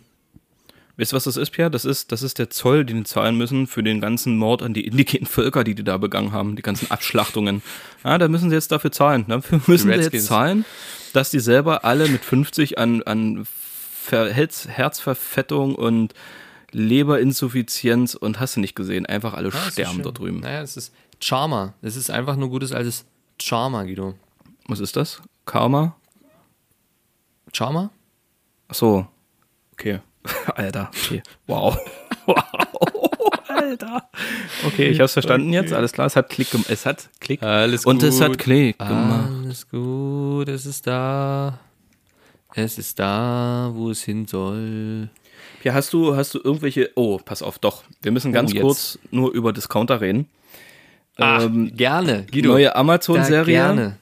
Weißt 0.96 1.12
du, 1.12 1.16
was 1.16 1.24
das 1.24 1.38
ist, 1.38 1.50
Pierre? 1.50 1.72
Das 1.72 1.86
ist, 1.86 2.12
das 2.12 2.22
ist 2.22 2.38
der 2.38 2.52
Zoll, 2.52 2.86
den 2.86 2.98
die 2.98 3.04
zahlen 3.04 3.36
müssen 3.36 3.66
für 3.66 3.82
den 3.82 4.00
ganzen 4.00 4.38
Mord 4.38 4.62
an 4.62 4.76
die 4.76 4.86
indigenen 4.86 5.26
Völker, 5.26 5.64
die 5.64 5.74
die 5.74 5.84
da 5.84 5.98
begangen 5.98 6.34
haben, 6.34 6.56
die 6.56 6.62
ganzen 6.62 6.92
Abschlachtungen. 6.92 7.64
Ja, 8.04 8.18
da 8.20 8.28
müssen 8.28 8.50
sie 8.50 8.56
jetzt 8.56 8.72
dafür 8.72 8.92
zahlen. 8.92 9.26
Dafür 9.28 9.60
müssen 9.68 9.92
sie 9.92 10.00
jetzt 10.00 10.28
zahlen, 10.28 10.66
dass 11.14 11.32
die 11.32 11.40
selber 11.40 11.84
alle 11.84 12.08
mit 12.10 12.24
50 12.24 12.78
an, 12.78 13.02
an 13.04 13.46
Ver 13.46 14.32
Herz, 14.32 14.68
Herzverfettung 14.68 15.76
und 15.76 16.14
Leberinsuffizienz 16.72 18.16
und 18.16 18.40
hast 18.40 18.58
du 18.58 18.60
nicht 18.60 18.76
gesehen, 18.76 19.06
einfach 19.06 19.34
alle 19.34 19.50
Ja, 19.50 19.72
sterben 19.72 20.04
dort 20.04 20.20
drüben. 20.20 20.42
Naja, 20.42 20.62
es 20.62 20.78
ist 20.78 20.94
Charma. 21.24 21.74
Es 21.82 21.96
ist 21.96 22.12
einfach 22.12 22.36
nur 22.36 22.50
gutes 22.50 22.74
altes 22.74 23.06
Charma, 23.42 23.84
Guido. 23.84 24.16
Was 24.68 24.82
ist 24.82 24.98
das? 24.98 25.22
Karma? 25.46 25.96
Charma? 27.54 27.92
Ach 28.68 28.76
so. 28.76 29.08
Okay. 29.72 30.00
Alter, 30.56 30.92
okay. 30.94 31.24
Wow. 31.48 31.78
wow. 32.26 33.10
Alter. 33.48 34.10
Okay, 34.66 34.90
ich 34.90 35.00
hab's 35.00 35.14
verstanden 35.14 35.54
jetzt. 35.54 35.72
Alles 35.72 35.94
klar, 35.94 36.08
es 36.08 36.18
hat 36.18 36.30
Klick 36.30 36.52
gemacht. 36.52 36.70
Es 36.70 36.86
hat 36.86 37.10
Klick. 37.22 37.42
Alles 37.42 37.86
Und 37.86 38.04
es 38.04 38.20
hat 38.20 38.32
gut. 38.32 38.38
Klick 38.40 38.80
gemacht. 38.80 39.30
Alles 39.30 39.70
gut, 39.70 40.50
es 40.50 40.66
ist 40.66 40.88
da. 40.88 41.60
Es 42.54 42.78
ist 42.78 43.00
da, 43.00 43.72
wo 43.74 43.90
es 43.90 44.04
hin 44.04 44.28
soll. 44.28 45.10
Ja, 45.64 45.74
hast 45.74 45.94
du, 45.94 46.18
hast 46.18 46.34
du 46.34 46.42
irgendwelche. 46.44 46.92
Oh, 46.96 47.18
pass 47.24 47.42
auf, 47.42 47.60
doch. 47.60 47.84
Wir 48.02 48.12
müssen 48.12 48.34
ganz 48.34 48.52
jetzt. 48.52 48.62
kurz 48.62 49.00
nur 49.12 49.32
über 49.32 49.54
Discounter 49.54 50.02
reden. 50.02 50.28
Ach, 51.18 51.44
Ähm, 51.44 51.72
gerne, 51.76 52.26
Guido. 52.32 52.50
neue 52.54 52.76
Amazon-Serie. 52.76 53.98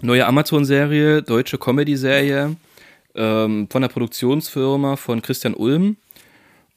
Neue 0.00 0.26
Amazon-Serie, 0.26 1.22
deutsche 1.22 1.58
Comedy-Serie 1.58 2.56
ähm, 3.14 3.68
von 3.70 3.82
der 3.82 3.88
Produktionsfirma 3.88 4.96
von 4.96 5.22
Christian 5.22 5.54
Ulm. 5.54 5.96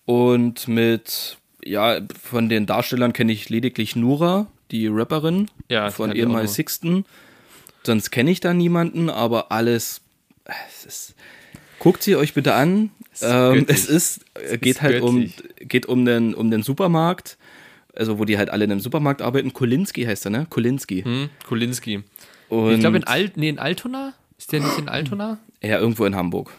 Und 0.06 0.68
mit, 0.68 1.38
ja, 1.64 2.00
von 2.22 2.50
den 2.50 2.66
Darstellern 2.68 3.14
kenne 3.14 3.32
ich 3.32 3.50
lediglich 3.50 3.96
Nura, 3.96 4.46
die 4.72 4.88
Rapperin 4.88 5.50
Ja, 5.70 5.90
von 5.90 6.12
ehemals. 6.12 6.54
Sixten. 6.54 7.06
Sonst 7.84 8.12
kenne 8.12 8.30
ich 8.32 8.40
da 8.40 8.54
niemanden, 8.54 9.10
aber 9.10 9.52
alles. 9.52 10.02
Es 10.70 10.86
ist, 10.86 11.16
guckt 11.80 12.04
sie 12.04 12.16
euch 12.16 12.34
bitte 12.36 12.54
an. 12.54 12.92
Ähm, 13.22 13.54
göttlich. 13.66 13.78
es 13.78 13.86
ist, 13.88 14.26
äh, 14.36 14.58
geht 14.60 14.76
ist 14.76 14.82
halt 14.84 15.02
um, 15.02 15.22
göttlich. 15.22 15.68
geht 15.68 15.86
um 15.88 16.06
den, 16.06 16.36
um 16.36 16.52
den 16.52 16.62
Supermarkt. 16.62 17.38
Also, 17.96 18.20
wo 18.20 18.26
die 18.26 18.38
halt 18.38 18.50
alle 18.50 18.66
in 18.66 18.72
einem 18.72 18.80
Supermarkt 18.80 19.22
arbeiten. 19.22 19.54
Kolinski 19.54 20.04
heißt 20.04 20.26
er, 20.26 20.32
ne? 20.32 20.48
Kolinski. 20.50 21.04
Hm, 21.04 21.30
Kulinski. 21.48 22.04
Und 22.50 22.74
ich 22.74 22.80
glaube 22.80 22.98
in 22.98 23.04
Alt, 23.06 23.38
nee, 23.38 23.50
in 23.50 23.60
Altona? 23.60 24.14
Ist 24.38 24.52
der 24.52 24.60
nicht 24.60 24.78
in 24.78 24.90
Altona? 24.90 25.40
ja, 25.62 25.80
irgendwo 25.80 26.06
in 26.06 26.16
Hamburg. 26.16 26.52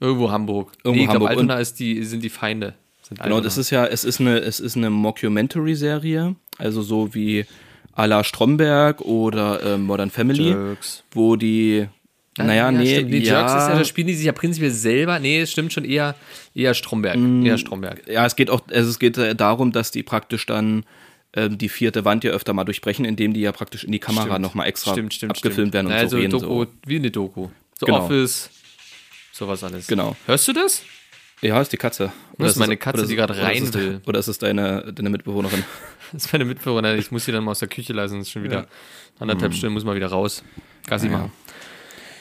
Irgendwo 0.00 0.30
Hamburg. 0.30 0.72
Irgendwo 0.84 0.90
nee, 0.90 1.04
ich 1.04 1.10
glaube 1.10 1.26
Hamburg. 1.26 1.30
Altona 1.30 1.60
ist 1.60 1.78
die, 1.80 2.04
sind 2.04 2.22
die 2.22 2.28
Feinde. 2.28 2.74
Sind 3.02 3.22
Genau, 3.22 3.40
das 3.40 3.56
ist 3.56 3.70
ja, 3.70 3.86
es 3.86 4.04
ist 4.04 4.20
eine, 4.20 4.38
es 4.38 4.60
ist 4.60 4.76
eine 4.76 4.90
Mockumentary-Serie, 4.90 6.36
also 6.58 6.82
so 6.82 7.14
wie 7.14 7.46
à 7.96 8.06
la 8.06 8.22
Stromberg 8.22 9.00
oder 9.00 9.62
ähm, 9.64 9.86
Modern 9.86 10.10
Family, 10.10 10.50
Jerks. 10.50 11.04
wo 11.12 11.36
die, 11.36 11.88
naja, 12.46 12.70
nee, 12.72 12.94
stimmt. 12.94 13.10
Nee, 13.10 13.18
ja, 13.18 13.40
Jerks 13.40 13.52
ist 13.52 13.68
ja, 13.68 13.74
da 13.78 13.84
spielen 13.84 14.06
die 14.06 14.14
sich 14.14 14.26
ja 14.26 14.32
prinzipiell 14.32 14.70
selber. 14.70 15.18
Nee, 15.18 15.40
es 15.40 15.50
stimmt 15.52 15.72
schon 15.72 15.84
eher, 15.84 16.14
eher 16.54 16.74
Stromberg. 16.74 17.16
Mm. 17.16 17.44
Eher 17.46 17.58
Stromberg. 17.58 18.06
ja, 18.08 18.24
es 18.26 18.36
geht 18.36 18.50
auch, 18.50 18.62
also 18.70 18.88
es 18.90 18.98
geht 18.98 19.16
äh, 19.18 19.34
darum, 19.34 19.72
dass 19.72 19.90
die 19.90 20.02
praktisch 20.02 20.46
dann 20.46 20.84
ähm, 21.34 21.58
die 21.58 21.68
vierte 21.68 22.04
Wand 22.04 22.24
ja 22.24 22.30
öfter 22.32 22.52
mal 22.54 22.64
durchbrechen, 22.64 23.04
indem 23.04 23.34
die 23.34 23.40
ja 23.40 23.52
praktisch 23.52 23.84
in 23.84 23.92
die 23.92 23.98
Kamera 23.98 24.38
nochmal 24.38 24.66
extra 24.68 24.92
Stimmt, 24.92 25.14
stimmt, 25.14 25.32
abgefilmt 25.32 25.54
stimmt. 25.54 25.74
werden 25.74 25.86
und 25.88 25.92
also 25.92 26.16
so 26.16 26.22
reden. 26.22 26.30
Doku, 26.30 26.64
so. 26.64 26.70
wie 26.86 26.96
eine 26.96 27.10
Doku. 27.10 27.48
So 27.78 27.86
Genau. 27.86 27.98
Office, 28.04 28.50
sowas 29.32 29.62
alles. 29.64 29.86
Genau. 29.86 30.16
Hörst 30.26 30.48
du 30.48 30.52
das? 30.52 30.82
Ja, 31.40 31.60
ist 31.60 31.72
die 31.72 31.76
Katze. 31.76 32.10
Das 32.38 32.52
ist 32.52 32.56
meine 32.58 32.76
Katze, 32.76 32.98
oder 32.98 33.06
die 33.06 33.12
ist- 33.12 33.16
gerade 33.18 33.32
oder 33.34 33.42
ist 33.42 33.48
rein 33.48 33.62
es- 33.62 33.74
will. 33.74 34.00
Oder 34.06 34.18
ist 34.18 34.26
es 34.26 34.38
deine, 34.38 34.92
deine 34.92 35.10
Mitbewohnerin? 35.10 35.64
Das 36.10 36.24
ist 36.24 36.32
meine 36.32 36.46
Mitbewohnerin. 36.46 36.98
Ich 36.98 37.10
muss 37.10 37.26
sie 37.26 37.32
dann 37.32 37.44
mal 37.44 37.50
aus 37.50 37.58
der 37.58 37.68
Küche 37.68 37.92
lassen. 37.92 38.16
Das 38.16 38.28
ist 38.28 38.32
schon 38.32 38.42
wieder 38.42 38.66
anderthalb 39.18 39.52
Stunden, 39.52 39.74
muss 39.74 39.84
mal 39.84 39.94
wieder 39.94 40.06
raus. 40.06 40.42
Gassi 40.86 41.04
Naja. 41.04 41.18
machen. 41.18 41.32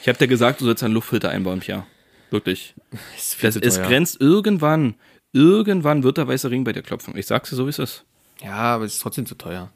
Ich 0.02 0.08
habe 0.08 0.18
dir 0.18 0.28
gesagt, 0.28 0.62
du 0.62 0.66
sollst 0.66 0.84
einen 0.84 0.94
Luftfilter 0.94 1.30
einbauen, 1.30 1.60
Pia. 1.60 1.86
Wirklich. 2.32 2.74
Das, 3.42 3.54
zu 3.56 3.62
es 3.62 3.76
teuer. 3.76 3.88
grenzt 3.88 4.22
irgendwann, 4.22 4.96
irgendwann 5.34 6.04
wird 6.04 6.18
der 6.18 6.28
weiße 6.28 6.50
Ring 6.50 6.64
bei 6.64 6.74
dir 6.74 6.82
klopfen. 6.82 7.18
Ich 7.18 7.28
sag's 7.28 7.50
dir 7.50 7.56
so, 7.56 7.66
wie 7.66 7.70
es 7.70 7.80
ist. 7.80 8.06
Ja, 8.44 8.54
aber 8.54 8.86
es 8.86 8.94
ist 8.94 9.02
trotzdem 9.02 9.26
zu 9.26 9.36
teuer. 9.36 9.72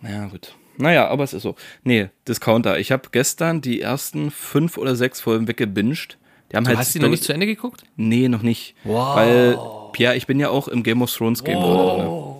Naja, 0.00 0.26
gut. 0.26 0.54
Naja, 0.76 1.08
aber 1.08 1.24
es 1.24 1.32
ist 1.32 1.42
so. 1.42 1.56
Nee, 1.82 2.10
Discounter. 2.26 2.78
Ich 2.78 2.92
habe 2.92 3.08
gestern 3.10 3.60
die 3.60 3.80
ersten 3.80 4.30
fünf 4.30 4.78
oder 4.78 4.94
sechs 4.94 5.20
Folgen 5.20 5.48
weggebinged. 5.48 6.18
Die 6.50 6.56
haben 6.56 6.64
Du 6.64 6.68
halt 6.68 6.78
hast 6.78 6.94
die 6.94 7.00
noch 7.00 7.08
nicht 7.08 7.24
zu 7.24 7.32
Ende 7.32 7.46
geguckt? 7.46 7.82
Nee, 7.96 8.28
noch 8.28 8.42
nicht. 8.42 8.74
Wow. 8.84 9.16
Weil, 9.16 9.58
Pierre, 9.92 10.16
ich 10.16 10.26
bin 10.26 10.38
ja 10.38 10.50
auch 10.50 10.68
im 10.68 10.82
Game 10.82 11.02
of 11.02 11.12
Thrones 11.12 11.42
Game 11.42 11.58
drin. 11.60 11.76
Ne? 11.98 12.36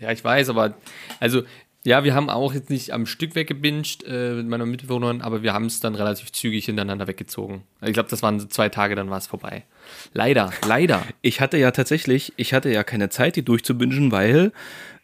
Ja, 0.00 0.10
ich 0.12 0.24
weiß, 0.24 0.48
aber 0.48 0.74
also 1.20 1.42
ja, 1.84 2.04
wir 2.04 2.14
haben 2.14 2.30
auch 2.30 2.54
jetzt 2.54 2.70
nicht 2.70 2.92
am 2.92 3.06
Stück 3.06 3.34
weggebinged 3.34 4.04
äh, 4.06 4.34
mit 4.34 4.46
meiner 4.46 4.66
Mitbewohnerin, 4.66 5.20
aber 5.20 5.42
wir 5.42 5.52
haben 5.52 5.66
es 5.66 5.80
dann 5.80 5.96
relativ 5.96 6.30
zügig 6.30 6.66
hintereinander 6.66 7.08
weggezogen. 7.08 7.64
Ich 7.80 7.92
glaube, 7.92 8.08
das 8.08 8.22
waren 8.22 8.48
zwei 8.50 8.68
Tage, 8.68 8.94
dann 8.94 9.10
war 9.10 9.18
es 9.18 9.26
vorbei. 9.26 9.64
Leider, 10.12 10.52
leider. 10.66 11.02
Ich 11.24 11.40
hatte 11.40 11.56
ja 11.56 11.70
tatsächlich, 11.70 12.32
ich 12.36 12.52
hatte 12.52 12.70
ja 12.70 12.82
keine 12.82 13.08
Zeit, 13.08 13.36
die 13.36 13.44
durchzubingen, 13.44 14.12
weil 14.12 14.52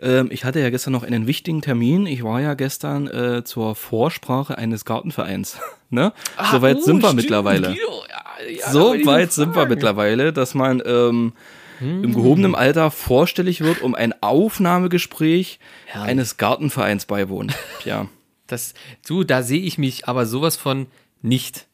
ähm, 0.00 0.28
ich 0.30 0.44
hatte 0.44 0.60
ja 0.60 0.70
gestern 0.70 0.92
noch 0.92 1.04
einen 1.04 1.26
wichtigen 1.26 1.62
Termin. 1.62 2.06
Ich 2.06 2.22
war 2.22 2.40
ja 2.40 2.54
gestern 2.54 3.06
äh, 3.06 3.44
zur 3.44 3.74
Vorsprache 3.74 4.58
eines 4.58 4.84
Gartenvereins. 4.84 5.58
ne? 5.90 6.12
so 6.50 6.62
weit 6.62 6.78
oh, 6.78 6.80
sind 6.82 7.02
wir 7.02 7.08
stimmt, 7.08 7.22
mittlerweile. 7.22 7.68
Guido, 7.68 8.04
ja, 8.08 8.50
ja, 8.50 8.70
so 8.70 8.94
weit 9.06 9.32
sind 9.32 9.54
wir 9.54 9.66
mittlerweile, 9.66 10.32
dass 10.32 10.54
man 10.54 10.82
ähm, 10.84 11.32
Hm. 11.78 12.04
im 12.04 12.14
gehobenen 12.14 12.54
Alter 12.54 12.90
vorstellig 12.90 13.60
wird, 13.60 13.82
um 13.82 13.94
ein 13.94 14.14
Aufnahmegespräch 14.22 15.58
Herrlich. 15.86 16.10
eines 16.10 16.36
Gartenvereins 16.36 17.06
beiwohnt. 17.06 17.54
Ja. 17.84 18.08
Das, 18.50 18.72
du, 19.06 19.24
da 19.24 19.42
sehe 19.42 19.60
ich 19.60 19.76
mich 19.76 20.08
aber 20.08 20.24
sowas 20.24 20.56
von 20.56 20.86
nicht. 21.20 21.66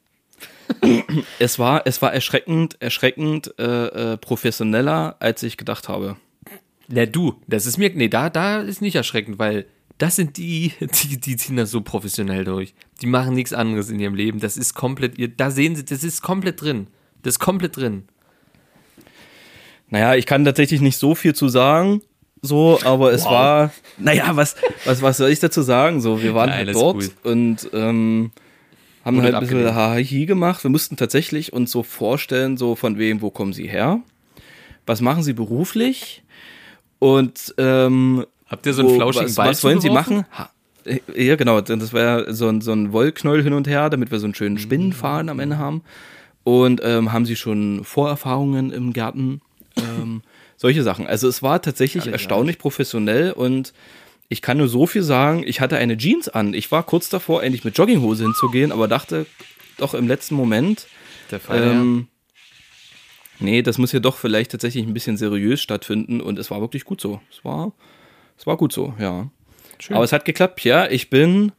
Es 1.39 1.61
war, 1.61 1.87
es 1.87 2.03
war 2.03 2.13
erschreckend, 2.13 2.77
erschreckend 2.81 3.55
äh, 3.61 4.13
äh, 4.13 4.17
professioneller, 4.17 5.15
als 5.21 5.45
ich 5.45 5.57
gedacht 5.57 5.89
habe. 5.89 6.17
Na 6.89 7.07
du, 7.07 7.41
das 7.47 7.67
ist 7.67 7.79
mir, 7.79 7.91
nee, 7.95 8.09
da, 8.09 8.29
da 8.29 8.61
ist 8.61 8.83
nicht 8.83 8.97
erschreckend, 8.97 9.39
weil 9.39 9.67
das 9.99 10.17
sind 10.17 10.37
die, 10.37 10.73
die, 10.81 11.21
die 11.21 11.37
ziehen 11.37 11.57
das 11.57 11.71
so 11.71 11.81
professionell 11.81 12.45
durch. 12.45 12.75
Die 13.01 13.07
machen 13.07 13.35
nichts 13.35 13.53
anderes 13.53 13.91
in 13.91 14.01
ihrem 14.01 14.15
Leben. 14.15 14.41
Das 14.41 14.57
ist 14.57 14.75
komplett, 14.75 15.19
ihr, 15.19 15.29
da 15.29 15.51
sehen 15.51 15.77
sie, 15.77 15.85
das 15.85 16.05
ist 16.05 16.23
komplett 16.23 16.61
drin. 16.61 16.89
Das 17.23 17.35
ist 17.35 17.39
komplett 17.39 17.77
drin. 17.77 18.05
Naja, 19.91 20.15
ich 20.15 20.27
kann 20.27 20.45
tatsächlich 20.45 20.81
nicht 20.81 20.97
so 20.99 21.15
viel 21.15 21.35
zu 21.35 21.49
sagen, 21.49 22.03
so, 22.43 22.79
aber 22.85 23.13
es 23.13 23.25
war, 23.25 23.73
naja, 23.99 24.31
was, 24.37 24.57
was, 24.85 25.01
was 25.03 25.17
soll 25.17 25.31
ich 25.31 25.41
dazu 25.41 25.63
sagen? 25.63 26.01
So, 26.01 26.23
wir 26.23 26.35
waren 26.35 26.51
Nein, 26.51 26.67
halt 26.67 26.77
dort 26.77 26.97
cool. 26.97 27.11
und 27.33 27.71
ähm, 27.73 28.33
haben 29.05 29.17
Wurde 29.17 29.25
halt 29.27 29.35
ein 29.37 29.41
bisschen. 29.49 29.75
Hahi 29.75 30.27
gemacht. 30.27 30.63
Wir 30.65 30.71
mussten 30.71 30.97
tatsächlich 30.97 31.53
uns 31.53 31.71
so 31.71 31.83
vorstellen, 31.83 32.57
so 32.57 32.75
von 32.75 32.99
wem, 32.99 33.23
wo 33.23 33.31
kommen 33.31 33.53
sie 33.53 33.67
her? 33.67 34.01
Was 34.87 35.01
machen 35.01 35.23
sie 35.23 35.33
beruflich? 35.33 36.23
Und 36.99 37.55
ähm, 37.59 38.27
Habt 38.47 38.67
ihr 38.67 38.75
so 38.75 38.83
einen 38.83 38.91
wo- 38.91 38.95
flauschigen 38.97 39.29
was, 39.29 39.35
Ball 39.37 39.49
was 39.51 39.65
wollen 39.65 39.81
sie 39.81 39.91
machen? 39.91 40.25
Ha, 40.37 40.51
ja, 41.17 41.37
genau. 41.37 41.61
Das 41.63 41.93
war 41.95 42.01
ja 42.03 42.33
so 42.33 42.49
ein, 42.49 42.61
so 42.61 42.73
ein 42.73 42.93
Wollknäuel 42.93 43.43
hin 43.43 43.55
und 43.55 43.67
her, 43.67 43.89
damit 43.89 44.11
wir 44.11 44.19
so 44.19 44.27
einen 44.27 44.35
schönen 44.35 44.59
Spinnenfaden 44.59 45.29
am 45.31 45.41
Ende 45.41 45.57
haben. 45.59 45.83
Und 46.45 46.83
ähm, 46.85 47.11
haben 47.13 47.25
sie 47.25 47.37
schon 47.37 47.85
Vorerfahrungen 47.85 48.71
im 48.71 48.93
Garten? 48.93 49.41
Ähm, 49.77 50.23
solche 50.57 50.83
Sachen. 50.83 51.07
Also 51.07 51.29
es 51.29 51.43
war 51.43 51.61
tatsächlich 51.63 52.03
Ehrlich, 52.03 52.13
erstaunlich 52.13 52.59
professionell 52.59 53.33
und 53.33 53.73
ich 54.29 54.43
kann 54.43 54.57
nur 54.57 54.69
so 54.69 54.87
viel 54.87 55.03
sagen, 55.03 55.45
ich 55.47 55.61
hatte 55.61 55.77
eine 55.77 55.97
Jeans 55.97 56.29
an. 56.29 56.55
Ich 56.55 56.71
war 56.73 56.83
kurz 56.83 57.09
davor, 57.09 57.43
endlich 57.43 57.65
mit 57.65 57.77
Jogginghose 57.77 58.25
hinzugehen, 58.25 58.73
aber 58.73 58.89
dachte 58.89 59.27
doch 59.77 59.95
im 59.95 60.09
letzten 60.09 60.35
Moment, 60.35 60.87
Der 61.31 61.41
Fall, 61.41 61.63
ähm, 61.63 62.09
nee, 63.39 63.63
das 63.63 63.79
muss 63.79 63.91
hier 63.91 64.01
doch 64.01 64.17
vielleicht 64.17 64.51
tatsächlich 64.51 64.87
ein 64.87 64.95
bisschen 64.95 65.17
seriös 65.17 65.61
stattfinden 65.61 66.21
und 66.21 66.39
es 66.39 66.51
war 66.51 66.61
wirklich 66.61 66.85
gut 66.85 67.01
so. 67.01 67.21
Es 67.31 67.45
war, 67.45 67.73
es 68.39 68.47
war 68.47 68.57
gut 68.57 68.73
so, 68.73 68.95
ja. 68.99 69.31
Schön. 69.79 69.97
Aber 69.97 70.05
es 70.05 70.13
hat 70.13 70.25
geklappt, 70.25 70.65
ja. 70.65 70.89
Ich 70.89 71.11
bin 71.11 71.53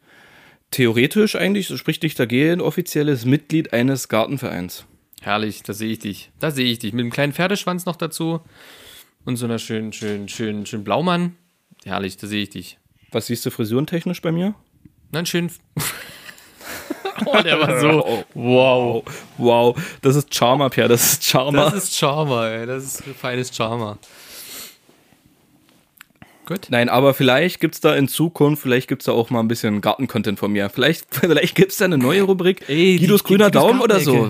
theoretisch 0.71 1.35
eigentlich, 1.35 1.67
so 1.67 1.77
spricht 1.77 2.03
dich 2.03 2.15
dagegen, 2.15 2.61
offizielles 2.61 3.25
Mitglied 3.25 3.73
eines 3.73 4.07
Gartenvereins. 4.09 4.85
Herrlich, 5.25 5.63
da 5.63 5.73
sehe 5.73 5.91
ich 5.91 5.97
dich. 5.97 6.29
Da 6.37 6.51
sehe 6.51 6.71
ich 6.71 6.77
dich. 6.77 6.93
Mit 6.93 7.01
einem 7.01 7.09
kleinen 7.11 7.33
Pferdeschwanz 7.33 7.87
noch 7.87 7.95
dazu 7.95 8.41
und 9.25 9.37
so 9.37 9.45
einer 9.45 9.57
schönen, 9.57 9.91
schönen, 9.91 10.29
schönen, 10.29 10.67
schönen 10.67 10.83
Blaumann. 10.83 11.35
Herrlich, 11.83 12.17
da 12.17 12.27
sehe 12.27 12.43
ich 12.43 12.51
dich. 12.51 12.77
Was 13.11 13.25
siehst 13.25 13.43
du 13.43 13.49
frisurentechnisch 13.49 14.21
bei 14.21 14.31
mir? 14.31 14.53
Nein, 15.11 15.25
schön. 15.25 15.49
oh, 17.25 17.41
der 17.41 17.59
war 17.59 17.79
so. 17.79 18.23
Wow. 18.35 19.03
Wow, 19.39 19.75
das 20.03 20.15
ist 20.15 20.31
Charmer, 20.35 20.69
Pierre, 20.69 20.89
das 20.89 21.13
ist 21.13 21.23
Charmer. 21.25 21.71
Das 21.71 21.85
ist 21.85 21.97
Charmer, 21.97 22.51
ey. 22.51 22.67
Das 22.67 22.83
ist 22.83 23.03
feines 23.19 23.51
Charmer. 23.55 23.97
Gut. 26.45 26.67
Nein, 26.69 26.87
aber 26.87 27.15
vielleicht 27.15 27.61
gibt 27.61 27.73
es 27.73 27.81
da 27.81 27.95
in 27.95 28.07
Zukunft, 28.07 28.61
vielleicht 28.61 28.87
gibt 28.87 29.01
es 29.01 29.07
da 29.07 29.13
auch 29.13 29.31
mal 29.31 29.39
ein 29.39 29.47
bisschen 29.47 29.81
Garten-Content 29.81 30.37
von 30.37 30.51
mir. 30.51 30.69
Vielleicht, 30.69 31.07
vielleicht 31.15 31.55
gibt 31.55 31.71
es 31.71 31.79
da 31.79 31.85
eine 31.85 31.97
neue 31.97 32.21
Rubrik. 32.21 32.69
Ey, 32.69 32.97
die- 32.97 32.99
Guidos 32.99 33.23
grüner 33.23 33.49
Daumen 33.49 33.81
oder 33.81 33.99
so. 33.99 34.29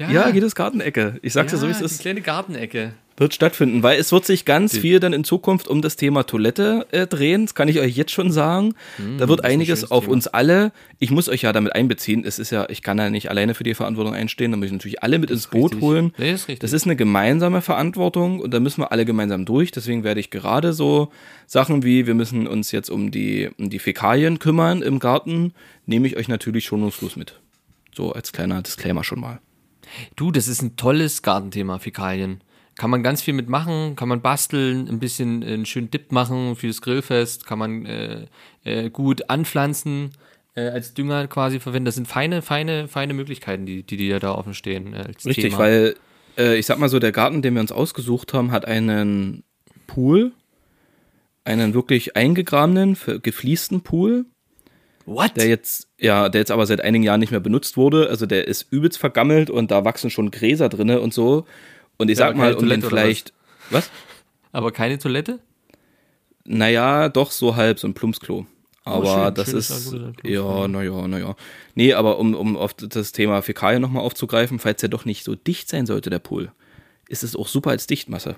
Gartenecke. 0.00 0.26
Ja, 0.28 0.30
Guidos 0.32 0.54
Gartenecke. 0.54 1.18
Ich 1.22 1.32
sag's 1.32 1.52
dir 1.52 1.58
so, 1.58 1.66
wie 1.66 1.72
es 1.72 1.78
die 1.78 1.84
ist. 1.84 2.00
kleine 2.00 2.20
Gartenecke. 2.20 2.92
Wird 3.16 3.34
stattfinden, 3.34 3.82
weil 3.82 4.00
es 4.00 4.12
wird 4.12 4.24
sich 4.24 4.46
ganz 4.46 4.78
viel 4.78 4.98
dann 4.98 5.12
in 5.12 5.24
Zukunft 5.24 5.68
um 5.68 5.82
das 5.82 5.96
Thema 5.96 6.22
Toilette 6.22 6.86
äh, 6.90 7.06
drehen. 7.06 7.44
Das 7.44 7.54
kann 7.54 7.68
ich 7.68 7.78
euch 7.78 7.94
jetzt 7.94 8.12
schon 8.12 8.32
sagen. 8.32 8.74
da 9.18 9.28
wird 9.28 9.40
Hm, 9.40 9.44
ein 9.44 9.52
einiges 9.52 9.80
schönes 9.80 9.90
auf 9.90 10.04
Thema. 10.04 10.12
uns 10.14 10.26
alle. 10.26 10.72
Ich 11.00 11.10
muss 11.10 11.28
euch 11.28 11.42
ja 11.42 11.52
damit 11.52 11.74
einbeziehen. 11.74 12.24
Es 12.24 12.38
ist 12.38 12.50
ja, 12.50 12.66
ich 12.70 12.80
kann 12.80 12.96
ja 12.96 13.10
nicht 13.10 13.28
alleine 13.28 13.52
für 13.52 13.62
die 13.62 13.74
Verantwortung 13.74 14.14
einstehen. 14.14 14.52
Da 14.52 14.56
muss 14.56 14.66
ich 14.68 14.72
natürlich 14.72 15.02
alle 15.02 15.18
mit 15.18 15.30
ins 15.30 15.48
Boot 15.48 15.72
richtig. 15.72 15.82
holen. 15.86 16.12
Nee, 16.16 16.32
ist 16.32 16.48
richtig. 16.48 16.60
Das 16.60 16.72
ist 16.72 16.84
eine 16.86 16.96
gemeinsame 16.96 17.60
Verantwortung 17.60 18.40
und 18.40 18.54
da 18.54 18.58
müssen 18.60 18.80
wir 18.80 18.90
alle 18.90 19.04
gemeinsam 19.04 19.44
durch. 19.44 19.70
Deswegen 19.70 20.02
werde 20.02 20.20
ich 20.20 20.30
gerade 20.30 20.72
so 20.72 21.12
Sachen 21.46 21.82
wie, 21.82 22.06
wir 22.06 22.14
müssen 22.14 22.46
uns 22.46 22.72
jetzt 22.72 22.88
um 22.88 23.10
die, 23.10 23.50
um 23.58 23.68
die 23.68 23.80
Fäkalien 23.80 24.38
kümmern 24.38 24.80
im 24.80 24.98
Garten, 24.98 25.52
nehme 25.84 26.06
ich 26.06 26.16
euch 26.16 26.28
natürlich 26.28 26.64
schonungslos 26.64 27.16
mit. 27.16 27.38
So 27.94 28.12
als 28.12 28.32
kleiner 28.32 28.62
Disclaimer 28.62 29.04
schon 29.04 29.20
mal. 29.20 29.40
Du, 30.16 30.30
das 30.30 30.48
ist 30.48 30.62
ein 30.62 30.76
tolles 30.76 31.22
Gartenthema, 31.22 31.78
Fäkalien. 31.78 32.40
Kann 32.76 32.90
man 32.90 33.02
ganz 33.02 33.20
viel 33.20 33.34
mitmachen, 33.34 33.96
kann 33.96 34.08
man 34.08 34.22
basteln, 34.22 34.88
ein 34.88 35.00
bisschen 35.00 35.42
äh, 35.42 35.54
einen 35.54 35.66
schönen 35.66 35.90
Dip 35.90 36.12
machen 36.12 36.56
für 36.56 36.68
das 36.68 36.80
Grillfest, 36.80 37.46
kann 37.46 37.58
man 37.58 37.84
äh, 37.84 38.26
äh, 38.64 38.90
gut 38.90 39.28
anpflanzen, 39.28 40.12
äh, 40.54 40.68
als 40.68 40.94
Dünger 40.94 41.26
quasi 41.26 41.60
verwenden. 41.60 41.86
Das 41.86 41.96
sind 41.96 42.08
feine, 42.08 42.42
feine, 42.42 42.88
feine 42.88 43.12
Möglichkeiten, 43.12 43.66
die, 43.66 43.82
die 43.82 43.96
dir 43.96 44.18
da 44.18 44.34
offen 44.34 44.54
stehen. 44.54 44.94
Äh, 44.94 45.08
Richtig, 45.24 45.36
Thema. 45.36 45.58
weil 45.58 45.96
äh, 46.38 46.56
ich 46.56 46.66
sag 46.66 46.78
mal 46.78 46.88
so, 46.88 46.98
der 46.98 47.12
Garten, 47.12 47.42
den 47.42 47.54
wir 47.54 47.60
uns 47.60 47.72
ausgesucht 47.72 48.32
haben, 48.32 48.50
hat 48.50 48.64
einen 48.64 49.44
Pool, 49.86 50.32
einen 51.44 51.74
wirklich 51.74 52.16
eingegrabenen, 52.16 52.96
gefliesten 53.22 53.82
Pool, 53.82 54.26
What? 55.10 55.36
der 55.36 55.48
jetzt, 55.48 55.88
ja, 55.98 56.28
der 56.28 56.40
jetzt 56.40 56.52
aber 56.52 56.66
seit 56.66 56.80
einigen 56.82 57.02
Jahren 57.02 57.18
nicht 57.18 57.32
mehr 57.32 57.40
benutzt 57.40 57.76
wurde. 57.76 58.08
Also 58.08 58.26
der 58.26 58.46
ist 58.46 58.68
übelst 58.70 58.96
vergammelt 58.98 59.50
und 59.50 59.72
da 59.72 59.84
wachsen 59.84 60.08
schon 60.08 60.30
Gräser 60.30 60.68
drinne 60.68 61.00
und 61.00 61.12
so. 61.12 61.46
Und 61.98 62.10
ich 62.10 62.18
Ja, 62.18 62.28
sag 62.28 62.36
mal, 62.36 62.54
um 62.54 62.68
den 62.68 62.80
vielleicht. 62.80 63.32
Was? 63.70 63.90
Aber 64.52 64.70
keine 64.70 64.98
Toilette? 64.98 65.40
Naja, 66.44 67.08
doch 67.08 67.30
so 67.32 67.56
halb, 67.56 67.78
so 67.80 67.88
ein 67.88 67.94
Plumpsklo. 67.94 68.46
Aber 68.84 69.04
Oh, 69.04 69.24
schön, 69.24 69.34
das 69.34 69.52
ist, 69.52 69.94
ja, 70.24 70.66
naja, 70.68 71.06
naja. 71.06 71.36
Nee, 71.74 71.92
aber 71.92 72.18
um, 72.18 72.34
um 72.34 72.56
auf 72.56 72.72
das 72.74 73.12
Thema 73.12 73.42
Fäkalien 73.42 73.82
nochmal 73.82 74.02
aufzugreifen, 74.02 74.58
falls 74.58 74.80
der 74.80 74.88
doch 74.88 75.04
nicht 75.04 75.24
so 75.24 75.34
dicht 75.34 75.68
sein 75.68 75.86
sollte, 75.86 76.08
der 76.08 76.18
Pool, 76.18 76.50
ist 77.08 77.22
es 77.22 77.36
auch 77.36 77.46
super 77.48 77.70
als 77.70 77.86
Dichtmasse. 77.86 78.36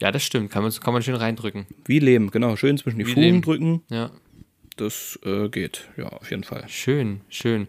Ja, 0.00 0.10
das 0.10 0.22
stimmt. 0.22 0.50
Kann 0.50 0.62
man, 0.62 0.72
kann 0.72 0.92
man 0.94 1.02
schön 1.02 1.14
reindrücken. 1.14 1.66
Wie 1.84 1.98
Lehm, 1.98 2.30
genau. 2.30 2.56
Schön 2.56 2.78
zwischen 2.78 2.98
die 2.98 3.06
Wie 3.06 3.10
Fugen 3.12 3.20
Lehm. 3.22 3.42
drücken. 3.42 3.82
Ja. 3.90 4.10
Das 4.76 5.18
äh, 5.24 5.48
geht, 5.48 5.88
ja, 5.96 6.06
auf 6.08 6.30
jeden 6.30 6.44
Fall. 6.44 6.64
Schön, 6.68 7.20
schön. 7.28 7.68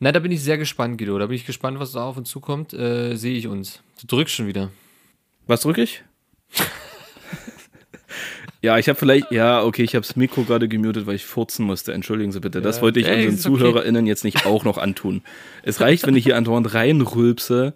Na, 0.00 0.12
da 0.12 0.18
bin 0.18 0.32
ich 0.32 0.42
sehr 0.42 0.58
gespannt, 0.58 0.98
Guido. 0.98 1.18
Da 1.18 1.26
bin 1.26 1.36
ich 1.36 1.46
gespannt, 1.46 1.78
was 1.78 1.92
da 1.92 2.04
auf 2.04 2.16
uns 2.18 2.28
zukommt. 2.28 2.74
Äh, 2.74 3.16
Sehe 3.16 3.36
ich 3.36 3.46
uns. 3.46 3.82
Du 4.02 4.06
drückst 4.16 4.34
schon 4.34 4.46
wieder. 4.46 4.70
Was 5.46 5.62
drücke 5.62 5.82
ich? 5.82 6.02
ja, 8.62 8.78
ich 8.78 8.88
habe 8.88 8.98
vielleicht, 8.98 9.30
ja, 9.30 9.62
okay, 9.62 9.82
ich 9.82 9.94
habe 9.94 10.06
das 10.06 10.16
Mikro 10.16 10.42
gerade 10.44 10.68
gemutet, 10.68 11.06
weil 11.06 11.14
ich 11.16 11.24
furzen 11.24 11.64
musste. 11.66 11.92
Entschuldigen 11.92 12.32
Sie 12.32 12.40
bitte. 12.40 12.60
Das 12.60 12.76
Ja. 12.76 12.82
wollte 12.82 13.00
ich 13.00 13.06
Ey, 13.06 13.26
unseren 13.28 13.54
okay. 13.54 13.62
ZuhörerInnen 13.62 14.06
jetzt 14.06 14.24
nicht 14.24 14.46
auch 14.46 14.64
noch 14.64 14.78
antun. 14.78 15.22
Es 15.62 15.80
reicht, 15.80 16.06
wenn 16.06 16.16
ich 16.16 16.24
hier 16.24 16.36
andauernd 16.36 16.74
reinrülpse 16.74 17.74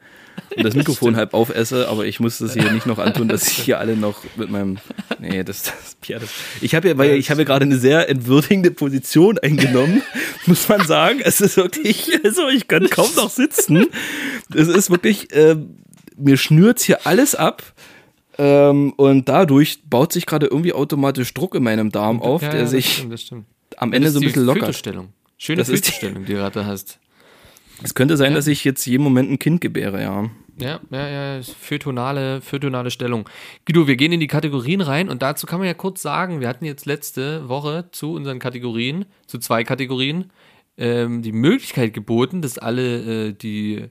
und 0.56 0.64
das 0.64 0.74
Mikrofon 0.74 1.16
halb 1.16 1.34
aufesse, 1.34 1.88
aber 1.88 2.06
ich 2.06 2.20
muss 2.20 2.38
das 2.38 2.54
hier 2.54 2.70
nicht 2.72 2.86
noch 2.86 2.98
antun, 2.98 3.28
dass 3.28 3.48
ich 3.48 3.58
hier 3.64 3.78
alle 3.78 3.96
noch 3.96 4.22
mit 4.36 4.50
meinem, 4.50 4.78
nee, 5.18 5.42
das, 5.44 5.62
das, 5.64 5.96
ja, 6.06 6.18
das 6.18 6.30
ich 6.60 6.74
habe 6.74 6.88
ja, 6.88 6.98
weil 6.98 7.12
ich 7.16 7.30
habe 7.30 7.42
ja 7.42 7.46
gerade 7.46 7.64
eine 7.64 7.78
sehr 7.78 8.08
entwürdigende 8.08 8.70
Position 8.70 9.38
eingenommen, 9.38 10.02
muss 10.46 10.68
man 10.68 10.86
sagen. 10.86 11.20
Es 11.22 11.40
ist 11.40 11.56
wirklich, 11.56 12.10
also 12.24 12.48
ich 12.48 12.68
kann 12.68 12.88
kaum 12.90 13.08
noch 13.16 13.30
sitzen. 13.30 13.86
Es 14.54 14.68
ist 14.68 14.90
wirklich, 14.90 15.32
äh, 15.34 15.56
mir 16.16 16.36
schnürt's 16.36 16.84
hier 16.84 17.06
alles 17.06 17.34
ab. 17.34 17.62
Ähm, 18.40 18.92
und 18.96 19.28
dadurch 19.28 19.80
baut 19.90 20.12
sich 20.12 20.24
gerade 20.24 20.46
irgendwie 20.46 20.72
automatisch 20.72 21.34
Druck 21.34 21.56
in 21.56 21.64
meinem 21.64 21.90
Darm 21.90 22.22
auf, 22.22 22.40
Ja, 22.42 22.50
der 22.50 22.60
ja, 22.60 22.66
sich 22.68 23.04
stimmt, 23.16 23.46
am 23.76 23.92
Ende 23.92 24.10
so 24.10 24.20
ein 24.20 24.24
bisschen 24.24 24.44
lockert. 24.44 24.80
Schöne 25.38 25.58
Das 25.58 25.68
ist 25.68 25.88
die- 26.02 26.06
die 26.06 26.24
du 26.24 26.34
gerade 26.34 26.64
hast. 26.64 26.98
Es 27.82 27.94
könnte 27.94 28.16
sein, 28.16 28.34
dass 28.34 28.46
ich 28.46 28.64
jetzt 28.64 28.84
jeden 28.86 29.04
Moment 29.04 29.30
ein 29.30 29.38
Kind 29.38 29.60
gebäre, 29.60 30.02
ja. 30.02 30.30
Ja, 30.60 30.80
ja, 30.90 31.08
ja, 31.36 31.42
fötonale, 31.42 32.40
fötonale 32.40 32.90
Stellung. 32.90 33.28
Guido, 33.64 33.86
wir 33.86 33.94
gehen 33.94 34.10
in 34.10 34.18
die 34.18 34.26
Kategorien 34.26 34.80
rein 34.80 35.08
und 35.08 35.22
dazu 35.22 35.46
kann 35.46 35.60
man 35.60 35.68
ja 35.68 35.74
kurz 35.74 36.02
sagen, 36.02 36.40
wir 36.40 36.48
hatten 36.48 36.64
jetzt 36.64 36.86
letzte 36.86 37.48
Woche 37.48 37.88
zu 37.92 38.12
unseren 38.12 38.40
Kategorien, 38.40 39.04
zu 39.26 39.38
zwei 39.38 39.62
Kategorien, 39.62 40.32
ähm, 40.76 41.22
die 41.22 41.32
Möglichkeit 41.32 41.94
geboten, 41.94 42.42
dass 42.42 42.58
alle, 42.58 43.28
äh, 43.28 43.32
die 43.32 43.84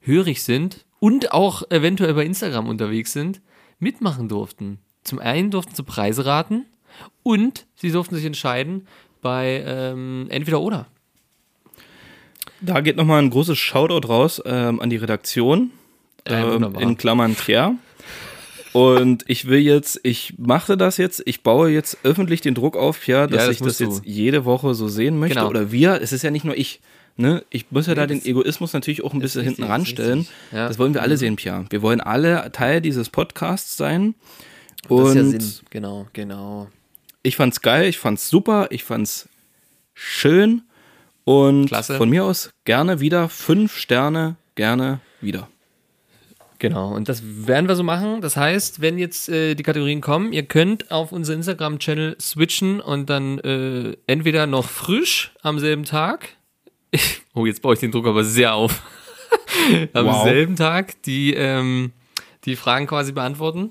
hörig 0.00 0.42
sind 0.42 0.84
und 1.00 1.32
auch 1.32 1.68
eventuell 1.70 2.14
bei 2.14 2.24
Instagram 2.24 2.68
unterwegs 2.68 3.12
sind, 3.12 3.40
mitmachen 3.80 4.28
durften. 4.28 4.78
Zum 5.02 5.18
einen 5.18 5.50
durften 5.50 5.74
sie 5.74 5.82
Preise 5.82 6.24
raten 6.24 6.66
und 7.24 7.66
sie 7.74 7.90
durften 7.90 8.14
sich 8.14 8.24
entscheiden 8.24 8.86
bei 9.20 9.64
ähm, 9.66 10.26
entweder 10.30 10.60
oder. 10.60 10.86
Da 12.64 12.80
geht 12.80 12.96
nochmal 12.96 13.20
ein 13.20 13.30
großes 13.30 13.58
Shoutout 13.58 14.06
raus 14.08 14.40
ähm, 14.46 14.80
an 14.80 14.88
die 14.90 14.96
Redaktion, 14.96 15.70
Äh, 16.24 16.34
ähm, 16.40 16.74
in 16.78 16.96
Klammern 16.96 17.34
Pierre. 17.34 17.74
Und 18.72 19.24
ich 19.26 19.48
will 19.48 19.58
jetzt, 19.58 20.00
ich 20.02 20.34
mache 20.38 20.76
das 20.78 20.96
jetzt, 20.96 21.22
ich 21.26 21.42
baue 21.42 21.68
jetzt 21.70 21.98
öffentlich 22.04 22.40
den 22.40 22.54
Druck 22.54 22.76
auf, 22.76 23.00
Pierre, 23.00 23.26
dass 23.26 23.40
Ja, 23.42 23.46
das 23.48 23.52
ich 23.54 23.58
das 23.58 23.66
musst 23.66 23.80
du. 23.80 23.84
jetzt 23.84 24.02
jede 24.06 24.44
Woche 24.46 24.74
so 24.74 24.88
sehen 24.88 25.18
möchte. 25.18 25.34
Genau. 25.38 25.48
Oder 25.50 25.72
wir, 25.72 26.00
es 26.00 26.12
ist 26.12 26.22
ja 26.22 26.30
nicht 26.30 26.44
nur 26.44 26.56
ich. 26.56 26.80
Ne? 27.18 27.44
Ich 27.50 27.66
muss 27.70 27.86
ja 27.86 27.94
da 27.94 28.02
Nee, 28.02 28.06
den 28.14 28.18
das- 28.20 28.26
Egoismus 28.28 28.72
natürlich 28.72 29.04
auch 29.04 29.12
ein 29.12 29.20
bisschen 29.20 29.40
richtig, 29.42 29.56
hinten 29.58 29.62
ist 29.64 29.68
ranstellen. 29.68 30.18
richtig. 30.20 30.34
Ja. 30.52 30.64
Mhm. 30.64 30.68
Das 30.68 30.78
wollen 30.78 30.94
wir 30.94 31.02
alle 31.02 31.16
sehen, 31.18 31.36
Pierre. 31.36 31.66
Wir 31.68 31.82
wollen 31.82 32.00
alle 32.00 32.50
Teil 32.52 32.80
dieses 32.80 33.10
Podcasts 33.10 33.76
sein. 33.76 34.14
Das 34.84 34.90
Und 34.90 35.06
ist 35.08 35.14
ja 35.16 35.24
Sinn. 35.40 35.66
Genau, 35.68 36.06
genau. 36.14 36.68
ich 37.22 37.36
fand's 37.36 37.60
geil, 37.60 37.88
ich 37.88 37.98
fand's 37.98 38.30
super, 38.30 38.68
ich 38.70 38.82
fand's 38.84 39.28
schön 39.94 40.62
und 41.24 41.66
Klasse. 41.66 41.96
von 41.96 42.08
mir 42.10 42.24
aus 42.24 42.50
gerne 42.64 43.00
wieder 43.00 43.28
fünf 43.28 43.76
Sterne, 43.76 44.36
gerne 44.54 45.00
wieder. 45.20 45.48
Genau, 46.58 46.94
und 46.94 47.08
das 47.08 47.22
werden 47.24 47.66
wir 47.66 47.74
so 47.74 47.82
machen. 47.82 48.20
Das 48.20 48.36
heißt, 48.36 48.80
wenn 48.80 48.96
jetzt 48.96 49.28
äh, 49.28 49.56
die 49.56 49.64
Kategorien 49.64 50.00
kommen, 50.00 50.32
ihr 50.32 50.44
könnt 50.44 50.92
auf 50.92 51.10
unseren 51.10 51.38
Instagram-Channel 51.38 52.16
switchen 52.20 52.80
und 52.80 53.10
dann 53.10 53.40
äh, 53.40 53.96
entweder 54.06 54.46
noch 54.46 54.68
frisch 54.68 55.32
am 55.42 55.58
selben 55.58 55.82
Tag, 55.84 56.28
oh, 57.34 57.46
jetzt 57.46 57.62
baue 57.62 57.74
ich 57.74 57.80
den 57.80 57.90
Druck 57.90 58.06
aber 58.06 58.22
sehr 58.22 58.54
auf, 58.54 58.80
am 59.92 60.06
Wow. 60.06 60.22
selben 60.22 60.54
Tag 60.54 61.02
die, 61.02 61.34
ähm, 61.34 61.90
die 62.44 62.54
Fragen 62.54 62.86
quasi 62.86 63.10
beantworten. 63.10 63.70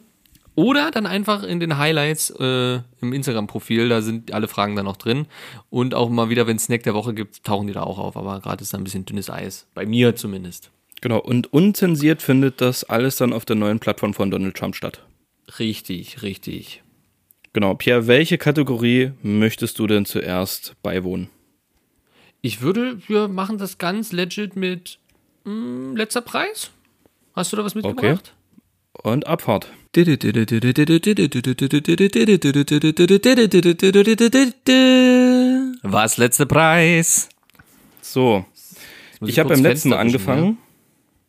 Oder 0.61 0.91
dann 0.91 1.07
einfach 1.07 1.41
in 1.41 1.59
den 1.59 1.79
Highlights 1.79 2.29
äh, 2.39 2.75
im 3.01 3.13
Instagram-Profil, 3.13 3.89
da 3.89 4.03
sind 4.03 4.31
alle 4.31 4.47
Fragen 4.47 4.75
dann 4.75 4.85
noch 4.85 4.97
drin. 4.97 5.25
Und 5.71 5.95
auch 5.95 6.07
mal 6.07 6.29
wieder, 6.29 6.45
wenn 6.45 6.57
es 6.57 6.65
Snack 6.65 6.83
der 6.83 6.93
Woche 6.93 7.15
gibt, 7.15 7.43
tauchen 7.43 7.65
die 7.65 7.73
da 7.73 7.81
auch 7.81 7.97
auf. 7.97 8.15
Aber 8.15 8.39
gerade 8.41 8.61
ist 8.61 8.71
da 8.71 8.77
ein 8.77 8.83
bisschen 8.83 9.05
dünnes 9.05 9.31
Eis. 9.31 9.65
Bei 9.73 9.87
mir 9.87 10.15
zumindest. 10.15 10.69
Genau, 11.01 11.17
und 11.17 11.51
unzensiert 11.51 12.21
findet 12.21 12.61
das 12.61 12.83
alles 12.83 13.15
dann 13.15 13.33
auf 13.33 13.43
der 13.43 13.55
neuen 13.55 13.79
Plattform 13.79 14.13
von 14.13 14.29
Donald 14.29 14.55
Trump 14.55 14.75
statt. 14.75 15.03
Richtig, 15.57 16.21
richtig. 16.21 16.83
Genau, 17.53 17.73
Pierre, 17.73 18.05
welche 18.05 18.37
Kategorie 18.37 19.13
möchtest 19.23 19.79
du 19.79 19.87
denn 19.87 20.05
zuerst 20.05 20.75
beiwohnen? 20.83 21.29
Ich 22.41 22.61
würde, 22.61 22.99
wir 23.07 23.27
machen 23.29 23.57
das 23.57 23.79
ganz 23.79 24.11
legit 24.11 24.55
mit 24.55 24.99
mh, 25.43 25.97
letzter 25.97 26.21
Preis. 26.21 26.69
Hast 27.33 27.51
du 27.51 27.57
da 27.57 27.65
was 27.65 27.73
mitgebracht? 27.73 28.35
Und 29.01 29.25
Abfahrt. 29.25 29.71
Was 35.83 36.17
letzter 36.17 36.45
Preis? 36.45 37.27
So, 38.01 38.45
ich 39.19 39.37
habe 39.37 39.49
beim 39.49 39.61
letzten 39.61 39.89
Mal 39.89 39.97
angefangen. 39.97 40.57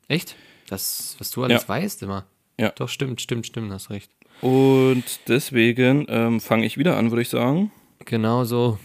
Ja? 0.08 0.14
Echt? 0.14 0.36
Das, 0.68 1.16
was 1.18 1.30
du 1.32 1.42
alles 1.42 1.62
Ja. 1.62 1.68
weißt 1.68 2.02
immer. 2.04 2.24
Ja. 2.58 2.68
Doch, 2.70 2.88
stimmt, 2.88 3.20
stimmt, 3.20 3.46
stimmt, 3.46 3.72
hast 3.72 3.90
recht. 3.90 4.10
Und 4.40 5.04
deswegen 5.26 6.06
ähm, 6.08 6.40
fange 6.40 6.64
ich 6.64 6.78
wieder 6.78 6.96
an, 6.96 7.10
würde 7.10 7.22
ich 7.22 7.30
sagen. 7.30 7.72
Genau 8.04 8.44
so. 8.44 8.78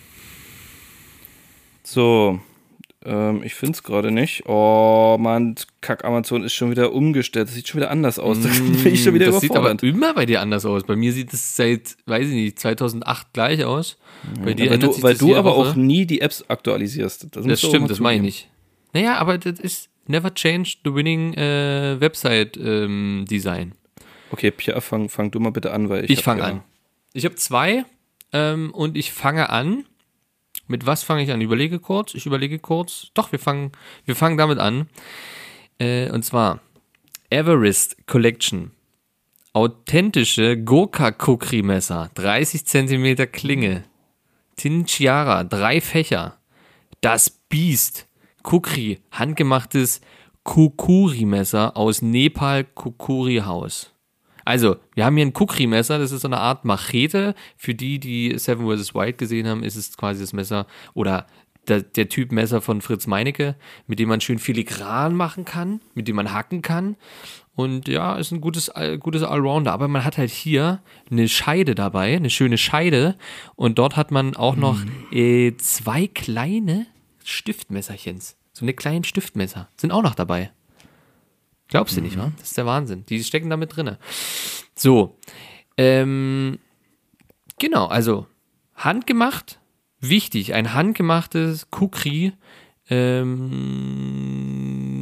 So, 1.84 2.42
ähm, 3.08 3.42
ich 3.44 3.56
finde 3.56 3.74
es 3.74 3.84
gerade 3.84 4.12
nicht. 4.12 4.44
Oh 4.48 5.18
Mann, 5.20 5.56
Kack 5.82 6.04
Amazon 6.06 6.44
ist 6.44 6.54
schon 6.54 6.70
wieder 6.72 6.92
umgestellt. 6.94 7.48
Das 7.48 7.56
sieht 7.56 7.68
schon 7.68 7.80
wieder 7.82 7.90
anders 7.92 8.20
aus. 8.20 8.40
Da 8.42 8.50
bin 8.50 8.94
ich 8.94 9.04
schon 9.04 9.14
wieder 9.14 9.28
Mm, 9.28 9.32
das 9.32 9.42
sieht 9.42 9.56
aber 9.56 9.76
immer 9.82 10.14
bei 10.14 10.26
dir 10.26 10.42
anders 10.42 10.66
aus. 10.66 10.84
Bei 10.84 10.96
mir 10.96 11.14
sieht 11.14 11.34
es 11.34 11.56
seit, 11.56 11.96
weiß 12.06 12.28
ich 12.28 12.34
nicht, 12.34 12.60
2008 12.60 13.34
gleich 13.34 13.64
aus. 13.66 13.98
Bei 14.44 14.54
dir 14.54 14.66
weil 14.68 14.74
ändert 14.74 14.98
du, 14.98 15.04
weil 15.04 15.16
du 15.16 15.36
aber 15.36 15.56
Woche. 15.56 15.70
auch 15.72 15.76
nie 15.76 16.06
die 16.06 16.22
Apps 16.22 16.44
aktualisierst. 16.48 17.28
Das, 17.36 17.46
Das 17.46 17.60
stimmt, 17.62 17.90
das 17.90 18.00
meine 18.00 18.18
ich 18.18 18.22
nicht. 18.24 18.50
Naja, 18.94 19.18
aber 19.18 19.38
das 19.38 19.60
ist 19.60 19.90
never 20.08 20.34
change 20.34 20.76
the 20.84 20.94
winning 20.94 21.34
äh, 21.34 21.98
Website 22.00 22.58
ähm, 22.58 23.26
Design. 23.30 23.74
Okay, 24.32 24.52
Pierre, 24.52 24.82
fang, 24.82 25.08
fang 25.10 25.32
du 25.32 25.40
mal 25.40 25.52
bitte 25.52 25.72
an, 25.72 25.90
weil 25.90 26.04
ich. 26.06 26.10
Ich 26.12 26.24
fange 26.24 26.42
ja- 26.42 26.48
an. 26.48 26.64
Ich 27.14 27.26
habe 27.26 27.36
zwei 27.36 27.86
ähm, 28.34 28.72
und 28.74 28.98
ich 28.98 29.12
fange 29.12 29.50
an. 29.50 29.86
Mit 30.68 30.86
was 30.86 31.04
fange 31.04 31.24
ich 31.24 31.32
an? 31.32 31.42
Überlege 31.42 31.80
kurz. 31.80 32.14
Ich 32.14 32.26
überlege 32.26 32.60
kurz. 32.60 33.08
Doch, 33.14 33.32
wir 33.32 33.40
fangen, 33.40 33.72
wir 34.06 34.16
fangen 34.16 34.38
damit 34.38 34.60
an. 34.60 34.88
Äh, 35.80 36.10
und 36.12 36.24
zwar 36.24 36.60
Everest 37.30 38.08
Collection. 38.08 38.72
Authentische 39.54 40.58
Gurkha 40.58 41.12
Kukri 41.12 41.62
Messer. 41.62 42.10
30 42.16 42.66
cm 42.66 43.32
Klinge. 43.32 43.84
Tinchiara. 44.56 45.44
Drei 45.44 45.82
Fächer. 45.82 46.38
Das 47.02 47.30
Biest. 47.30 48.08
Kukri. 48.44 49.00
Handgemachtes 49.12 50.02
Kukuri-Messer 50.48 51.76
aus 51.76 52.02
Nepal 52.02 52.64
Kukuri 52.64 53.42
Haus. 53.46 53.92
Also, 54.48 54.78
wir 54.96 55.04
haben 55.04 55.18
hier 55.18 55.26
ein 55.26 55.34
Kukri-Messer, 55.34 56.00
das 56.00 56.14
ist 56.14 56.22
so 56.22 56.28
eine 56.30 56.38
Art 56.38 56.64
Machete. 56.64 57.36
Für 57.58 57.76
die, 57.76 58.00
die 58.00 58.38
Seven 58.40 58.66
vs. 58.66 58.96
White 58.96 59.18
gesehen 59.18 59.46
haben, 59.46 59.62
ist 59.62 59.76
es 59.76 59.98
quasi 59.98 60.22
das 60.22 60.32
Messer 60.32 60.68
oder 60.94 61.28
der, 61.68 61.82
der 61.82 62.08
Typ 62.08 62.32
Messer 62.32 62.62
von 62.62 62.80
Fritz 62.80 63.08
Meinecke, 63.08 63.58
mit 63.88 64.00
dem 64.00 64.08
man 64.08 64.22
schön 64.22 64.40
filigran 64.40 65.16
machen 65.16 65.44
kann, 65.44 65.82
mit 65.96 66.08
dem 66.08 66.16
man 66.16 66.32
hacken 66.32 66.62
kann. 66.62 66.96
Und 67.56 67.90
ja, 67.90 68.16
ist 68.16 68.32
ein 68.32 68.40
gutes, 68.40 68.70
all- 68.70 68.98
gutes 68.98 69.22
Allrounder. 69.22 69.74
Aber 69.74 69.90
man 69.90 70.06
hat 70.06 70.18
halt 70.18 70.32
hier 70.32 70.82
eine 71.12 71.28
Scheide 71.28 71.76
dabei, 71.76 72.16
eine 72.16 72.30
schöne 72.30 72.58
Scheide. 72.58 73.18
Und 73.56 73.80
dort 73.80 73.98
hat 73.98 74.12
man 74.12 74.38
auch 74.38 74.56
noch 74.56 74.80
äh, 75.12 75.58
zwei 75.58 76.08
kleine 76.08 76.88
Stiftmesserchens. 77.26 78.38
So 78.54 78.64
eine 78.64 78.74
kleinen 78.74 79.04
Stiftmesser 79.04 79.68
sind 79.76 79.92
auch 79.92 80.04
noch 80.04 80.16
dabei. 80.16 80.52
Glaubst 81.68 81.98
du 81.98 82.02
nicht, 82.02 82.18
wa? 82.18 82.32
Das 82.38 82.48
ist 82.50 82.58
der 82.58 82.66
Wahnsinn. 82.66 83.06
Die 83.08 83.24
stecken 83.24 83.50
da 83.50 83.58
mit 83.58 83.76
drinne. 83.76 83.98
So. 84.76 85.18
Ähm, 85.78 86.60
genau, 87.60 87.88
also 87.88 88.28
handgemacht, 88.76 89.60
wichtig, 90.00 90.54
ein 90.54 90.74
handgemachtes 90.74 91.70
Kukri. 91.72 92.32
Ähm, 92.90 93.50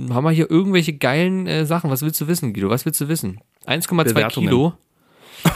haben 0.09 0.23
wir 0.23 0.31
hier 0.31 0.49
irgendwelche 0.49 0.93
geilen 0.93 1.45
äh, 1.45 1.67
Sachen? 1.67 1.91
Was 1.91 2.01
willst 2.01 2.19
du 2.19 2.27
wissen, 2.27 2.51
Guido? 2.53 2.69
Was 2.69 2.85
willst 2.85 2.99
du 3.01 3.07
wissen? 3.07 3.39
1,2 3.65 4.03
Bewertungen. 4.03 4.47
Kilo. 4.47 4.73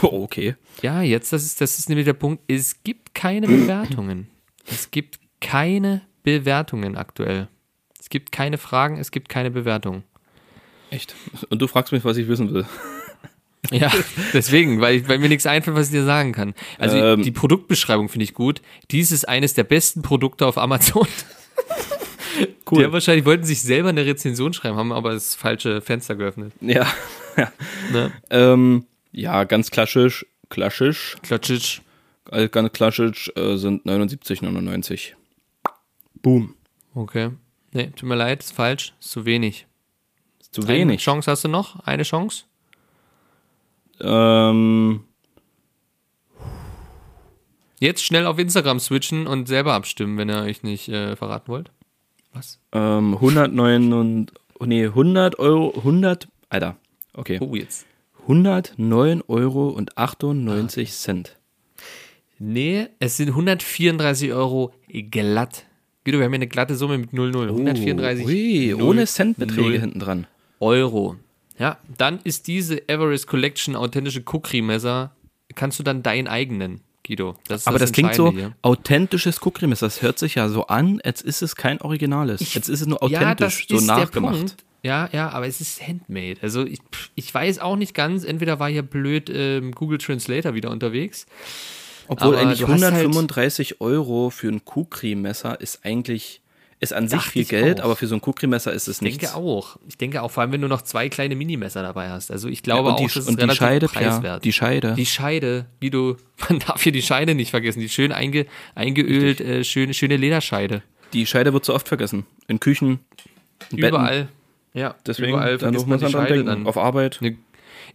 Oh, 0.03 0.21
okay. 0.23 0.55
Ja, 0.83 1.01
jetzt, 1.01 1.33
das 1.33 1.43
ist, 1.43 1.61
das 1.61 1.79
ist 1.79 1.89
nämlich 1.89 2.05
der 2.05 2.13
Punkt. 2.13 2.43
Es 2.47 2.83
gibt 2.83 3.15
keine 3.15 3.47
Bewertungen. 3.47 4.29
Es 4.67 4.91
gibt 4.91 5.19
keine 5.41 6.03
Bewertungen 6.21 6.95
aktuell. 6.95 7.47
Es 7.99 8.09
gibt 8.09 8.31
keine 8.31 8.59
Fragen, 8.59 8.97
es 8.97 9.09
gibt 9.09 9.29
keine 9.29 9.49
Bewertungen. 9.49 10.03
Echt. 10.91 11.15
Und 11.49 11.61
du 11.61 11.67
fragst 11.67 11.91
mich, 11.91 12.03
was 12.05 12.17
ich 12.17 12.27
wissen 12.27 12.53
will. 12.53 12.65
Ja, 13.71 13.91
deswegen, 14.33 14.79
weil, 14.79 15.07
weil 15.09 15.19
mir 15.19 15.27
nichts 15.29 15.45
einfällt, 15.45 15.75
was 15.75 15.87
ich 15.87 15.91
dir 15.91 16.05
sagen 16.05 16.31
kann. 16.31 16.53
Also 16.77 16.97
Ähm. 16.97 17.23
die 17.23 17.31
Produktbeschreibung 17.31 18.07
finde 18.07 18.23
ich 18.23 18.33
gut. 18.33 18.61
Dies 18.89 19.11
ist 19.11 19.27
eines 19.27 19.53
der 19.53 19.65
besten 19.65 20.01
Produkte 20.01 20.45
auf 20.47 20.57
Amazon. 20.57 21.07
Cool. 22.71 22.79
Die 22.79 22.85
haben 22.85 22.93
wahrscheinlich 22.93 23.25
wollten 23.25 23.43
sich 23.43 23.61
selber 23.61 23.89
eine 23.89 24.05
Rezension 24.05 24.53
schreiben, 24.53 24.77
haben 24.77 24.93
aber 24.93 25.11
das 25.13 25.35
falsche 25.35 25.81
Fenster 25.81 26.15
geöffnet. 26.15 26.53
Ja. 26.61 26.87
Ne? 27.91 28.11
ähm, 28.29 28.85
ja, 29.11 29.43
ganz 29.45 29.71
klassisch. 29.71 30.25
Klassisch. 30.49 31.15
Klatschitsch. 31.23 31.81
äh, 32.31 32.47
Ganz 32.49 32.71
klassisch 32.73 33.31
äh, 33.35 33.55
sind 33.57 33.85
79,99. 33.85 35.13
Boom. 36.21 36.55
Okay. 36.93 37.31
Nee, 37.71 37.91
tut 37.95 38.07
mir 38.09 38.15
leid, 38.15 38.41
ist 38.43 38.51
falsch, 38.53 38.93
ist 38.99 39.11
zu 39.11 39.25
wenig. 39.25 39.67
Zu 40.51 40.61
Eine 40.61 40.69
wenig. 40.69 41.01
Chance 41.01 41.29
hast 41.31 41.43
du 41.43 41.47
noch? 41.47 41.79
Eine 41.81 42.03
Chance? 42.03 42.45
Ähm, 44.01 45.03
Jetzt 47.79 48.03
schnell 48.03 48.25
auf 48.25 48.37
Instagram 48.37 48.79
switchen 48.79 49.25
und 49.25 49.47
selber 49.47 49.73
abstimmen, 49.73 50.17
wenn 50.17 50.29
ihr 50.29 50.41
euch 50.41 50.63
nicht 50.63 50.89
äh, 50.89 51.15
verraten 51.15 51.47
wollt. 51.47 51.71
Was? 52.33 52.59
ähm, 52.73 53.13
109 53.15 53.93
und, 53.93 54.33
nee, 54.59 54.85
100 54.85 55.39
Euro, 55.39 55.73
100, 55.77 56.27
Alter, 56.49 56.75
okay. 57.13 57.39
Oh, 57.41 57.55
jetzt. 57.55 57.85
109 58.23 59.23
Euro 59.27 59.69
und 59.69 59.97
98 59.97 60.91
Cent. 60.91 61.37
Nee, 62.37 62.87
es 62.99 63.17
sind 63.17 63.29
134 63.29 64.31
Euro 64.33 64.73
glatt. 65.09 65.65
Guido, 66.05 66.19
wir 66.19 66.25
haben 66.25 66.31
hier 66.31 66.37
eine 66.37 66.47
glatte 66.47 66.75
Summe 66.75 66.97
mit 66.97 67.13
00. 67.13 67.49
134 67.49 68.25
Oh, 68.25 68.29
Ui, 68.29 68.73
ohne 68.75 69.07
Centbeträge 69.07 69.79
hinten 69.79 69.99
dran. 69.99 70.27
Euro. 70.59 71.15
Ja, 71.57 71.77
dann 71.97 72.19
ist 72.23 72.47
diese 72.47 72.87
Everest 72.87 73.27
Collection 73.27 73.75
authentische 73.75 74.21
Kukri-Messer, 74.21 75.11
kannst 75.55 75.77
du 75.79 75.83
dann 75.83 76.03
dein 76.03 76.27
eigen 76.27 76.57
nennen, 76.57 76.81
Guido. 77.05 77.35
Das 77.47 77.67
Aber 77.67 77.79
das, 77.79 77.91
klingt 77.91 78.15
so 78.15 78.27
Entscheidende 78.27 78.55
authentisches 78.61 79.39
Kukrimes. 79.39 79.79
Das 79.79 80.01
hört 80.01 80.19
sich 80.19 80.35
ja 80.35 80.47
so 80.47 80.67
an, 80.67 81.01
als 81.03 81.21
ist 81.21 81.41
es 81.41 81.55
kein 81.55 81.81
Originales. 81.81 82.53
jetzt 82.53 82.69
ist 82.69 82.81
es 82.81 82.87
nur 82.87 82.99
hier. 83.01 83.09
Ja, 83.19 83.35
das 83.35 83.55
authentisch, 83.59 83.67
so 83.67 83.85
nachgemacht. 83.85 84.55
Ja, 84.83 85.09
ja, 85.11 85.29
aber 85.29 85.45
es 85.47 85.59
ist 85.59 85.85
handmade. 85.85 86.37
Also 86.41 86.63
ich, 86.65 86.79
ich 87.15 87.33
weiß 87.33 87.59
auch 87.59 87.75
nicht 87.75 87.93
ganz, 87.93 88.23
entweder 88.23 88.59
war 88.59 88.69
hier 88.69 88.83
blöd 88.83 89.29
ähm, 89.33 89.73
Google 89.73 89.97
Translator 89.97 90.53
wieder 90.53 90.71
unterwegs. 90.71 91.25
Obwohl 92.07 92.37
eigentlich 92.37 92.59
du 92.59 92.67
hast 92.69 92.81
halt- 92.81 92.93
135 92.93 93.81
Euro 93.81 94.29
für 94.29 94.47
ein 94.47 94.63
Kukri-Messer 94.63 95.59
ist 95.59 95.83
eigentlich, 95.83 96.41
ist 96.81 96.93
an 96.93 97.07
sich 97.09 97.21
viel 97.23 97.41
ich 97.41 97.49
Geld, 97.49 97.81
auch. 97.81 97.85
aber 97.85 97.95
für 97.97 98.07
so 98.07 98.15
ein 98.15 98.21
Kukri-Messer 98.21 98.71
ist 98.71 98.87
es 98.87 98.97
Ich 98.97 99.01
nichts. 99.01 99.19
denke 99.19 99.35
auch. 99.35 99.77
Ich 99.87 99.97
denke 99.97 100.21
auch, 100.21 100.31
vor 100.31 100.41
allem 100.41 100.53
wenn 100.53 100.61
du 100.61 100.67
noch 100.69 100.81
zwei 100.81 101.09
kleine 101.09 101.35
Minimesser 101.35 101.81
dabei 101.81 102.09
hast. 102.09 102.31
Also 102.31 102.47
ich 102.47 102.63
glaube 102.63 102.87
und 102.89 102.93
auch, 102.93 102.97
die, 102.99 103.05
das 103.07 103.17
ist 103.17 103.27
und 103.27 103.35
die 103.37 103.41
relativ 103.41 103.57
Scheide, 103.59 103.87
preiswert. 103.87 104.23
ja, 104.23 104.39
die 104.39 104.53
Scheide. 104.53 104.93
Die 104.95 105.05
Scheide, 105.05 105.65
wie 105.81 105.89
du, 105.89 106.15
man 106.49 106.59
darf 106.59 106.81
hier 106.81 106.91
die 106.93 107.01
Scheide 107.01 107.35
nicht 107.35 107.49
vergessen, 107.51 107.79
die 107.81 107.89
schön 107.89 108.11
einge, 108.13 108.45
eingeölt, 108.75 109.41
äh, 109.41 109.63
schöne, 109.65 109.93
schöne 109.93 110.15
Lederscheide. 110.17 110.81
Die 111.13 111.25
Scheide 111.25 111.51
wird 111.53 111.65
so 111.65 111.73
oft 111.75 111.87
vergessen. 111.87 112.25
In 112.47 112.59
Küchen, 112.61 112.99
in 113.71 113.77
Betten. 113.77 113.95
Überall. 113.95 114.27
Ja, 114.73 114.95
Deswegen, 115.05 115.33
überall 115.33 115.57
da 115.57 115.71
muss 115.71 115.85
man 115.85 115.97
die 115.97 116.03
dran 116.03 116.11
Scheide 116.13 116.33
denken. 116.35 116.45
dann. 116.47 116.67
Auf 116.67 116.77
Arbeit. 116.77 117.17
Eine, 117.21 117.35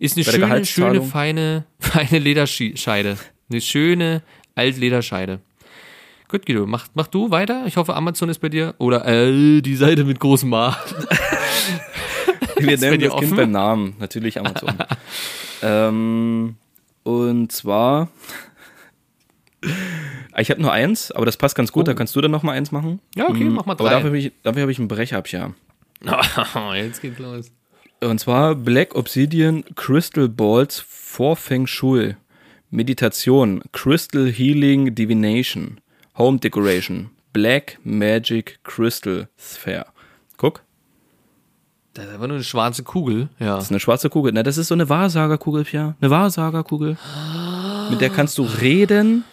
ist 0.00 0.16
eine 0.16 0.24
schöne, 0.24 0.64
schöne, 0.66 1.02
feine, 1.02 1.64
feine 1.78 2.18
Lederscheide. 2.18 3.16
Eine 3.48 3.60
schöne 3.60 4.22
Altlederscheide. 4.56 5.40
Gut, 6.34 6.46
Guido, 6.46 6.66
mach, 6.66 6.88
mach 6.94 7.06
du 7.06 7.30
weiter. 7.30 7.62
Ich 7.64 7.76
hoffe, 7.76 7.94
Amazon 7.94 8.28
ist 8.28 8.40
bei 8.40 8.48
dir. 8.48 8.74
Oder 8.78 9.06
äh, 9.06 9.60
die 9.60 9.76
Seite 9.76 10.02
mit 10.02 10.18
großem 10.18 10.52
A. 10.52 10.76
Wir 12.56 12.76
nennen 12.76 12.98
das 12.98 13.10
Kind 13.12 13.12
offen? 13.12 13.36
beim 13.36 13.52
Namen. 13.52 13.94
Natürlich 14.00 14.40
Amazon. 14.40 14.74
ähm, 15.62 16.56
und 17.04 17.52
zwar. 17.52 18.08
Ich 20.36 20.50
habe 20.50 20.60
nur 20.60 20.72
eins, 20.72 21.12
aber 21.12 21.24
das 21.24 21.36
passt 21.36 21.54
ganz 21.54 21.70
gut. 21.70 21.86
Da 21.86 21.94
kannst 21.94 22.16
du 22.16 22.20
dann 22.20 22.32
noch 22.32 22.42
mal 22.42 22.50
eins 22.50 22.72
machen. 22.72 22.98
Oh. 23.14 23.20
Ja, 23.20 23.28
okay, 23.28 23.44
Mm, 23.44 23.54
mach 23.54 23.66
mal 23.66 23.74
Aber 23.74 23.84
drei. 23.84 23.90
dafür 23.90 24.06
habe 24.06 24.18
ich, 24.18 24.32
dafür 24.42 24.62
hab 24.62 24.70
ich 24.70 24.80
einen 24.80 24.88
Brecher, 24.88 25.22
Jetzt 26.74 27.00
geht's 27.00 27.20
los. 27.20 27.52
Und 28.00 28.18
zwar 28.18 28.56
Black 28.56 28.96
Obsidian 28.96 29.62
Crystal 29.76 30.28
Balls 30.28 30.80
for 30.80 31.36
Feng 31.36 31.68
Shui. 31.68 32.16
Meditation, 32.74 33.62
Crystal 33.70 34.26
Healing 34.32 34.96
Divination, 34.96 35.78
Home 36.16 36.38
Decoration, 36.38 37.10
Black 37.32 37.78
Magic 37.84 38.60
Crystal 38.62 39.28
Sphere. 39.38 39.86
Guck, 40.36 40.62
Das 41.94 42.04
ist 42.06 42.12
einfach 42.12 42.26
nur 42.26 42.36
eine 42.36 42.44
schwarze 42.44 42.82
Kugel. 42.82 43.28
Ja. 43.38 43.56
das 43.56 43.64
ist 43.64 43.70
eine 43.70 43.80
schwarze 43.80 44.10
Kugel. 44.10 44.32
Na, 44.32 44.42
das 44.42 44.56
ist 44.58 44.68
so 44.68 44.74
eine 44.74 44.88
Wahrsagerkugel, 44.88 45.64
Pia. 45.64 45.96
Eine 46.00 46.10
Wahrsagerkugel. 46.10 46.96
Mit 47.90 48.00
der 48.00 48.10
kannst 48.10 48.38
du 48.38 48.42
reden 48.42 49.24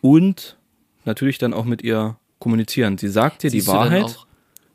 und 0.00 0.56
natürlich 1.04 1.38
dann 1.38 1.52
auch 1.54 1.64
mit 1.64 1.82
ihr 1.82 2.16
kommunizieren. 2.38 2.98
Sie 2.98 3.08
sagt 3.08 3.42
dir 3.42 3.50
Siehst 3.50 3.66
die 3.66 3.70
Wahrheit. 3.72 4.04
Auch, 4.04 4.26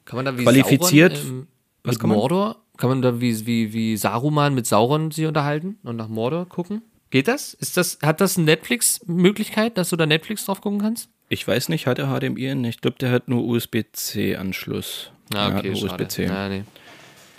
kann 0.06 0.18
man 0.18 0.26
da 0.26 0.38
wie 0.38 0.44
Qualifiziert- 0.44 1.18
Sauron, 1.18 1.32
ähm, 1.42 1.48
Was 1.84 1.94
mit 1.96 2.00
kann 2.02 2.10
man? 2.10 2.18
Mordor? 2.18 2.56
Kann 2.78 2.90
man 2.90 3.02
da 3.02 3.20
wie, 3.22 3.46
wie, 3.46 3.74
wie 3.74 3.98
Saruman 3.98 4.56
mit 4.56 4.66
Sauron 4.66 5.12
sich 5.12 5.26
unterhalten 5.26 5.78
und 5.84 5.98
nach 5.98 6.08
Mordor 6.08 6.48
gucken? 6.48 6.82
Geht 7.12 7.28
das? 7.28 7.54
Ist 7.56 7.76
das 7.78 8.00
hat 8.02 8.22
das 8.22 8.38
eine 8.38 8.46
Netflix-Möglichkeit, 8.46 9.78
dass 9.78 9.90
du 9.90 9.96
da 9.96 10.06
Netflix 10.06 10.46
drauf 10.46 10.62
gucken 10.62 10.80
kannst? 10.80 11.10
Ich 11.30 11.48
weiß 11.48 11.70
nicht, 11.70 11.86
hat 11.86 12.00
er 12.00 12.08
HDMI? 12.08 12.68
Ich 12.68 12.82
glaube, 12.82 12.98
der 12.98 13.12
hat 13.12 13.28
nur 13.28 13.46
USB-C-Anschluss. 13.46 15.12
Ah, 15.34 15.56
okay. 15.58 15.72
USB-C. 15.72 16.26
Ja, 16.26 16.50
nee. 16.50 16.64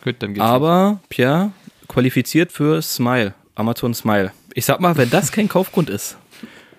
Gut, 0.03 0.17
dann 0.21 0.33
geht's. 0.35 0.47
Aber, 0.47 1.01
Pierre, 1.09 1.53
qualifiziert 1.89 2.53
für 2.53 2.81
Smile, 2.83 3.35
Amazon 3.57 3.93
Smile. 3.93 4.33
Ich 4.55 4.65
sag 4.65 4.81
mal, 4.81 4.97
wenn 4.97 5.11
das 5.11 5.33
kein 5.33 5.49
Kaufgrund 5.49 5.91
ist, 5.91 6.17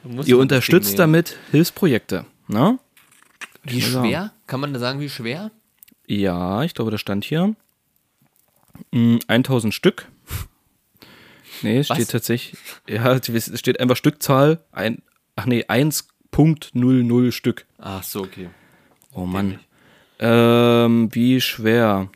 nicht. 0.04 0.28
Ihr 0.28 0.38
unterstützt 0.38 0.98
damit 0.98 1.38
Hilfsprojekte. 1.52 2.26
Ne? 2.48 2.80
Wie 3.64 3.82
mal 3.82 3.90
sagen. 3.90 4.08
schwer? 4.08 4.32
Kann 4.48 4.60
man 4.60 4.74
da 4.74 4.80
sagen, 4.80 5.00
wie 5.00 5.10
schwer? 5.10 5.52
Ja, 6.08 6.64
ich 6.64 6.74
glaube, 6.74 6.92
das 6.92 7.02
stand 7.02 7.26
hier. 7.26 7.56
Mm, 8.92 9.18
1000 9.28 9.74
Stück. 9.74 10.08
Nee, 11.62 11.80
es 11.80 11.88
steht 11.88 12.10
tatsächlich, 12.10 12.60
ja, 12.88 13.14
es 13.14 13.60
steht 13.60 13.80
einfach 13.80 13.96
Stückzahl, 13.96 14.64
ein, 14.72 15.04
ach 15.36 15.46
nee, 15.46 15.64
1.00 16.34 17.32
Stück. 17.32 17.66
Ach 17.78 18.04
so, 18.04 18.22
okay. 18.22 18.50
Oh 19.14 19.26
Mann. 19.26 19.60
Ähm, 20.20 21.10
wie 21.14 21.42
schwer? 21.42 22.10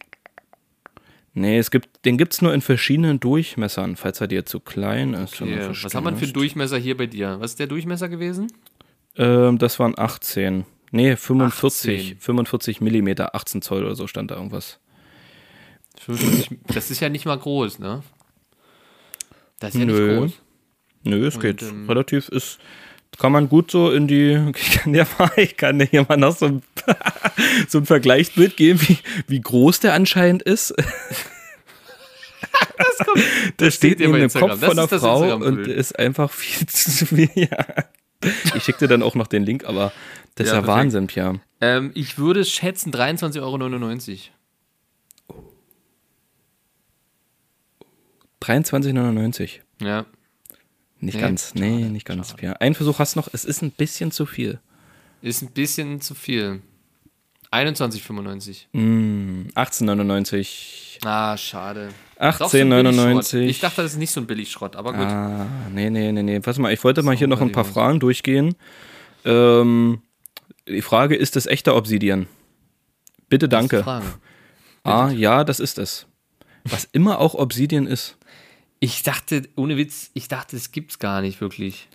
Nee, 1.34 1.58
es 1.58 1.70
gibt, 1.70 2.06
den 2.06 2.18
gibt's 2.18 2.42
nur 2.42 2.54
in 2.54 2.62
verschiedenen 2.62 3.20
Durchmessern, 3.20 3.98
falls 3.98 4.22
er 4.22 4.28
dir 4.28 4.46
zu 4.46 4.62
klein 4.62 5.14
ist. 5.14 5.42
okay. 5.42 5.68
Was 5.82 5.94
haben 5.94 6.06
wir 6.06 6.16
für 6.16 6.24
einen. 6.24 6.34
Durchmesser 6.34 6.78
hier 6.78 6.96
bei 6.96 7.08
dir? 7.08 7.38
Was 7.42 7.52
ist 7.52 7.60
der 7.60 7.68
Durchmesser 7.68 8.08
gewesen? 8.08 8.48
Ähm, 9.18 9.58
das 9.58 9.80
waren 9.80 9.98
18. 9.98 10.66
Nee, 10.92 11.18
45. 11.18 12.12
18. 12.14 12.20
45 12.20 12.82
Millimeter, 12.82 13.36
18 13.36 13.62
Zoll 13.62 13.84
oder 13.84 13.96
so 13.96 14.08
stand 14.08 14.32
da 14.32 14.36
irgendwas. 14.36 14.80
55, 16.00 16.58
das 16.68 16.90
ist 16.90 17.02
ja 17.02 17.10
nicht 17.10 17.26
mal 17.26 17.38
groß, 17.38 17.80
ne? 17.80 18.02
Das 19.60 19.74
ist 19.74 19.80
ja 19.80 19.86
nicht 19.86 19.98
Nö. 19.98 20.20
groß. 20.20 20.32
Nö, 21.04 21.28
es 21.28 21.36
Und, 21.36 21.42
geht 21.42 21.62
ähm, 21.64 21.88
relativ, 21.90 22.30
ist, 22.30 22.60
kann 23.18 23.32
man 23.32 23.50
gut 23.50 23.72
so 23.72 23.92
in 23.92 24.08
die, 24.08 24.52
ich 24.56 24.72
kann 24.72 24.94
dir 24.94 25.08
mal, 25.18 25.32
ich 25.38 25.58
kann 25.58 25.80
dir 25.80 25.86
hier 25.86 26.06
mal 26.08 26.18
noch 26.18 26.36
so 26.36 26.46
ein, 26.46 26.64
so 27.68 27.80
ein 27.80 27.86
Vergleichsbild 27.86 28.58
geben, 28.58 28.80
wie, 28.88 28.98
wie 29.28 29.42
groß 29.42 29.80
der 29.82 29.94
anscheinend 29.94 30.44
ist. 30.44 30.74
Das, 32.78 33.06
kommt, 33.06 33.24
das 33.58 33.74
seht 33.80 33.98
steht 33.98 34.00
neben 34.00 34.14
dem. 34.14 34.30
Kopf 34.30 34.52
Das 34.52 34.60
von 34.60 34.80
einer 34.80 34.88
das 34.88 35.02
Frau 35.02 35.36
und 35.36 35.68
ist 35.68 35.98
einfach 36.00 36.32
viel 36.32 36.66
zu 36.68 37.06
viel. 37.06 37.30
Ja. 37.34 37.66
Ich 38.56 38.64
schicke 38.64 38.80
dir 38.80 38.88
dann 38.88 39.04
auch 39.04 39.16
noch 39.16 39.28
den 39.28 39.44
Link, 39.44 39.66
aber 39.66 39.92
das 40.36 40.48
ist 40.48 40.52
Ja, 40.54 40.60
ja 40.60 40.62
perfekt. 40.62 40.78
Wahnsinn, 40.78 41.08
Pia. 41.08 41.36
Ähm, 41.60 41.92
ich 41.96 42.18
würde 42.18 42.46
schätzen 42.46 42.94
23,99 42.94 43.42
Euro. 43.42 43.58
23,99. 48.42 49.60
Ja. 49.82 50.06
Nicht 51.00 51.16
Nee, 51.16 51.22
ganz, 51.22 51.54
nee, 51.56 51.86
nicht 51.90 52.06
ganz, 52.06 52.34
Pia. 52.34 52.54
Ein 52.54 52.74
Versuch 52.74 53.00
hast 53.00 53.16
du 53.16 53.20
noch, 53.20 53.30
es 53.34 53.46
ist 53.46 53.62
ein 53.62 53.72
bisschen 53.72 54.12
zu 54.12 54.26
viel. 54.26 54.60
Ist 55.22 55.42
ein 55.42 55.52
bisschen 55.52 56.02
zu 56.02 56.16
viel. 56.16 56.62
21,95. 57.52 58.66
Mm, 58.74 59.48
18,99. 59.56 61.06
Ah, 61.06 61.38
schade. 61.38 61.90
Doch, 62.20 62.50
so 62.50 62.58
ein 62.58 62.72
18,99. 62.72 62.84
Billigschrott. 62.84 63.34
Ich 63.34 63.60
dachte, 63.60 63.82
das 63.82 63.94
ist 63.94 63.98
nicht 63.98 64.12
so 64.12 64.22
ein 64.22 64.28
Billigschrott, 64.28 64.76
aber 64.76 64.94
gut. 64.94 65.06
Ah, 65.08 65.46
nee, 65.74 65.90
nee, 65.90 66.12
nee, 66.12 66.24
nee. 66.24 66.40
Pass 66.40 66.58
mal, 66.58 66.74
ich 66.74 66.84
wollte 66.84 67.02
mal 67.04 67.14
So, 67.14 67.20
hier 67.20 67.28
noch 67.28 67.42
ein 67.42 67.52
paar. 67.52 67.66
Fragen 67.66 68.00
durchgehen. 68.00 68.56
Ähm, 69.24 70.02
die 70.68 70.82
Frage, 70.82 71.16
ist 71.16 71.36
es 71.36 71.46
echter 71.46 71.76
Obsidian? 71.76 72.28
Bitte 73.30 73.48
Das 73.50 73.60
danke. 73.60 73.84
Frage. 73.84 74.06
Ah, 74.84 75.10
ja, 75.10 75.44
das 75.44 75.60
ist 75.60 75.78
es. 75.78 76.08
Was 76.64 76.86
immer 76.92 77.20
auch 77.20 77.36
Obsidian 77.36 77.88
ist. 77.88 78.18
Ich 78.86 79.02
dachte, 79.02 79.42
ohne 79.56 79.78
Witz, 79.78 80.12
ich 80.14 80.28
dachte, 80.28 80.56
es 80.56 80.72
gibt's 80.72 81.00
gar 81.00 81.22
nicht 81.22 81.42
wirklich. 81.42 81.88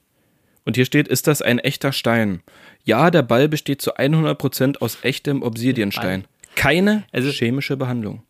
Und 0.65 0.75
hier 0.75 0.85
steht, 0.85 1.07
ist 1.07 1.29
das 1.29 1.41
ein 1.41 1.61
echter 1.61 1.93
Stein? 1.93 2.43
Ja, 2.83 3.13
der 3.13 3.23
Ball 3.23 3.49
besteht 3.49 3.81
zu 3.81 3.95
100% 3.97 4.79
aus 4.79 4.99
echtem 5.03 5.43
Obsidianstein. 5.45 6.25
Keine 6.57 7.05
Also- 7.13 7.31
chemische 7.31 7.77
Behandlung. 7.77 8.25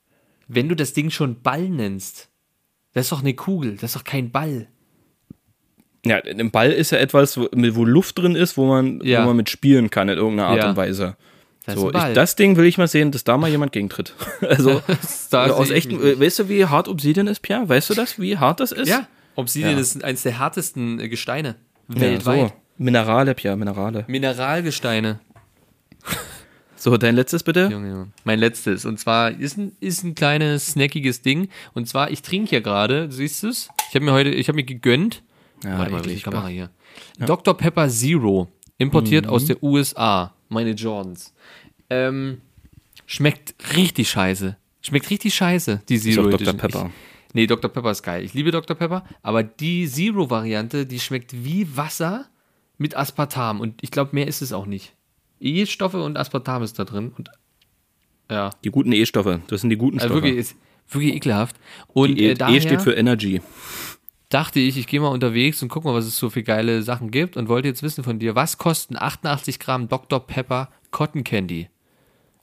Wenn 0.46 0.68
du 0.68 0.76
das 0.76 0.92
Ding 0.92 1.08
schon 1.08 1.40
Ball 1.40 1.70
nennst, 1.70 2.28
das 2.92 3.06
ist 3.06 3.12
doch 3.12 3.20
eine 3.22 3.32
Kugel, 3.32 3.76
das 3.76 3.94
ist 3.94 3.96
doch 3.96 4.04
kein 4.04 4.30
Ball. 4.30 4.66
Ja, 6.04 6.18
ein 6.18 6.50
Ball 6.50 6.70
ist 6.70 6.92
ja 6.92 6.98
etwas, 6.98 7.38
wo, 7.38 7.84
Luft 7.84 8.18
drin 8.18 8.34
ist, 8.34 8.58
wo 8.58 8.66
man, 8.66 9.00
Ja. 9.02 9.22
wo 9.22 9.28
man 9.28 9.36
mit 9.38 9.48
spielen 9.48 9.88
kann 9.88 10.10
in 10.10 10.18
irgendeiner 10.18 10.48
Art 10.50 10.58
Ja. 10.58 10.68
und 10.70 10.76
Weise. 10.76 11.16
Das 11.74 11.80
so, 11.80 11.88
ich, 11.90 12.14
das 12.14 12.36
Ding 12.36 12.56
will 12.56 12.64
ich 12.66 12.78
mal 12.78 12.88
sehen, 12.88 13.10
dass 13.12 13.24
da 13.24 13.36
mal 13.36 13.48
jemand 13.50 13.72
gegentritt. 13.72 14.14
Also, 14.40 14.82
also 15.32 15.54
aus 15.54 15.70
nicht. 15.70 15.90
weißt 15.92 16.40
du, 16.40 16.48
wie 16.48 16.64
hart 16.66 16.88
Obsidian 16.88 17.26
ist, 17.26 17.40
Pierre? 17.40 17.68
Weißt 17.68 17.90
du 17.90 17.94
das, 17.94 18.18
wie 18.18 18.36
hart 18.38 18.60
das 18.60 18.72
ist? 18.72 18.88
Ja, 18.88 19.06
Obsidian 19.36 19.72
Ja. 19.74 19.78
ist 19.80 20.02
eines 20.04 20.22
der 20.22 20.38
härtesten 20.38 20.98
äh, 21.00 21.08
Gesteine 21.08 21.56
Ja, 21.94 22.00
weltweit. 22.00 22.48
so. 22.48 22.54
Minerale, 22.78 23.34
Pierre, 23.34 23.56
Minerale. 23.56 24.04
Mineralgesteine. 24.08 25.20
So, 26.76 26.96
dein 26.96 27.14
letztes 27.14 27.42
bitte? 27.42 27.68
Junge, 27.70 27.90
Junge. 27.90 28.08
Mein 28.24 28.38
letztes. 28.38 28.86
Und 28.86 28.98
zwar 28.98 29.32
ist 29.38 29.58
ein, 29.58 29.72
ist 29.80 30.02
ein 30.02 30.14
kleines, 30.14 30.68
snackiges 30.68 31.20
Ding. 31.20 31.50
Und 31.74 31.86
zwar, 31.88 32.10
ich 32.10 32.22
trinke 32.22 32.48
hier 32.48 32.62
gerade, 32.62 33.12
siehst 33.12 33.42
du 33.42 33.48
es? 33.48 33.68
Ich 33.90 33.94
habe 33.94 34.06
mir 34.06 34.12
heute, 34.12 34.30
ich 34.30 34.48
habe 34.48 34.56
mir 34.56 34.64
gegönnt. 34.64 35.22
Ja, 35.62 35.76
Warte 35.78 35.92
mal, 35.92 36.00
eklig, 36.00 36.22
Kamera 36.22 36.46
hier. 36.46 36.70
Dr. 37.18 37.54
Pepper 37.54 37.90
Zero. 37.90 38.48
Importiert 38.78 39.26
Mhm. 39.26 39.30
aus 39.30 39.44
der 39.44 39.62
USA. 39.62 40.32
Meine 40.48 40.70
Jordans. 40.70 41.34
Ähm, 41.90 42.40
schmeckt 43.06 43.54
richtig 43.76 44.10
scheiße. 44.10 44.56
Schmeckt 44.82 45.10
richtig 45.10 45.34
scheiße, 45.34 45.82
die 45.88 45.96
Ist 45.96 46.04
Zero 46.04 46.22
auch 46.22 46.30
Dr. 46.30 46.48
Edition. 46.48 46.56
Pepper. 46.56 46.90
Ich, 47.28 47.34
nee, 47.34 47.46
Dr. 47.46 47.70
Pepper 47.70 47.90
ist 47.90 48.02
geil. 48.02 48.24
Ich 48.24 48.32
liebe 48.32 48.50
Dr. 48.50 48.76
Pepper. 48.76 49.04
Aber 49.22 49.42
die 49.42 49.86
Zero-Variante, 49.86 50.86
die 50.86 51.00
schmeckt 51.00 51.44
wie 51.44 51.76
Wasser 51.76 52.26
mit 52.78 52.96
Aspartam. 52.96 53.60
Und 53.60 53.82
ich 53.82 53.90
glaube, 53.90 54.10
mehr 54.14 54.26
ist 54.26 54.40
es 54.40 54.52
auch 54.52 54.66
nicht. 54.66 54.94
E-Stoffe 55.40 56.02
und 56.02 56.16
Aspartam 56.16 56.62
ist 56.62 56.78
da 56.78 56.84
drin. 56.84 57.12
Und 57.16 57.30
ja, 58.30 58.50
Die 58.64 58.70
guten 58.70 58.92
E-Stoffe, 58.92 59.42
das 59.48 59.60
sind 59.60 59.70
die 59.70 59.76
guten 59.76 59.98
also 59.98 60.14
Stoffe. 60.14 60.22
wirklich, 60.22 60.40
ist 60.40 60.56
wirklich 60.88 61.14
ekelhaft. 61.14 61.56
Und 61.88 62.16
die 62.16 62.24
e, 62.24 62.32
äh, 62.32 62.56
e 62.56 62.60
steht 62.60 62.82
für 62.82 62.94
Energy. 62.94 63.40
dachte 64.28 64.60
ich, 64.60 64.78
ich 64.78 64.86
gehe 64.86 65.00
mal 65.00 65.08
unterwegs 65.08 65.62
und 65.62 65.68
guck 65.68 65.84
mal, 65.84 65.94
was 65.94 66.06
es 66.06 66.16
so 66.16 66.30
für 66.30 66.42
geile 66.42 66.82
Sachen 66.82 67.10
gibt 67.10 67.36
und 67.36 67.48
wollte 67.48 67.68
jetzt 67.68 67.82
wissen 67.82 68.04
von 68.04 68.18
dir, 68.18 68.34
was 68.34 68.56
kosten 68.58 68.96
88 68.96 69.58
Gramm 69.58 69.88
Dr. 69.88 70.24
Pepper 70.26 70.68
Cotton 70.90 71.24
Candy? 71.24 71.68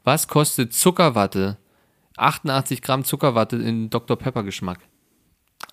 Was 0.08 0.30
kostet 0.30 0.72
Zuckerwatte? 0.74 1.58
88 2.16 2.82
Gramm 2.82 3.04
Zuckerwatte 3.04 3.58
in 3.58 3.90
Dr. 3.90 4.16
Pepper 4.18 4.44
Geschmack. 4.44 4.80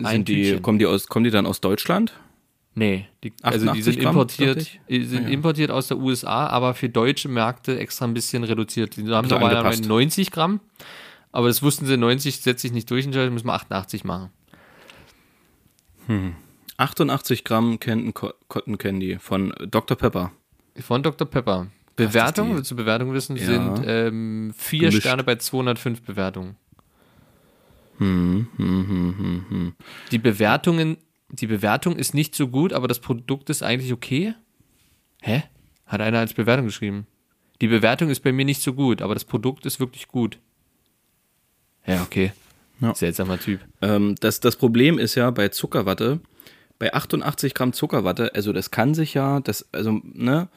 Ein 0.00 0.06
Sind 0.06 0.28
die, 0.28 0.42
Tütchen. 0.42 0.62
kommen, 0.62 0.80
die 0.80 0.86
aus, 0.86 1.06
kommen 1.06 1.22
die 1.22 1.30
dann 1.30 1.46
aus 1.46 1.60
Deutschland? 1.60 2.14
Nee, 2.74 3.06
die, 3.22 3.32
also 3.42 3.66
die 3.66 3.70
88 3.70 3.84
sind 3.84 4.00
Gramm, 4.00 4.14
importiert, 4.16 4.80
die 4.88 5.04
sind 5.04 5.26
Ah, 5.26 5.28
ja. 5.28 5.32
importiert 5.34 5.70
aus 5.70 5.86
der 5.86 5.98
USA, 5.98 6.48
aber 6.48 6.74
für 6.74 6.88
deutsche 6.88 7.28
Märkte 7.28 7.78
extra 7.78 8.06
ein 8.06 8.12
bisschen 8.14 8.42
reduziert. 8.42 8.96
Die 8.96 9.02
haben 9.02 9.12
Also 9.12 9.36
normalerweise 9.36 9.58
angepasst. 9.68 9.84
90 9.88 10.32
Gramm, 10.32 10.58
aber 11.30 11.46
das 11.46 11.62
wussten 11.62 11.86
sie, 11.86 11.96
90 11.96 12.40
setze 12.40 12.66
ich 12.66 12.72
nicht 12.72 12.90
durch, 12.90 13.06
und 13.06 13.14
müssen 13.14 13.46
wir 13.46 13.52
88 13.54 14.02
machen. 14.02 14.30
88 16.76 17.44
Gramm 17.44 17.78
Cotton 17.78 18.78
Candy 18.78 19.18
von 19.20 19.54
Dr. 19.70 19.96
Pepper. 19.96 20.32
Von 20.80 21.04
Dr. 21.04 21.28
Pepper. 21.28 21.68
Bewertung, 21.96 22.50
die- 22.50 22.56
willst 22.56 22.70
du 22.70 22.76
Bewertung 22.76 23.12
wissen, 23.12 23.36
Ja. 23.36 23.44
sind 23.44 23.84
ähm, 23.86 24.54
vier 24.56 24.80
Gemischt. 24.88 25.00
Sterne 25.00 25.24
bei 25.24 25.36
205 25.36 26.02
Bewertungen. 26.02 26.56
Hm, 27.98 28.48
hm, 28.56 28.88
hm, 28.88 29.14
hm, 29.18 29.44
hm. 29.48 29.72
Die 30.10 30.18
Bewertungen, 30.18 30.96
die 31.30 31.46
Bewertung 31.46 31.96
ist 31.96 32.12
nicht 32.14 32.34
so 32.34 32.48
gut, 32.48 32.72
aber 32.72 32.88
das 32.88 32.98
Produkt 32.98 33.50
ist 33.50 33.62
eigentlich 33.62 33.92
okay. 33.92 34.34
Hä? 35.22 35.44
Hat 35.86 36.00
einer 36.00 36.18
als 36.18 36.34
Bewertung 36.34 36.66
geschrieben. 36.66 37.06
Die 37.60 37.68
Bewertung 37.68 38.10
ist 38.10 38.20
bei 38.20 38.32
mir 38.32 38.44
nicht 38.44 38.62
so 38.62 38.72
gut, 38.74 39.00
aber 39.00 39.14
das 39.14 39.24
Produkt 39.24 39.64
ist 39.64 39.78
wirklich 39.78 40.08
gut. 40.08 40.38
Ja, 41.86 42.02
okay. 42.02 42.32
Ja. 42.80 42.94
Seltsamer 42.94 43.38
Typ. 43.38 43.60
Ähm, 43.80 44.16
das, 44.20 44.40
das 44.40 44.56
Problem 44.56 44.98
ist 44.98 45.14
ja 45.14 45.30
bei 45.30 45.48
Zuckerwatte, 45.50 46.20
bei 46.80 46.92
88 46.92 47.54
Gramm 47.54 47.72
Zuckerwatte, 47.72 48.34
also 48.34 48.52
das 48.52 48.72
kann 48.72 48.94
sich 48.94 49.14
ja, 49.14 49.38
das, 49.40 49.68
also, 49.72 50.00
ne, 50.02 50.48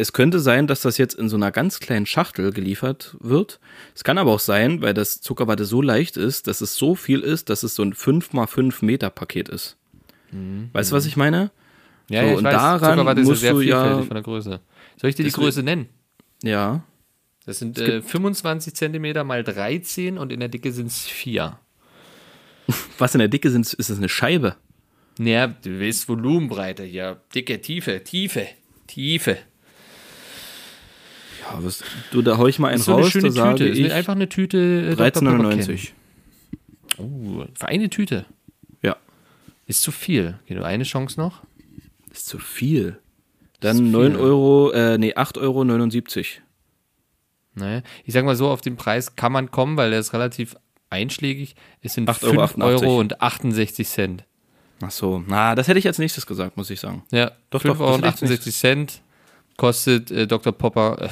es 0.00 0.12
könnte 0.12 0.40
sein, 0.40 0.66
dass 0.66 0.80
das 0.82 0.98
jetzt 0.98 1.14
in 1.14 1.28
so 1.28 1.36
einer 1.36 1.50
ganz 1.52 1.78
kleinen 1.80 2.06
Schachtel 2.06 2.52
geliefert 2.52 3.16
wird. 3.20 3.60
Es 3.94 4.02
kann 4.04 4.18
aber 4.18 4.32
auch 4.32 4.40
sein, 4.40 4.80
weil 4.82 4.94
das 4.94 5.20
Zuckerwatte 5.20 5.64
so 5.64 5.82
leicht 5.82 6.16
ist, 6.16 6.46
dass 6.46 6.60
es 6.60 6.74
so 6.74 6.94
viel 6.94 7.20
ist, 7.20 7.50
dass 7.50 7.62
es 7.62 7.74
so 7.74 7.82
ein 7.82 7.92
5x5 7.94 8.84
Meter 8.84 9.10
Paket 9.10 9.48
ist. 9.48 9.76
Weißt 10.72 10.90
du, 10.92 10.96
was 10.96 11.06
ich 11.06 11.16
meine? 11.16 11.50
Ja, 12.08 12.22
So, 12.22 12.26
ja, 12.26 12.32
ich 12.32 12.38
und 12.38 12.44
weiß, 12.44 12.52
daran 12.54 12.90
Zuckerwatte 12.98 13.20
ist 13.20 13.26
ja 13.26 13.30
musst 13.30 13.40
sehr 13.42 13.52
du 13.52 13.60
ja- 13.60 13.82
vielfältig 13.82 14.06
von 14.08 14.14
der 14.14 14.22
Größe. 14.24 14.60
Soll 15.00 15.10
ich 15.10 15.16
dir 15.16 15.24
die 15.24 15.30
Größe 15.32 15.62
nennen? 15.62 15.88
Ja. 16.42 16.82
Das 17.46 17.58
sind 17.58 17.78
äh, 17.78 18.00
25 18.02 18.74
Zentimeter 18.74 19.24
mal 19.24 19.42
13 19.44 20.18
und 20.18 20.32
in 20.32 20.40
der 20.40 20.48
Dicke 20.48 20.72
sind 20.72 20.86
es 20.88 21.00
4. 21.06 21.58
Was 22.98 23.14
in 23.14 23.18
der 23.18 23.28
Dicke 23.28 23.50
sind, 23.50 23.72
ist 23.72 23.90
es 23.90 23.98
eine 23.98 24.08
Scheibe. 24.08 24.56
Naja, 25.18 25.48
du 25.48 25.78
willst 25.78 26.08
Volumenbreite 26.08 26.84
hier. 26.84 27.20
Dicke, 27.34 27.60
Tiefe, 27.60 28.02
Tiefe, 28.04 28.46
Tiefe. 28.86 29.38
Was, 31.58 31.82
du, 32.10 32.22
da 32.22 32.38
hau 32.38 32.46
ich 32.46 32.58
mal 32.58 32.68
einen 32.68 32.78
Ist 32.78 32.84
so 32.86 32.94
eine 32.94 33.02
raus, 33.02 33.10
schöne 33.12 33.28
da 33.28 33.32
sage 33.32 33.58
Tüte. 33.58 33.70
Ist 33.70 33.78
ich 33.78 33.92
einfach 33.92 34.14
eine 34.14 34.28
Tüte. 34.28 34.58
äh, 34.92 34.96
Dr. 34.96 35.22
Pepper 35.22 35.48
13,99. 35.48 35.88
Oh, 36.98 37.44
für 37.54 37.68
eine 37.68 37.90
Tüte. 37.90 38.26
Ja. 38.82 38.96
Ist 39.66 39.82
zu 39.82 39.92
viel. 39.92 40.38
Nur 40.48 40.66
eine 40.66 40.84
Chance 40.84 41.18
noch. 41.18 41.42
Ist 42.12 42.26
zu 42.26 42.38
viel. 42.38 42.98
Dann 43.60 43.76
viel. 43.76 43.86
9 43.86 44.16
Euro, 44.16 44.70
äh, 44.72 44.98
nee, 44.98 45.14
8,79 45.14 45.40
Euro. 45.40 46.24
Naja, 47.54 47.82
ich 48.04 48.14
sag 48.14 48.24
mal 48.24 48.36
so, 48.36 48.48
auf 48.48 48.60
den 48.60 48.76
Preis 48.76 49.16
kann 49.16 49.32
man 49.32 49.50
kommen, 49.50 49.76
weil 49.76 49.90
der 49.90 49.98
ist 50.00 50.12
relativ 50.12 50.56
einschlägig. 50.88 51.56
Es 51.82 51.94
sind 51.94 52.08
8,88 52.08 52.48
5 52.48 52.58
Euro. 52.62 52.98
Und 53.00 53.20
68 53.20 53.88
Cent. 53.88 54.24
Ach 54.82 54.90
so, 54.90 55.22
na, 55.26 55.54
das 55.54 55.68
hätte 55.68 55.78
ich 55.78 55.86
als 55.86 55.98
nächstes 55.98 56.26
gesagt, 56.26 56.56
muss 56.56 56.70
ich 56.70 56.80
sagen. 56.80 57.02
Ja, 57.10 57.32
Doch, 57.50 57.60
5 57.60 57.74
doch, 57.78 57.84
Euro 57.84 57.94
und 57.96 58.02
das 58.02 58.14
ist 58.14 58.22
68 58.22 58.54
Cent 58.56 59.02
kostet 59.60 60.10
äh, 60.10 60.26
Dr. 60.26 60.52
Popper. 60.52 61.02
Äh, 61.02 61.08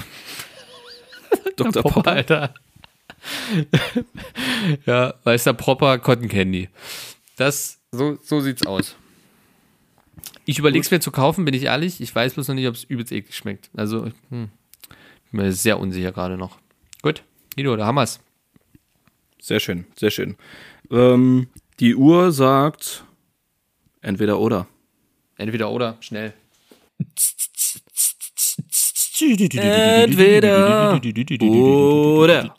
Dr. 1.57 1.83
Popper, 1.83 1.91
Popper. 1.91 2.11
Alter. 2.11 2.55
ja, 4.87 5.15
weißer 5.23 5.53
Proper 5.53 5.99
Cotton 5.99 6.29
Candy. 6.29 6.71
Das, 7.37 7.79
so, 7.93 8.19
so 8.23 8.41
sieht's 8.41 8.67
aus. 8.67 8.97
Ich 10.47 10.59
überlege 10.59 10.81
es 10.81 10.91
mir 10.91 11.01
zu 11.01 11.11
kaufen, 11.11 11.45
bin 11.45 11.53
ich 11.53 11.65
ehrlich. 11.65 12.01
Ich 12.01 12.15
weiß 12.15 12.35
bloß 12.35 12.49
noch 12.49 12.55
nicht, 12.55 12.67
ob 12.67 12.75
es 12.75 12.85
übelst 12.85 13.13
eklig 13.13 13.37
schmeckt. 13.37 13.69
Also, 13.77 14.07
hm, 14.31 14.49
bin 15.31 15.43
mir 15.43 15.53
sehr 15.53 15.79
unsicher 15.79 16.13
gerade 16.13 16.39
noch. 16.39 16.59
Gut, 17.03 17.23
Guido, 17.55 17.77
da 17.77 17.85
haben 17.85 17.97
wir's. 17.97 18.19
Sehr 19.43 19.61
schön, 19.61 19.85
sehr 19.95 20.11
schön. 20.11 20.37
Ähm, 20.91 21.49
die 21.81 21.95
Uhr 21.95 22.33
sagt 22.33 23.05
entweder 24.01 24.41
oder. 24.41 24.67
Entweder 25.37 25.71
oder, 25.71 25.99
schnell. 26.01 26.33
Entweder 29.21 31.01
oder. 32.19 32.55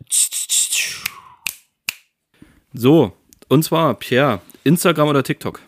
So, 2.74 3.14
und 3.48 3.64
zwar, 3.64 3.94
Pierre, 3.96 4.42
Instagram 4.64 5.08
oder 5.08 5.24
TikTok? 5.24 5.62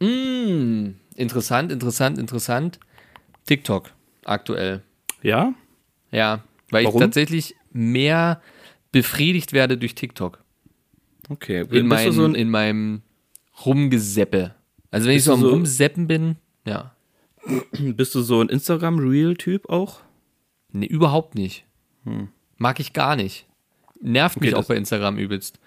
Mm, 0.00 0.90
interessant, 1.14 1.72
interessant, 1.72 2.18
interessant. 2.18 2.78
TikTok 3.46 3.92
aktuell. 4.24 4.82
Ja? 5.22 5.54
Ja, 6.10 6.42
weil 6.70 6.84
Warum? 6.84 7.00
ich 7.00 7.06
tatsächlich 7.06 7.54
mehr 7.72 8.42
befriedigt 8.92 9.52
werde 9.52 9.78
durch 9.78 9.94
TikTok. 9.94 10.42
Okay. 11.28 11.60
In, 11.62 11.68
Bist 11.68 11.84
mein, 11.84 12.12
so 12.12 12.24
ein, 12.24 12.34
in 12.34 12.50
meinem 12.50 13.02
Rumgeseppe. 13.64 14.54
Also 14.90 15.08
wenn 15.08 15.16
ich 15.16 15.24
so 15.24 15.32
am 15.32 15.40
so- 15.40 15.50
Rumseppen 15.50 16.06
bin, 16.06 16.36
ja. 16.66 16.94
bist 17.78 18.14
du 18.14 18.22
so 18.22 18.40
ein 18.40 18.48
Instagram-Real-Typ 18.48 19.68
auch? 19.68 20.00
Nee, 20.72 20.86
überhaupt 20.86 21.34
nicht. 21.34 21.64
Mag 22.58 22.80
ich 22.80 22.92
gar 22.92 23.16
nicht. 23.16 23.46
Nervt 24.00 24.40
mich 24.40 24.50
Hm. 24.50 24.54
Okay, 24.54 24.56
auch 24.56 24.60
das- 24.62 24.68
bei 24.68 24.76
Instagram 24.76 25.18
übelst. 25.18 25.58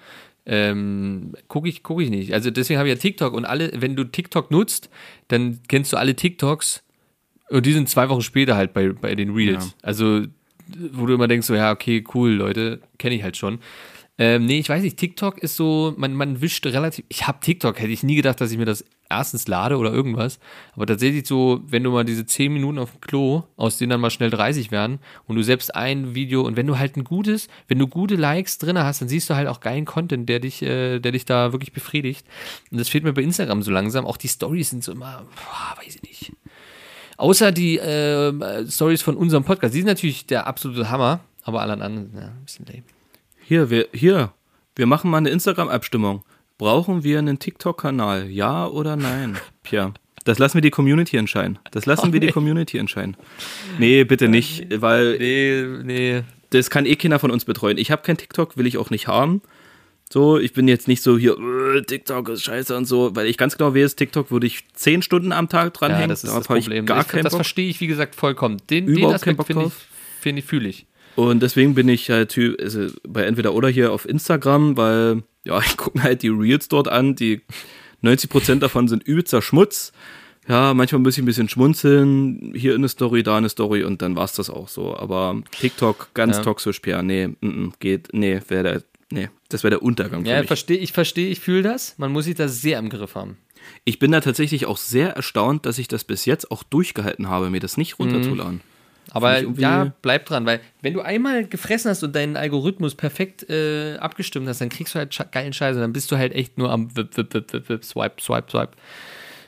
Ähm, 0.46 1.34
gucke 1.48 1.68
ich, 1.70 1.84
guck 1.84 2.02
ich 2.02 2.10
nicht. 2.10 2.34
Also 2.34 2.50
deswegen 2.50 2.80
habe 2.80 2.90
ich 2.90 2.96
ja 2.96 3.00
TikTok 3.02 3.34
und 3.34 3.46
alle, 3.46 3.72
wenn 3.76 3.96
du 3.96 4.04
TikTok 4.06 4.50
nutzt, 4.52 4.90
dann 5.28 5.60
kennst 5.68 5.94
du 5.94 5.98
alle 5.98 6.16
TikToks 6.16 6.82
und 7.50 7.66
die 7.66 7.74
sind 7.74 7.88
zwei 7.90 8.10
Wochen 8.10 8.22
später 8.22 8.56
halt 8.56 8.74
bei, 8.74 8.90
bei 8.90 9.14
den 9.16 9.32
Reels. 9.36 9.66
Ja. 9.66 9.74
Also, 9.84 10.24
wo 10.92 11.06
du 11.06 11.14
immer 11.14 11.28
denkst, 11.28 11.46
so, 11.46 11.54
ja, 11.56 11.72
okay, 11.72 12.04
cool, 12.14 12.32
Leute, 12.32 12.80
kenne 12.98 13.16
ich 13.16 13.22
halt 13.24 13.38
schon. 13.38 13.60
Ähm, 14.22 14.46
nee, 14.46 14.60
ich 14.60 14.68
weiß 14.68 14.84
nicht, 14.84 14.98
TikTok 14.98 15.38
ist 15.38 15.56
so, 15.56 15.94
man, 15.96 16.14
man 16.14 16.42
wischt 16.42 16.66
relativ, 16.66 17.06
ich 17.08 17.26
habe 17.26 17.40
TikTok, 17.40 17.80
hätte 17.80 17.94
ich 17.94 18.04
nie 18.04 18.16
gedacht, 18.16 18.42
dass 18.42 18.52
ich 18.52 18.58
mir 18.58 18.66
das 18.66 18.84
erstens 19.10 19.48
lade 19.48 19.78
oder 19.78 19.94
irgendwas, 19.94 20.40
aber 20.76 20.86
tatsächlich 20.86 21.26
so, 21.26 21.62
wenn 21.66 21.84
du 21.84 21.92
mal 21.92 22.04
diese 22.04 22.26
10 22.26 22.52
Minuten 22.52 22.80
auf 22.80 22.92
dem 22.92 23.00
Klo, 23.00 23.44
aus 23.56 23.78
denen 23.78 23.92
dann 23.92 24.02
mal 24.02 24.10
schnell 24.10 24.30
30 24.30 24.72
werden 24.72 25.00
und 25.26 25.38
du 25.38 25.42
selbst 25.42 25.74
ein 25.74 26.16
Video 26.16 26.42
und 26.42 26.58
wenn 26.58 26.68
du 26.68 26.78
halt 26.78 26.98
ein 26.98 27.06
gutes, 27.06 27.48
wenn 27.70 27.80
du 27.80 27.88
gute 27.88 28.18
Likes 28.18 28.58
drin 28.58 28.78
hast, 28.78 29.00
dann 29.00 29.08
siehst 29.08 29.30
du 29.30 29.36
halt 29.36 29.48
auch 29.48 29.62
geilen 29.62 29.86
Content, 29.86 30.28
der 30.28 30.42
dich, 30.42 30.62
äh, 30.64 31.00
der 31.00 31.14
dich 31.14 31.24
da 31.24 31.54
wirklich 31.54 31.72
befriedigt 31.72 32.28
und 32.72 32.78
das 32.78 32.90
fehlt 32.90 33.06
mir 33.06 33.14
bei 33.14 33.22
Instagram 33.22 33.64
so 33.64 33.72
langsam, 33.72 34.06
auch 34.06 34.18
die 34.18 34.28
Stories 34.28 34.70
sind 34.70 34.84
so 34.84 34.92
immer, 34.92 35.26
boah, 35.34 35.82
weiß 35.82 35.96
ich 35.96 36.04
nicht. 36.04 36.34
Außer 37.16 37.54
die 37.54 37.78
äh, 37.78 38.70
Stories 38.70 39.02
von 39.02 39.16
unserem 39.16 39.46
Podcast, 39.46 39.74
die 39.74 39.80
sind 39.80 39.88
natürlich 39.88 40.26
der 40.26 40.46
absolute 40.46 40.90
Hammer, 40.90 41.22
aber 41.44 41.62
alle 41.62 41.74
anderen, 41.74 42.12
ja, 42.14 42.28
ein 42.28 42.44
bisschen 42.46 42.66
lame. 42.66 42.99
Hier, 43.50 43.72
wir, 43.72 43.88
hier, 43.92 44.32
wir 44.76 44.86
machen 44.86 45.10
mal 45.10 45.18
eine 45.18 45.30
Instagram-Abstimmung. 45.32 46.24
Brauchen 46.60 47.04
wir 47.04 47.18
einen 47.18 47.40
TikTok-Kanal? 47.40 48.30
Ja 48.30 48.68
oder 48.68 48.96
nein? 48.96 49.40
Pierre. 49.64 49.96
Das 50.24 50.38
lassen 50.38 50.54
wir 50.54 50.62
die 50.62 50.70
Community 50.70 51.18
entscheiden. 51.18 51.58
Das 51.72 51.88
lassen 51.88 52.14
wir 52.14 52.20
die 52.20 52.28
Community 52.28 52.78
entscheiden. 52.78 53.18
Nee, 53.80 54.04
bitte 54.04 54.28
nicht, 54.28 54.68
weil 54.82 55.18
Nee, 55.18 55.64
nee. 55.84 56.22
das 56.52 56.70
kann 56.70 56.86
eh 56.86 56.96
keiner 56.96 57.18
von 57.18 57.32
uns 57.32 57.44
betreuen. 57.44 57.80
Ich 57.80 57.90
habe 57.90 58.04
kein 58.04 58.18
TikTok, 58.18 58.56
will 58.56 58.68
ich 58.68 58.78
auch 58.78 58.92
nicht 58.92 59.08
haben. 59.08 59.42
So, 60.14 60.38
ich 60.38 60.54
bin 60.54 60.68
jetzt 60.68 60.88
nicht 60.88 61.02
so 61.02 61.18
hier, 61.18 61.36
äh, 61.40 61.82
TikTok 61.82 62.30
ist 62.30 62.44
scheiße 62.44 62.78
und 62.78 62.86
so, 62.86 63.16
weil 63.16 63.26
ich 63.26 63.38
ganz 63.40 63.58
genau 63.58 63.74
weiß, 63.74 63.96
TikTok 63.96 64.30
würde 64.30 64.46
ich 64.46 64.64
zehn 64.76 65.02
Stunden 65.02 65.32
am 65.32 65.50
Tag 65.50 65.64
Ja, 65.64 65.70
dranhängen. 65.88 66.10
das 66.10 66.24
ist 66.24 66.36
das 66.36 66.48
habe 66.50 66.60
ich 66.60 66.66
Problem. 66.66 66.86
gar 66.86 67.02
Ich- 67.02 67.22
das 67.24 67.34
verstehe 67.34 67.68
ich, 67.68 67.82
wie 67.82 67.88
gesagt, 67.88 68.14
vollkommen. 68.14 68.58
Den, 68.70 68.86
den 68.86 68.96
Überhaupt 68.96 69.24
keinen 69.24 69.40
Aspekt 69.40 69.48
finde 69.48 69.66
ich, 69.66 69.74
finde 70.22 70.40
ich, 70.42 70.46
fühle 70.46 70.70
ich. 70.70 70.86
Und 71.16 71.42
deswegen 71.42 71.76
bin 71.76 71.90
ich 71.90 72.10
halt 72.10 72.30
Typ, 72.30 72.60
also 72.62 72.88
bei 73.08 73.24
entweder 73.24 73.54
oder 73.54 73.68
hier 73.70 73.92
auf 73.92 74.08
Instagram, 74.08 74.78
weil 74.78 75.24
ja, 75.44 75.60
ich 75.66 75.78
gucke 75.78 75.98
mir 75.98 76.04
halt 76.04 76.22
die 76.24 76.30
Reels 76.30 76.68
dort 76.70 76.88
an, 76.88 77.16
die 77.16 77.42
90% 78.04 78.60
davon 78.60 78.88
sind 78.88 79.04
übelster 79.04 79.42
Schmutz. 79.42 79.92
Ja, 80.48 80.74
manchmal 80.74 81.02
muss 81.02 81.16
ich 81.18 81.22
ein 81.22 81.26
bisschen 81.26 81.50
schmunzeln, 81.50 82.54
hier 82.56 82.74
eine 82.74 82.90
Story, 82.90 83.22
da 83.22 83.38
eine 83.38 83.50
Story 83.50 83.84
und 83.84 84.02
dann 84.02 84.16
war's 84.16 84.34
das 84.34 84.50
auch 84.50 84.68
so. 84.68 84.98
Aber 84.98 85.44
TikTok 85.60 86.10
ganz 86.16 86.38
Ja. 86.38 86.44
toxisch, 86.44 86.80
Pierre, 86.80 87.04
nee, 87.04 87.28
mm, 87.28 87.36
mm, 87.42 87.74
geht, 87.80 88.08
nee, 88.14 88.40
wäre 88.48 88.64
der, 88.64 88.84
nee, 89.12 89.30
das 89.50 89.64
wäre 89.64 89.72
der 89.72 89.84
Untergang 89.84 90.24
für 90.24 90.32
Ja, 90.32 90.40
mich. 90.40 90.48
verstehe 90.48 90.78
ich, 90.78 90.92
verstehe 90.92 91.30
ich, 91.30 91.40
fühle 91.40 91.62
das. 91.62 91.96
Man 92.00 92.12
muss 92.12 92.26
sich 92.26 92.34
da 92.36 92.48
sehr 92.48 92.80
im 92.80 92.90
Griff 92.90 93.14
haben. 93.14 93.38
Ich 93.84 94.00
bin 94.00 94.12
da 94.12 94.22
tatsächlich 94.22 94.66
auch 94.66 94.78
sehr 94.78 95.10
erstaunt, 95.12 95.68
dass 95.68 95.78
ich 95.78 95.88
das 95.88 96.04
bis 96.04 96.26
jetzt 96.26 96.50
auch 96.50 96.64
durchgehalten 96.64 97.28
habe, 97.30 97.50
mir 97.52 97.60
das 97.60 97.78
nicht 97.78 98.00
runterzuladen. 98.00 98.62
Aber 99.12 99.42
ja, 99.42 99.94
bleib 100.02 100.26
dran, 100.26 100.46
weil 100.46 100.60
wenn 100.82 100.94
du 100.94 101.02
einmal 101.02 101.46
gefressen 101.46 101.90
hast 101.90 102.04
und 102.04 102.16
deinen 102.16 102.38
Algorithmus 102.38 102.96
perfekt 102.96 103.50
äh, 103.50 103.98
abgestimmt 103.98 104.48
hast, 104.48 104.62
dann 104.62 104.70
kriegst 104.70 104.94
du 104.96 105.00
halt 105.00 105.18
geilen 105.32 105.54
Scheiße. 105.54 105.80
Dann 105.80 105.94
bist 105.94 106.12
du 106.12 106.18
halt 106.18 106.34
echt 106.34 106.58
nur 106.58 106.72
am 106.72 106.96
wip, 106.96 107.16
wip, 107.18 107.34
wip, 107.34 107.54
wip, 107.54 107.70
wip, 107.70 107.84
swipe, 107.86 108.22
swipe, 108.22 108.52
swipe. 108.52 108.72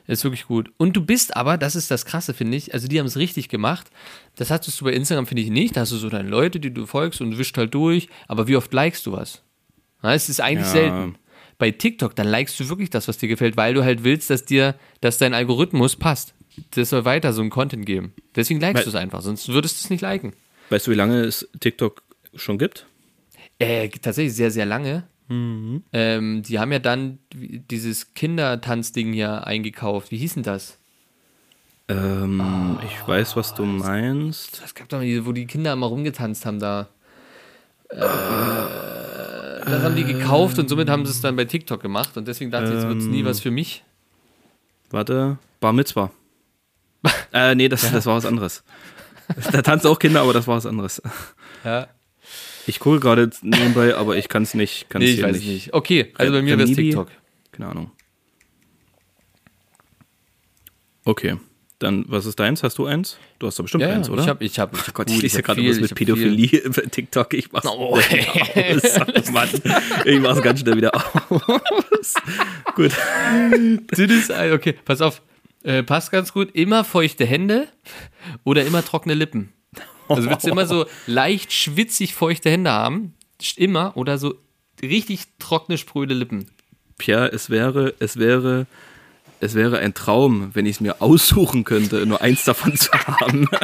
Ist 0.08 0.24
wirklich 0.24 0.46
gut. 0.48 0.72
Und 0.78 0.98
du 0.98 1.06
bist 1.06 1.36
aber, 1.38 1.58
das 1.58 1.76
ist 1.76 1.92
das 1.92 2.06
Krasse, 2.06 2.34
finde 2.34 2.58
ich, 2.58 2.74
also 2.74 2.88
die 2.88 3.00
haben 3.00 3.06
es 3.06 3.18
richtig 3.18 3.50
gemacht. 3.50 3.90
Das 4.36 4.50
hattest 4.50 4.82
du 4.82 4.86
bei 4.86 4.94
Instagram, 4.94 5.28
finde 5.28 5.44
ich, 5.44 5.50
nicht. 5.50 5.76
Da 5.78 5.82
hast 5.82 5.92
du 5.92 5.98
so 5.98 6.10
deine 6.10 6.28
Leute, 6.28 6.60
die 6.60 6.74
du 6.74 6.86
folgst 6.86 7.22
und 7.22 7.38
wischt 7.38 7.58
halt 7.58 7.74
durch. 7.74 8.10
Aber 8.28 8.48
wie 8.48 8.56
oft 8.56 8.74
likest 8.74 9.06
du 9.06 9.12
was? 9.14 9.44
Na, 10.02 10.14
es 10.14 10.28
ist 10.28 10.42
eigentlich 10.42 10.66
Ja. 10.68 10.72
selten. 10.72 11.16
Bei 11.60 11.70
TikTok, 11.70 12.16
dann 12.16 12.28
likest 12.28 12.60
du 12.60 12.68
wirklich 12.68 12.90
das, 12.90 13.08
was 13.08 13.20
dir 13.20 13.30
gefällt, 13.30 13.56
weil 13.56 13.76
du 13.76 13.84
halt 13.84 14.04
willst, 14.04 14.32
dass 14.32 14.44
dir, 14.44 14.74
dass 15.02 15.20
dein 15.20 15.36
Algorithmus 15.36 15.96
passt. 15.96 16.34
Das 16.72 16.90
soll 16.90 17.06
weiter 17.06 17.34
so 17.34 17.42
einen 17.42 17.50
Content 17.50 17.86
geben. 17.86 18.14
Deswegen 18.36 18.60
likest 18.60 18.86
du 18.86 18.90
es 18.90 18.96
einfach, 18.96 19.22
sonst 19.22 19.48
würdest 19.50 19.80
du 19.80 19.86
es 19.86 19.90
nicht 19.90 20.02
liken. 20.02 20.34
Weißt 20.70 20.88
du, 20.88 20.92
wie 20.92 20.96
lange 20.96 21.22
es 21.22 21.50
TikTok 21.60 22.02
schon 22.36 22.58
gibt? 22.58 22.86
Äh, 23.60 23.90
tatsächlich 23.90 24.34
sehr, 24.34 24.52
sehr 24.52 24.66
lange. 24.66 25.04
Ähm, 25.94 26.44
die 26.46 26.60
haben 26.60 26.72
ja 26.74 26.80
dann 26.80 27.20
dieses 27.34 28.14
Kindertanzding 28.14 29.14
hier 29.14 29.48
eingekauft. 29.48 30.12
Wie 30.12 30.18
hieß 30.18 30.34
denn 30.34 30.44
das? 30.44 30.78
Ähm, 31.88 32.78
ich 32.86 33.08
weiß, 33.08 33.38
was 33.38 33.54
du 33.54 33.64
meinst. 33.64 34.62
Das 34.62 34.76
gab 34.76 34.90
doch 34.90 35.00
mal 35.00 35.26
wo 35.26 35.32
die 35.32 35.46
Kinder 35.46 35.72
immer 35.72 35.88
rumgetanzt 35.88 36.46
haben 36.46 36.60
da. 36.60 36.90
Äh, 37.90 38.00
das 38.00 39.84
haben 39.84 39.96
die 39.96 40.04
gekauft 40.04 40.60
und 40.60 40.68
somit 40.68 40.90
haben 40.90 41.06
sie 41.06 41.12
es 41.12 41.22
dann 41.22 41.38
bei 41.38 41.46
TikTok 41.46 41.82
gemacht 41.82 42.18
und 42.18 42.28
deswegen 42.28 42.52
dachte 42.52 42.68
ich, 42.68 42.74
jetzt 42.74 42.88
wird 42.88 42.98
es 42.98 43.06
nie 43.06 43.24
was 43.24 43.40
für 43.40 43.52
mich. 43.52 43.84
Warte, 44.90 45.38
Bar 45.62 45.72
Mitzvah. 45.72 46.12
äh, 47.34 47.56
nee, 47.56 47.68
das, 47.70 47.92
das 47.92 48.06
war 48.06 48.16
was 48.16 48.26
anderes. 48.26 48.64
Da 49.52 49.62
tanzen 49.62 49.88
auch 49.88 50.00
Kinder, 50.00 50.22
aber 50.22 50.34
das 50.34 50.48
war 50.48 50.58
was 50.58 50.66
anderes. 50.66 51.02
Ja. 51.64 51.88
Ich 52.68 52.80
gucke 52.80 53.00
gerade 53.00 53.30
nebenbei, 53.42 53.96
aber 53.96 54.18
ich 54.18 54.28
kann 54.30 54.44
es 54.44 54.54
nicht. 54.54 54.88
Kann's 54.90 55.04
Nee, 55.06 55.12
ich 55.12 55.24
weiß 55.24 55.38
nicht. 55.38 55.48
nicht. 55.48 55.74
Okay, 55.74 56.14
also 56.18 56.32
bei 56.34 56.42
mir 56.42 56.58
wäre 56.58 56.70
es? 56.70 56.76
TikTok. 56.76 57.08
Keine 57.52 57.70
Ahnung. 57.70 57.92
Okay, 61.04 61.38
dann 61.80 62.06
was 62.08 62.26
ist 62.28 62.40
deins? 62.40 62.62
Hast 62.62 62.78
du 62.78 62.86
eins? 62.86 63.18
Du 63.40 63.48
hast 63.48 63.58
doch 63.58 63.64
bestimmt 63.64 63.82
Ja, 63.82 63.90
ja, 63.90 63.96
eins, 63.96 64.10
oder? 64.10 64.22
ich 64.22 64.30
habe, 64.30 64.44
ich 64.46 64.60
habe, 64.60 64.78
Oh 64.78 64.92
Gott, 64.94 65.10
ich 65.10 65.22
lese 65.22 65.38
ja 65.38 65.42
gerade 65.42 65.68
was 65.68 65.80
mit 65.80 65.96
Pädophilie 65.96 66.60
über 66.64 66.84
TikTok. 66.84 67.34
Ich 67.34 67.52
mach's, 67.52 67.66
Oh, 67.66 67.96
aus. 67.96 68.04
Mann, 69.32 69.50
ich 70.06 70.20
mach's 70.20 70.42
ganz 70.44 70.60
schnell 70.60 70.78
wieder 70.78 70.94
aus. 70.96 72.14
Gut. 72.76 72.92
Das 73.88 74.00
ist 74.00 74.32
ein- 74.32 74.54
okay, 74.54 74.74
pass 74.86 75.02
auf. 75.02 75.22
Äh, 75.64 75.84
passt 75.84 76.12
ganz 76.12 76.34
gut. 76.34 76.52
Immer 76.54 76.84
feuchte 76.84 77.26
Hände 77.26 77.68
oder 78.44 78.66
immer 78.66 78.84
trockene 78.84 79.14
Lippen. 79.14 79.54
Also 80.08 80.30
willst 80.30 80.46
du 80.46 80.52
immer 80.52 80.66
so 80.66 80.86
leicht 81.08 81.54
schwitzig 81.54 82.16
feuchte 82.16 82.50
Hände 82.50 82.72
haben? 82.72 83.14
Immer 83.56 83.96
oder 83.96 84.18
so 84.18 84.36
richtig 84.82 85.28
trockene, 85.40 85.78
spröde 85.78 86.14
Lippen. 86.14 86.48
Pierre, 86.98 87.32
es 87.32 87.50
wäre, 87.50 87.94
es 88.00 88.18
wäre, 88.18 88.68
es 89.40 89.56
wäre 89.56 89.80
ein 89.80 89.94
Traum, 89.94 90.52
wenn 90.54 90.66
ich 90.66 90.78
es 90.78 90.82
mir 90.82 91.02
aussuchen 91.02 91.64
könnte, 91.64 92.06
nur 92.06 92.22
eins 92.22 92.44
davon 92.44 92.76
zu 92.76 92.92
haben. 92.92 93.48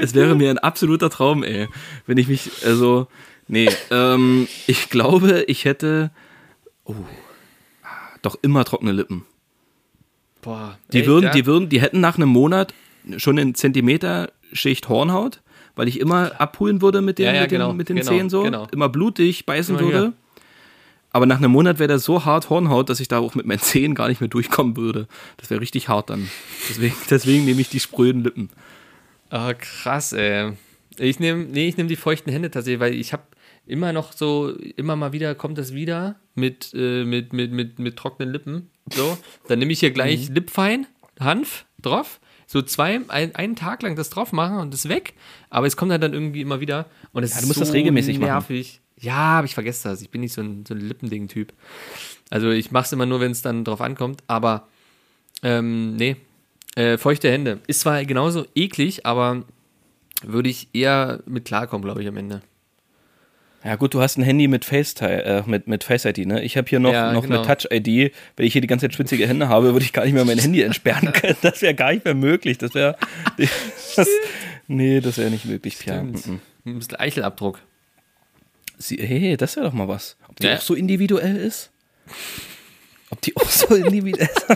es 0.00 0.14
wäre 0.14 0.34
mir 0.34 0.50
ein 0.50 0.58
absoluter 0.58 1.10
Traum, 1.10 1.42
ey. 1.42 1.68
Wenn 2.06 2.18
ich 2.18 2.28
mich, 2.28 2.50
also, 2.64 3.08
nee, 3.48 3.68
ähm, 3.90 4.48
ich 4.66 4.90
glaube, 4.90 5.44
ich 5.48 5.64
hätte, 5.64 6.10
oh, 6.84 6.94
doch 8.26 8.36
immer 8.42 8.64
trockene 8.64 8.92
Lippen. 8.92 9.24
Boah. 10.42 10.78
Die 10.92 10.98
echt, 10.98 11.06
würden, 11.08 11.26
ja? 11.26 11.30
die 11.32 11.46
würden, 11.46 11.68
die 11.68 11.80
hätten 11.80 12.00
nach 12.00 12.16
einem 12.16 12.28
Monat 12.28 12.74
schon 13.16 13.38
einen 13.38 13.54
Zentimeter 13.54 14.30
Schicht 14.52 14.88
Hornhaut, 14.88 15.40
weil 15.74 15.88
ich 15.88 16.00
immer 16.00 16.40
abholen 16.40 16.82
würde 16.82 17.02
mit 17.02 17.18
den, 17.18 17.26
Ja, 17.26 17.32
ja, 17.32 17.42
mit 17.42 17.50
den, 17.50 17.58
genau, 17.58 17.72
mit 17.72 17.88
den 17.88 17.96
genau, 17.96 18.08
Zähnen 18.08 18.30
so, 18.30 18.42
genau. 18.42 18.66
immer 18.72 18.88
blutig 18.88 19.46
beißen 19.46 19.76
Immer 19.76 19.84
würde. 19.84 20.12
Aber 21.10 21.24
nach 21.24 21.38
einem 21.38 21.50
Monat 21.50 21.78
wäre 21.78 21.88
der 21.88 21.98
so 21.98 22.24
hart 22.24 22.50
Hornhaut, 22.50 22.90
dass 22.90 23.00
ich 23.00 23.08
da 23.08 23.18
auch 23.18 23.34
mit 23.34 23.46
meinen 23.46 23.58
Zähnen 23.58 23.94
gar 23.94 24.08
nicht 24.08 24.20
mehr 24.20 24.28
durchkommen 24.28 24.76
würde. 24.76 25.08
Das 25.38 25.48
wäre 25.50 25.60
richtig 25.60 25.88
hart 25.88 26.10
dann. 26.10 26.28
Deswegen, 26.68 26.94
deswegen 27.10 27.44
nehme 27.44 27.60
ich 27.60 27.70
die 27.70 27.80
spröden 27.80 28.22
Lippen. 28.22 28.50
Ah, 29.30 29.54
krass, 29.54 30.12
ey. 30.12 30.52
Ich 30.98 31.18
nehme 31.18 31.44
nee, 31.44 31.68
ich 31.68 31.76
nehm 31.76 31.88
die 31.88 31.96
feuchten 31.96 32.30
Hände 32.32 32.50
tatsächlich, 32.50 32.80
weil 32.80 32.94
ich 32.94 33.12
habe 33.12 33.22
immer 33.66 33.92
noch 33.92 34.12
so, 34.12 34.50
immer 34.76 34.96
mal 34.96 35.12
wieder 35.12 35.34
kommt 35.34 35.58
das 35.58 35.74
wieder 35.74 36.16
mit, 36.34 36.72
äh, 36.74 37.04
mit, 37.04 37.32
mit, 37.32 37.52
mit, 37.52 37.78
mit 37.78 37.96
trockenen 37.96 38.32
Lippen. 38.32 38.70
So, 38.92 39.18
dann 39.48 39.58
nehme 39.58 39.72
ich 39.72 39.80
hier 39.80 39.90
gleich 39.90 40.28
Lipfein, 40.28 40.86
Hanf 41.20 41.66
drauf. 41.80 42.20
So 42.48 42.62
zwei, 42.62 43.00
ein, 43.08 43.34
einen 43.34 43.56
Tag 43.56 43.82
lang 43.82 43.96
das 43.96 44.08
drauf 44.08 44.32
machen 44.32 44.58
und 44.58 44.72
das 44.72 44.88
weg. 44.88 45.14
Aber 45.50 45.66
es 45.66 45.76
kommt 45.76 45.90
halt 45.90 46.02
dann 46.02 46.12
irgendwie 46.12 46.40
immer 46.42 46.60
wieder. 46.60 46.86
Und 47.12 47.24
es 47.24 47.30
Ja, 47.30 47.36
ist 47.38 47.42
du 47.42 47.46
musst 47.48 47.58
so 47.58 47.64
das 47.64 47.74
regelmäßig 47.74 48.18
machen. 48.20 48.28
nervig. 48.28 48.80
Ja, 49.00 49.38
aber 49.38 49.46
ich 49.46 49.54
vergesse 49.54 49.88
das. 49.88 50.00
Ich 50.00 50.10
bin 50.10 50.20
nicht 50.20 50.32
so 50.32 50.42
ein, 50.42 50.64
so 50.66 50.72
ein 50.74 50.80
Lippending-Typ. 50.80 51.52
Also 52.30 52.50
ich 52.50 52.70
mache 52.70 52.84
es 52.84 52.92
immer 52.92 53.04
nur, 53.06 53.18
wenn 53.20 53.32
es 53.32 53.42
dann 53.42 53.64
drauf 53.64 53.80
ankommt. 53.80 54.22
Aber 54.28 54.68
ähm, 55.42 55.96
nee, 55.96 56.16
äh, 56.76 56.96
feuchte 56.98 57.30
Hände. 57.30 57.58
Ist 57.66 57.80
zwar 57.80 58.04
genauso 58.04 58.46
eklig, 58.54 59.04
aber 59.06 59.44
würde 60.22 60.48
ich 60.48 60.68
eher 60.72 61.22
mit 61.26 61.46
klarkommen, 61.46 61.84
glaube 61.84 62.02
ich, 62.02 62.08
am 62.08 62.16
Ende. 62.16 62.42
Ja 63.66 63.74
gut, 63.74 63.94
du 63.94 64.00
hast 64.00 64.16
ein 64.16 64.22
Handy 64.22 64.46
mit 64.46 64.64
FaceTime, 64.64 65.24
äh, 65.24 65.42
mit, 65.44 65.66
mit 65.66 65.82
Face 65.82 66.04
ID, 66.04 66.18
ne? 66.26 66.40
Ich 66.44 66.56
habe 66.56 66.68
hier 66.68 66.78
noch, 66.78 66.92
Ja, 66.92 67.12
noch 67.12 67.22
genau. 67.24 67.42
eine 67.42 67.46
Touch 67.46 67.66
ID. 67.70 68.12
Wenn 68.36 68.46
ich 68.46 68.52
hier 68.52 68.60
die 68.60 68.68
ganze 68.68 68.84
Zeit 68.86 68.94
schwitzige 68.94 69.26
Hände 69.26 69.48
habe, 69.48 69.72
würde 69.72 69.84
ich 69.84 69.92
gar 69.92 70.04
nicht 70.04 70.14
mehr 70.14 70.24
mein 70.24 70.38
Handy 70.38 70.62
entsperren 70.62 71.12
können. 71.12 71.36
Das 71.42 71.62
wäre 71.62 71.74
gar 71.74 71.92
nicht 71.92 72.04
mehr 72.04 72.14
möglich. 72.14 72.58
Das 72.58 72.74
wäre. 72.74 72.96
Das, 73.96 74.08
nee, 74.68 75.00
das 75.00 75.16
wäre 75.18 75.30
nicht 75.30 75.46
möglich, 75.46 75.78
Pia. 75.78 75.94
Stimmt. 75.94 76.26
Mhm. 76.26 76.40
Ein 76.66 76.78
bisschen 76.78 76.96
Eichelabdruck. 76.96 77.60
Sie, 78.78 78.98
hey, 78.98 79.36
das 79.38 79.56
wäre 79.56 79.66
doch 79.66 79.72
mal 79.72 79.88
was. 79.88 80.16
Ob 80.28 80.36
die 80.36 80.46
Ja. 80.46 80.56
auch 80.56 80.60
so 80.60 80.74
individuell 80.74 81.36
ist? 81.36 81.70
Ob 83.10 83.20
die 83.22 83.34
auch 83.36 83.48
so 83.48 83.74
individuell 83.74 84.28
ist? 84.36 84.46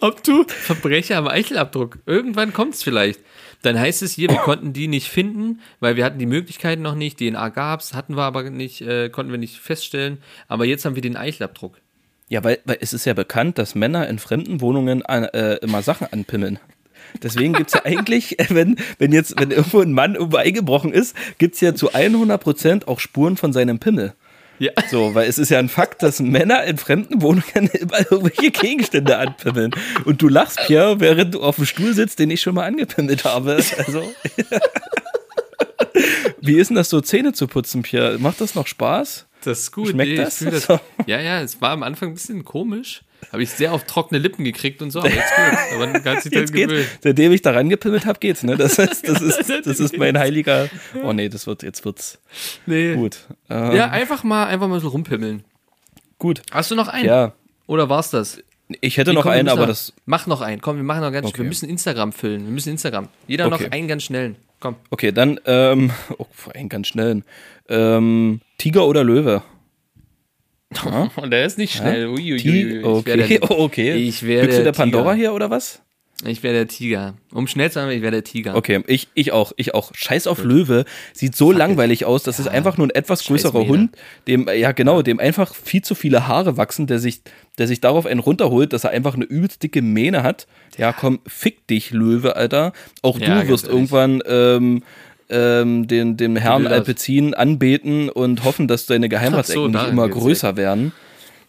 Ob 0.00 0.22
du 0.22 0.44
Verbrecher 0.46 1.16
am 1.18 1.26
Eichelabdruck. 1.28 1.98
Irgendwann 2.06 2.52
kommt 2.52 2.74
es 2.74 2.82
vielleicht. 2.84 3.20
Dann 3.62 3.78
heißt 3.78 4.02
es 4.02 4.12
hier, 4.12 4.28
wir 4.28 4.36
konnten 4.36 4.72
die 4.72 4.88
nicht 4.88 5.08
finden, 5.08 5.60
weil 5.80 5.96
wir 5.96 6.04
hatten 6.04 6.18
die 6.18 6.26
Möglichkeiten 6.26 6.82
noch 6.82 6.94
nicht. 6.94 7.18
DNA 7.18 7.48
gab's, 7.48 7.94
hatten 7.94 8.16
wir 8.16 8.22
aber 8.22 8.48
nicht, 8.50 8.80
äh, 8.80 9.08
konnten 9.08 9.32
wir 9.32 9.38
nicht 9.38 9.58
feststellen. 9.58 10.18
Aber 10.48 10.64
jetzt 10.64 10.84
haben 10.84 10.94
wir 10.94 11.02
den 11.02 11.16
Eichelabdruck. 11.16 11.80
Ja, 12.28 12.42
weil, 12.42 12.58
weil 12.64 12.78
es 12.80 12.92
ist 12.92 13.04
ja 13.04 13.14
bekannt, 13.14 13.58
dass 13.58 13.74
Männer 13.74 14.08
in 14.08 14.18
fremden 14.18 14.60
Wohnungen 14.60 15.04
an, 15.04 15.24
äh, 15.24 15.56
immer 15.56 15.82
Sachen 15.82 16.08
anpimmeln. 16.12 16.58
Deswegen 17.22 17.52
gibt's 17.52 17.74
ja 17.74 17.84
eigentlich, 17.84 18.36
wenn, 18.48 18.76
wenn 18.98 19.12
jetzt, 19.12 19.38
wenn 19.38 19.50
irgendwo 19.50 19.80
ein 19.80 19.92
Mann 19.92 20.14
irgendwo 20.14 20.36
eingebrochen 20.36 20.92
ist, 20.92 21.16
gibt's 21.38 21.60
ja 21.60 21.74
zu 21.74 21.92
100% 21.92 22.86
auch 22.86 23.00
Spuren 23.00 23.36
von 23.36 23.52
seinem 23.52 23.78
Pimmel. 23.78 24.14
Ja. 24.58 24.72
So, 24.90 25.14
weil 25.14 25.28
es 25.28 25.38
ist 25.38 25.50
ja 25.50 25.58
ein 25.58 25.68
Fakt, 25.68 26.02
dass 26.02 26.20
Männer 26.20 26.64
in 26.64 26.78
fremden 26.78 27.20
Wohnungen 27.22 27.68
immer 27.72 27.98
irgendwelche 28.10 28.50
Gegenstände 28.50 29.18
anpimmeln. 29.18 29.72
Und 30.04 30.22
du 30.22 30.28
lachst, 30.28 30.58
Pierre, 30.66 31.00
während 31.00 31.34
du 31.34 31.42
auf 31.42 31.56
dem 31.56 31.66
Stuhl 31.66 31.92
sitzt, 31.94 32.18
den 32.18 32.30
ich 32.30 32.40
schon 32.40 32.54
mal 32.54 32.64
angepimmelt 32.64 33.24
habe. 33.24 33.56
Also. 33.56 34.02
Wie 36.40 36.56
ist 36.56 36.68
denn 36.68 36.76
das 36.76 36.90
so, 36.90 37.00
Zähne 37.00 37.32
zu 37.32 37.46
putzen, 37.48 37.82
Pierre? 37.82 38.18
Macht 38.18 38.40
das 38.40 38.54
noch 38.54 38.66
Spaß? 38.66 39.26
Das 39.44 39.60
ist 39.60 39.72
gut. 39.72 39.88
Schmeckt 39.88 40.12
ich 40.12 40.18
das? 40.18 40.38
So. 40.38 40.80
Ja, 41.06 41.20
ja, 41.20 41.40
es 41.40 41.60
war 41.60 41.70
am 41.70 41.82
Anfang 41.82 42.10
ein 42.10 42.14
bisschen 42.14 42.44
komisch. 42.44 43.02
Habe 43.32 43.42
ich 43.42 43.50
sehr 43.50 43.72
auf 43.72 43.84
trockene 43.84 44.18
Lippen 44.20 44.44
gekriegt 44.44 44.82
und 44.82 44.90
so, 44.90 45.00
aber 45.00 45.08
jetzt 45.10 45.34
geht's. 45.36 45.72
Aber 45.74 45.86
dann 45.86 46.04
hat 46.04 46.22
sich 46.22 46.32
dann 46.32 46.42
Jetzt 46.42 46.52
geht's. 46.52 46.72
Seitdem 47.02 47.32
ich 47.32 47.42
daran 47.42 47.68
gepimmelt 47.68 48.06
habe, 48.06 48.18
geht's, 48.18 48.42
ne? 48.42 48.56
Das 48.56 48.78
ist, 48.78 49.08
das 49.08 49.20
ist, 49.20 49.48
das 49.66 49.80
ist 49.80 49.96
mein 49.98 50.18
heiliger. 50.18 50.68
Oh 51.02 51.12
nee, 51.12 51.28
das 51.28 51.46
wird, 51.46 51.62
jetzt 51.62 51.84
wird's 51.84 52.18
Nee. 52.66 52.94
gut. 52.94 53.18
Ähm, 53.50 53.72
Ja, 53.74 53.90
einfach 53.90 54.22
mal, 54.24 54.46
einfach 54.46 54.68
mal 54.68 54.80
so 54.80 54.88
rumpimmeln. 54.88 55.44
gut. 56.18 56.42
Hast 56.52 56.70
du 56.70 56.74
noch 56.74 56.88
einen? 56.88 57.06
Ja, 57.06 57.32
Oder 57.66 57.88
war's 57.88 58.10
das? 58.10 58.40
ich 58.80 58.96
hätte 58.96 59.10
Nee, 59.10 59.14
noch 59.16 59.22
komm, 59.22 59.32
einen, 59.32 59.48
aber 59.48 59.60
noch- 59.62 59.68
das. 59.68 59.92
Mach 60.06 60.26
noch 60.26 60.40
einen. 60.40 60.60
Komm, 60.60 60.76
wir 60.76 60.82
machen 60.84 61.00
noch 61.00 61.12
ganz 61.12 61.26
Okay. 61.28 61.38
Wir 61.38 61.44
müssen 61.44 61.68
Instagram 61.68 62.12
füllen. 62.12 62.44
Wir 62.44 62.52
müssen 62.52 62.70
Instagram. 62.70 63.08
Jeder 63.28 63.46
Okay. 63.46 63.64
noch 63.64 63.70
einen 63.72 63.86
ganz 63.88 64.02
schnellen. 64.04 64.36
Komm. 64.58 64.76
Okay, 64.90 65.12
dann, 65.12 65.38
ähm, 65.46 65.90
oh, 66.18 66.26
allem 66.54 66.68
ganz 66.68 66.86
schnell. 66.88 67.22
Ähm, 67.68 68.40
Tiger 68.58 68.86
oder 68.86 69.04
Löwe? 69.04 69.42
Und 71.16 71.30
der 71.30 71.46
ist 71.46 71.58
nicht 71.58 71.74
schnell. 71.76 72.08
Ui, 72.08 72.20
ui, 72.20 72.32
ui, 72.32 72.38
Ti- 72.38 72.66
ui. 72.66 72.78
Ich 72.80 72.84
okay, 72.84 73.06
wäre 73.18 73.28
der, 73.28 73.50
okay. 73.58 73.94
ich 73.94 74.22
wäre 74.22 74.46
Bist 74.46 74.58
du 74.58 74.64
der 74.64 74.72
Tiger. 74.72 74.82
Pandora 74.84 75.12
hier 75.14 75.32
oder 75.32 75.50
was? 75.50 75.82
Ich 76.24 76.42
wäre 76.42 76.54
der 76.54 76.66
Tiger. 76.66 77.14
Um 77.30 77.46
schnell 77.46 77.70
zu 77.70 77.74
sein, 77.74 77.90
ich 77.90 78.00
wäre 78.00 78.10
der 78.10 78.24
Tiger. 78.24 78.56
Okay, 78.56 78.82
ich, 78.86 79.08
ich 79.12 79.32
auch, 79.32 79.52
ich 79.56 79.74
auch. 79.74 79.92
Scheiß 79.94 80.26
auf 80.26 80.42
Löwe. 80.42 80.86
Sieht 81.12 81.36
so 81.36 81.52
langweilig 81.52 82.06
aus. 82.06 82.22
Das 82.22 82.38
ist 82.38 82.48
einfach 82.48 82.78
nur 82.78 82.86
ein 82.86 82.94
etwas 82.94 83.22
größerer. 83.26 83.66
Hund, 83.66 83.94
dem, 84.26 84.48
ja 84.48 84.72
genau, 84.72 85.02
dem 85.02 85.20
einfach 85.20 85.54
viel 85.54 85.82
zu 85.82 85.94
viele 85.94 86.26
Haare 86.26 86.56
wachsen, 86.56 86.86
der 86.86 87.00
sich, 87.00 87.20
der 87.58 87.66
sich 87.66 87.80
darauf 87.80 88.06
einen 88.06 88.20
runterholt, 88.20 88.72
dass 88.72 88.84
er 88.84 88.90
einfach 88.90 89.14
eine 89.14 89.26
übelst 89.26 89.62
dicke 89.62 89.82
Mähne 89.82 90.22
hat. 90.22 90.46
Ja, 90.78 90.94
komm, 90.94 91.20
fick 91.26 91.66
dich, 91.66 91.90
Löwe, 91.90 92.34
Alter. 92.34 92.72
Auch 93.02 93.18
Ja, 93.20 93.42
du 93.42 93.48
wirst 93.48 93.68
irgendwann 93.68 94.22
ähm, 94.26 94.84
ähm, 95.30 95.86
den, 95.88 96.16
dem 96.16 96.36
Herrn? 96.36 96.66
Alpezin 96.66 97.34
anbeten 97.34 98.08
und 98.08 98.44
hoffen, 98.44 98.68
dass 98.68 98.86
deine 98.86 99.08
Geheimratsecken 99.08 99.62
so, 99.62 99.68
nicht 99.68 99.88
immer 99.88 100.08
größer 100.08 100.56
werden. 100.56 100.92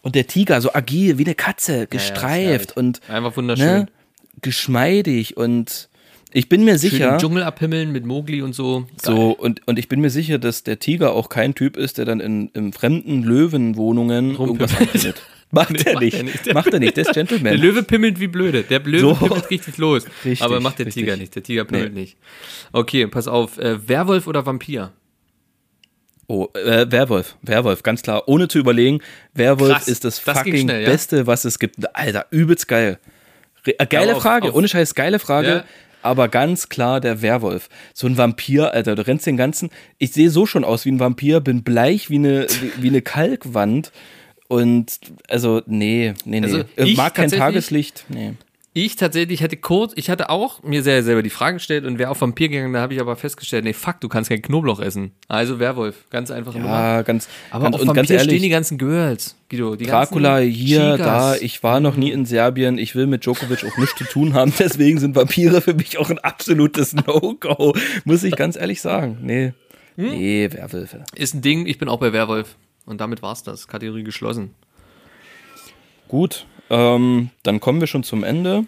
Und 0.02 0.14
der 0.14 0.26
Tiger, 0.26 0.60
so 0.60 0.72
agil, 0.72 1.18
wie 1.18 1.24
eine 1.24 1.34
Katze, 1.34 1.72
Ja, 1.72 1.78
ja, 1.80 1.84
gestreift 1.86 2.70
herrlich. 2.70 2.76
und 2.76 3.00
Einfach 3.08 3.36
wunderschön. 3.36 3.66
ne, 3.66 3.86
geschmeidig 4.42 5.36
und 5.36 5.88
ich 6.32 6.48
bin 6.50 6.62
mir 6.64 6.72
Schön 6.78 6.90
sicher. 6.90 7.12
im 7.14 7.18
Dschungel 7.18 7.42
abhimmeln 7.42 7.90
mit 7.90 8.04
Mogli 8.04 8.42
und 8.42 8.54
so. 8.54 8.86
So, 9.02 9.30
und, 9.30 9.66
und 9.66 9.78
ich 9.78 9.88
bin 9.88 10.00
mir 10.00 10.10
sicher, 10.10 10.38
dass 10.38 10.62
der 10.62 10.78
Tiger 10.78 11.12
auch 11.14 11.30
kein 11.30 11.54
Typ 11.54 11.76
ist, 11.78 11.96
der 11.98 12.04
dann 12.04 12.20
in, 12.20 12.48
in 12.52 12.72
fremden 12.74 13.22
Löwenwohnungen 13.22 14.32
irgendwas 14.32 14.72
Rumpimmelt. 14.72 14.80
anfindet. 14.94 15.22
Macht 15.50 15.70
Nee, 15.70 15.78
er 15.86 15.92
macht 15.94 16.02
nicht. 16.02 16.14
er 16.14 16.22
nicht. 16.24 16.54
Macht 16.54 16.74
er 16.74 16.78
nicht. 16.80 16.96
Der 16.96 17.02
ist 17.06 17.14
Der 17.16 17.24
Gentleman. 17.24 17.56
Löwe 17.56 17.82
pimmelt 17.82 18.20
wie 18.20 18.26
blöde. 18.26 18.62
Der 18.64 18.80
Löwe 18.80 19.00
So. 19.00 19.14
pimmelt 19.14 19.50
richtig 19.50 19.78
los. 19.78 20.04
Richtig, 20.24 20.42
aber 20.42 20.60
macht 20.60 20.78
der 20.78 20.86
richtig. 20.86 21.04
Tiger 21.04 21.16
nicht. 21.16 21.34
Der 21.34 21.42
Tiger 21.42 21.64
pimmelt 21.64 21.94
Nee. 21.94 22.00
nicht. 22.00 22.16
Okay, 22.72 23.06
pass 23.06 23.28
auf. 23.28 23.56
Äh, 23.58 23.88
Werwolf 23.88 24.26
oder 24.26 24.44
Vampir? 24.44 24.92
Oh, 26.26 26.48
äh, 26.54 26.90
Werwolf. 26.90 27.36
Werwolf, 27.40 27.82
ganz 27.82 28.02
klar. 28.02 28.24
Ohne 28.28 28.48
zu 28.48 28.58
überlegen, 28.58 29.00
Werwolf 29.32 29.72
Krass, 29.72 29.88
ist 29.88 30.04
das, 30.04 30.22
das 30.22 30.36
fucking 30.38 30.58
schnell, 30.58 30.82
ja? 30.82 30.90
Beste, 30.90 31.26
was 31.26 31.46
es 31.46 31.58
gibt. 31.58 31.76
Alter, 31.96 32.26
übelst 32.30 32.68
geil. 32.68 32.98
Re 33.66 33.78
äh, 33.78 33.86
geile 33.86 34.14
auf- 34.16 34.22
Frage, 34.22 34.48
auf- 34.48 34.54
ohne 34.54 34.68
Scheiß, 34.68 34.94
geile 34.94 35.18
Frage. 35.18 35.48
Ja. 35.48 35.64
Aber 36.02 36.28
ganz 36.28 36.68
klar 36.68 37.00
der 37.00 37.22
Werwolf. 37.22 37.68
So 37.94 38.06
ein 38.06 38.16
Vampir, 38.18 38.72
Alter, 38.74 38.94
du 38.94 39.06
rennst 39.06 39.26
den 39.26 39.36
ganzen. 39.38 39.70
Ich 39.96 40.12
sehe 40.12 40.30
so 40.30 40.44
schon 40.46 40.64
aus 40.64 40.84
wie 40.84 40.92
ein 40.92 41.00
Vampir, 41.00 41.40
bin 41.40 41.64
bleich 41.64 42.08
wie 42.10 42.16
eine, 42.16 42.46
wie, 42.76 42.82
wie 42.82 42.88
eine 42.88 43.02
Kalkwand. 43.02 43.90
Und 44.48 44.98
also, 45.28 45.62
nee, 45.66 46.14
nee, 46.24 46.40
nee. 46.40 46.46
Also, 46.46 46.64
ich 46.76 46.96
Mag 46.96 47.14
kein 47.14 47.30
Tageslicht. 47.30 48.04
Nee. 48.08 48.32
Ich 48.74 48.94
tatsächlich 48.96 49.40
hätte 49.40 49.56
kurz, 49.56 49.92
ich 49.96 50.08
hatte 50.08 50.30
auch 50.30 50.62
mir 50.62 50.84
sehr 50.84 51.02
selber 51.02 51.22
die 51.22 51.30
Frage 51.30 51.54
gestellt 51.56 51.84
und 51.84 51.98
wäre 51.98 52.10
auf 52.10 52.20
Vampir 52.20 52.48
gegangen, 52.48 52.72
da 52.72 52.80
habe 52.80 52.94
ich 52.94 53.00
aber 53.00 53.16
festgestellt, 53.16 53.64
nee, 53.64 53.72
fuck, 53.72 54.00
du 54.00 54.08
kannst 54.08 54.30
kein 54.30 54.40
Knoblauch 54.40 54.78
essen. 54.78 55.10
Also 55.26 55.58
Werwolf, 55.58 56.04
ganz 56.10 56.30
einfache 56.30 56.58
Nummer. 56.58 56.70
Ja, 56.70 57.02
ganz, 57.02 57.28
Aber 57.50 57.64
ganz, 57.64 57.74
auf 57.74 57.80
und 57.80 57.88
Vampir 57.88 58.02
ganz 58.02 58.10
ehrlich, 58.10 58.28
stehen 58.28 58.42
die 58.42 58.48
ganzen 58.50 58.78
Girls, 58.78 59.34
Guido. 59.50 59.74
Die 59.74 59.86
Dracula 59.86 60.38
hier, 60.38 60.92
Chicas. 60.92 60.98
da, 60.98 61.34
ich 61.36 61.62
war 61.64 61.80
noch 61.80 61.96
nie 61.96 62.12
in 62.12 62.24
Serbien, 62.24 62.78
ich 62.78 62.94
will 62.94 63.06
mit 63.08 63.24
Djokovic 63.24 63.64
auch 63.64 63.76
nichts 63.78 63.96
zu 63.96 64.04
tun 64.04 64.34
haben, 64.34 64.52
deswegen 64.58 65.00
sind 65.00 65.16
Vampire 65.16 65.60
für 65.60 65.74
mich 65.74 65.98
auch 65.98 66.10
ein 66.10 66.18
absolutes 66.20 66.92
No-Go, 66.94 67.74
muss 68.04 68.22
ich 68.22 68.36
ganz 68.36 68.54
ehrlich 68.56 68.80
sagen. 68.80 69.18
Nee, 69.22 69.54
Hm? 69.96 70.10
nee, 70.10 70.48
Werwölfe. 70.52 71.02
Ist 71.16 71.34
ein 71.34 71.42
Ding, 71.42 71.66
ich 71.66 71.78
bin 71.78 71.88
auch 71.88 71.98
bei 71.98 72.12
Werwolf. 72.12 72.54
Und 72.88 73.00
damit 73.00 73.22
war's 73.22 73.42
das. 73.42 73.68
Kategorie 73.68 74.02
geschlossen. 74.02 74.54
Gut, 76.08 76.46
ähm, 76.70 77.30
dann 77.42 77.60
kommen 77.60 77.80
wir 77.80 77.86
schon 77.86 78.02
zum 78.02 78.24
Ende. 78.24 78.64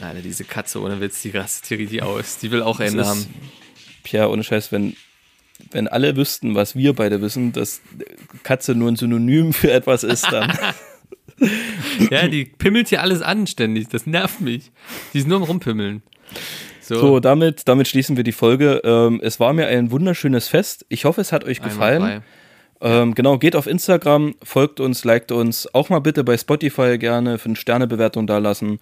Alter, 0.00 0.20
diese 0.20 0.44
Katze 0.44 0.80
ohne 0.82 1.00
Witz, 1.00 1.22
die 1.22 1.30
rastet 1.30 1.66
hier 1.66 1.78
richtig 1.78 2.02
aus. 2.02 2.38
Die 2.38 2.50
will 2.50 2.62
auch 2.62 2.78
Das 2.78 2.90
Ende 2.90 3.02
ist- 3.02 3.08
haben. 3.08 3.26
Pierre, 4.04 4.30
ohne 4.30 4.44
Scheiß, 4.44 4.70
wenn, 4.70 4.94
wenn 5.70 5.88
alle 5.88 6.14
wüssten, 6.16 6.54
was 6.54 6.76
wir 6.76 6.92
beide 6.94 7.20
wissen, 7.20 7.52
dass 7.52 7.80
Katze 8.42 8.74
nur 8.74 8.90
ein 8.90 8.96
Synonym 8.96 9.52
für 9.52 9.70
etwas 9.72 10.04
ist, 10.04 10.30
dann. 10.30 10.56
Ja, 12.10 12.26
die 12.26 12.44
pimmelt 12.44 12.88
hier 12.88 13.00
alles 13.00 13.22
anständig. 13.22 13.88
Das 13.88 14.06
nervt 14.06 14.40
mich. 14.40 14.72
Die 15.14 15.18
ist 15.18 15.28
nur 15.28 15.36
am 15.36 15.44
Rumpimmeln. 15.44 16.02
So, 16.80 16.96
So, 16.98 17.20
damit, 17.20 17.62
damit 17.68 17.86
schließen 17.86 18.16
wir 18.16 18.24
die 18.24 18.32
Folge. 18.32 18.80
Ähm, 18.84 19.20
es 19.22 19.38
war 19.38 19.52
mir 19.52 19.66
ein 19.68 19.90
wunderschönes 19.92 20.48
Fest. 20.48 20.84
Ich 20.88 21.04
hoffe, 21.04 21.20
es 21.20 21.30
hat 21.32 21.44
euch 21.44 21.62
gefallen. 21.62 22.22
Ähm, 22.80 23.14
genau, 23.14 23.38
geht 23.38 23.56
auf 23.56 23.66
Instagram, 23.66 24.34
folgt 24.42 24.80
uns, 24.80 25.04
liked 25.04 25.32
uns. 25.32 25.72
Auch 25.74 25.88
mal 25.88 26.00
bitte 26.00 26.24
bei 26.24 26.36
Spotify 26.36 26.98
gerne 26.98 27.36
5-Sterne-Bewertung 27.36 28.26
da 28.26 28.38
lassen. 28.38 28.78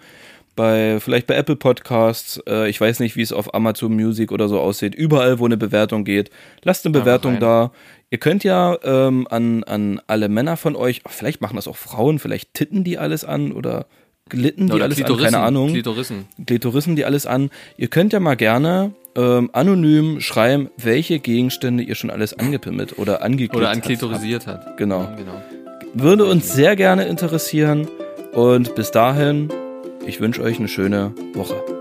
Bei, 0.54 1.00
vielleicht 1.00 1.26
bei 1.26 1.34
Apple 1.34 1.56
Podcasts. 1.56 2.42
Äh, 2.48 2.68
ich 2.68 2.80
weiß 2.80 3.00
nicht, 3.00 3.16
wie 3.16 3.22
es 3.22 3.32
auf 3.32 3.54
Amazon 3.54 3.94
Music 3.94 4.32
oder 4.32 4.48
so 4.48 4.58
aussieht. 4.58 4.94
Überall, 4.94 5.38
wo 5.38 5.44
eine 5.44 5.56
Bewertung 5.56 6.04
geht. 6.04 6.30
Lasst 6.62 6.86
eine 6.86 6.92
Bewertung 6.92 7.40
da. 7.40 7.72
Ihr 8.10 8.18
könnt 8.18 8.44
ja 8.44 8.78
ähm, 8.84 9.26
an, 9.28 9.64
an 9.64 10.00
alle 10.06 10.28
Männer 10.28 10.56
von 10.56 10.76
euch, 10.76 11.02
vielleicht 11.06 11.40
machen 11.40 11.56
das 11.56 11.66
auch 11.66 11.76
Frauen, 11.76 12.18
vielleicht 12.18 12.54
titten 12.54 12.84
die 12.84 12.98
alles 12.98 13.24
an 13.24 13.50
oder 13.52 13.86
glitten 14.28 14.68
die 14.68 14.72
Oder 14.72 14.84
alles 14.84 15.02
an, 15.02 15.16
keine 15.16 15.38
Ahnung. 15.38 15.70
Klitorissen. 15.70 16.26
Klitorissen 16.46 16.96
die 16.96 17.04
alles 17.04 17.26
an. 17.26 17.50
Ihr 17.76 17.88
könnt 17.88 18.12
ja 18.12 18.20
mal 18.20 18.36
gerne 18.36 18.92
ähm, 19.16 19.50
anonym 19.52 20.20
schreiben, 20.20 20.70
welche 20.76 21.18
Gegenstände 21.18 21.82
ihr 21.82 21.94
schon 21.94 22.10
alles 22.10 22.38
angepimmelt 22.38 22.98
oder 22.98 23.22
angeklickt 23.22 23.56
Oder 23.56 23.66
habt. 23.66 23.76
anklitorisiert 23.76 24.46
hat. 24.46 24.76
Genau. 24.76 25.08
genau. 25.16 25.42
Würde 25.94 26.26
uns 26.26 26.52
sehr 26.52 26.76
gerne 26.76 27.06
interessieren. 27.06 27.88
Und 28.32 28.74
bis 28.74 28.90
dahin, 28.90 29.48
ich 30.06 30.20
wünsche 30.20 30.42
euch 30.42 30.58
eine 30.58 30.68
schöne 30.68 31.12
Woche. 31.32 31.75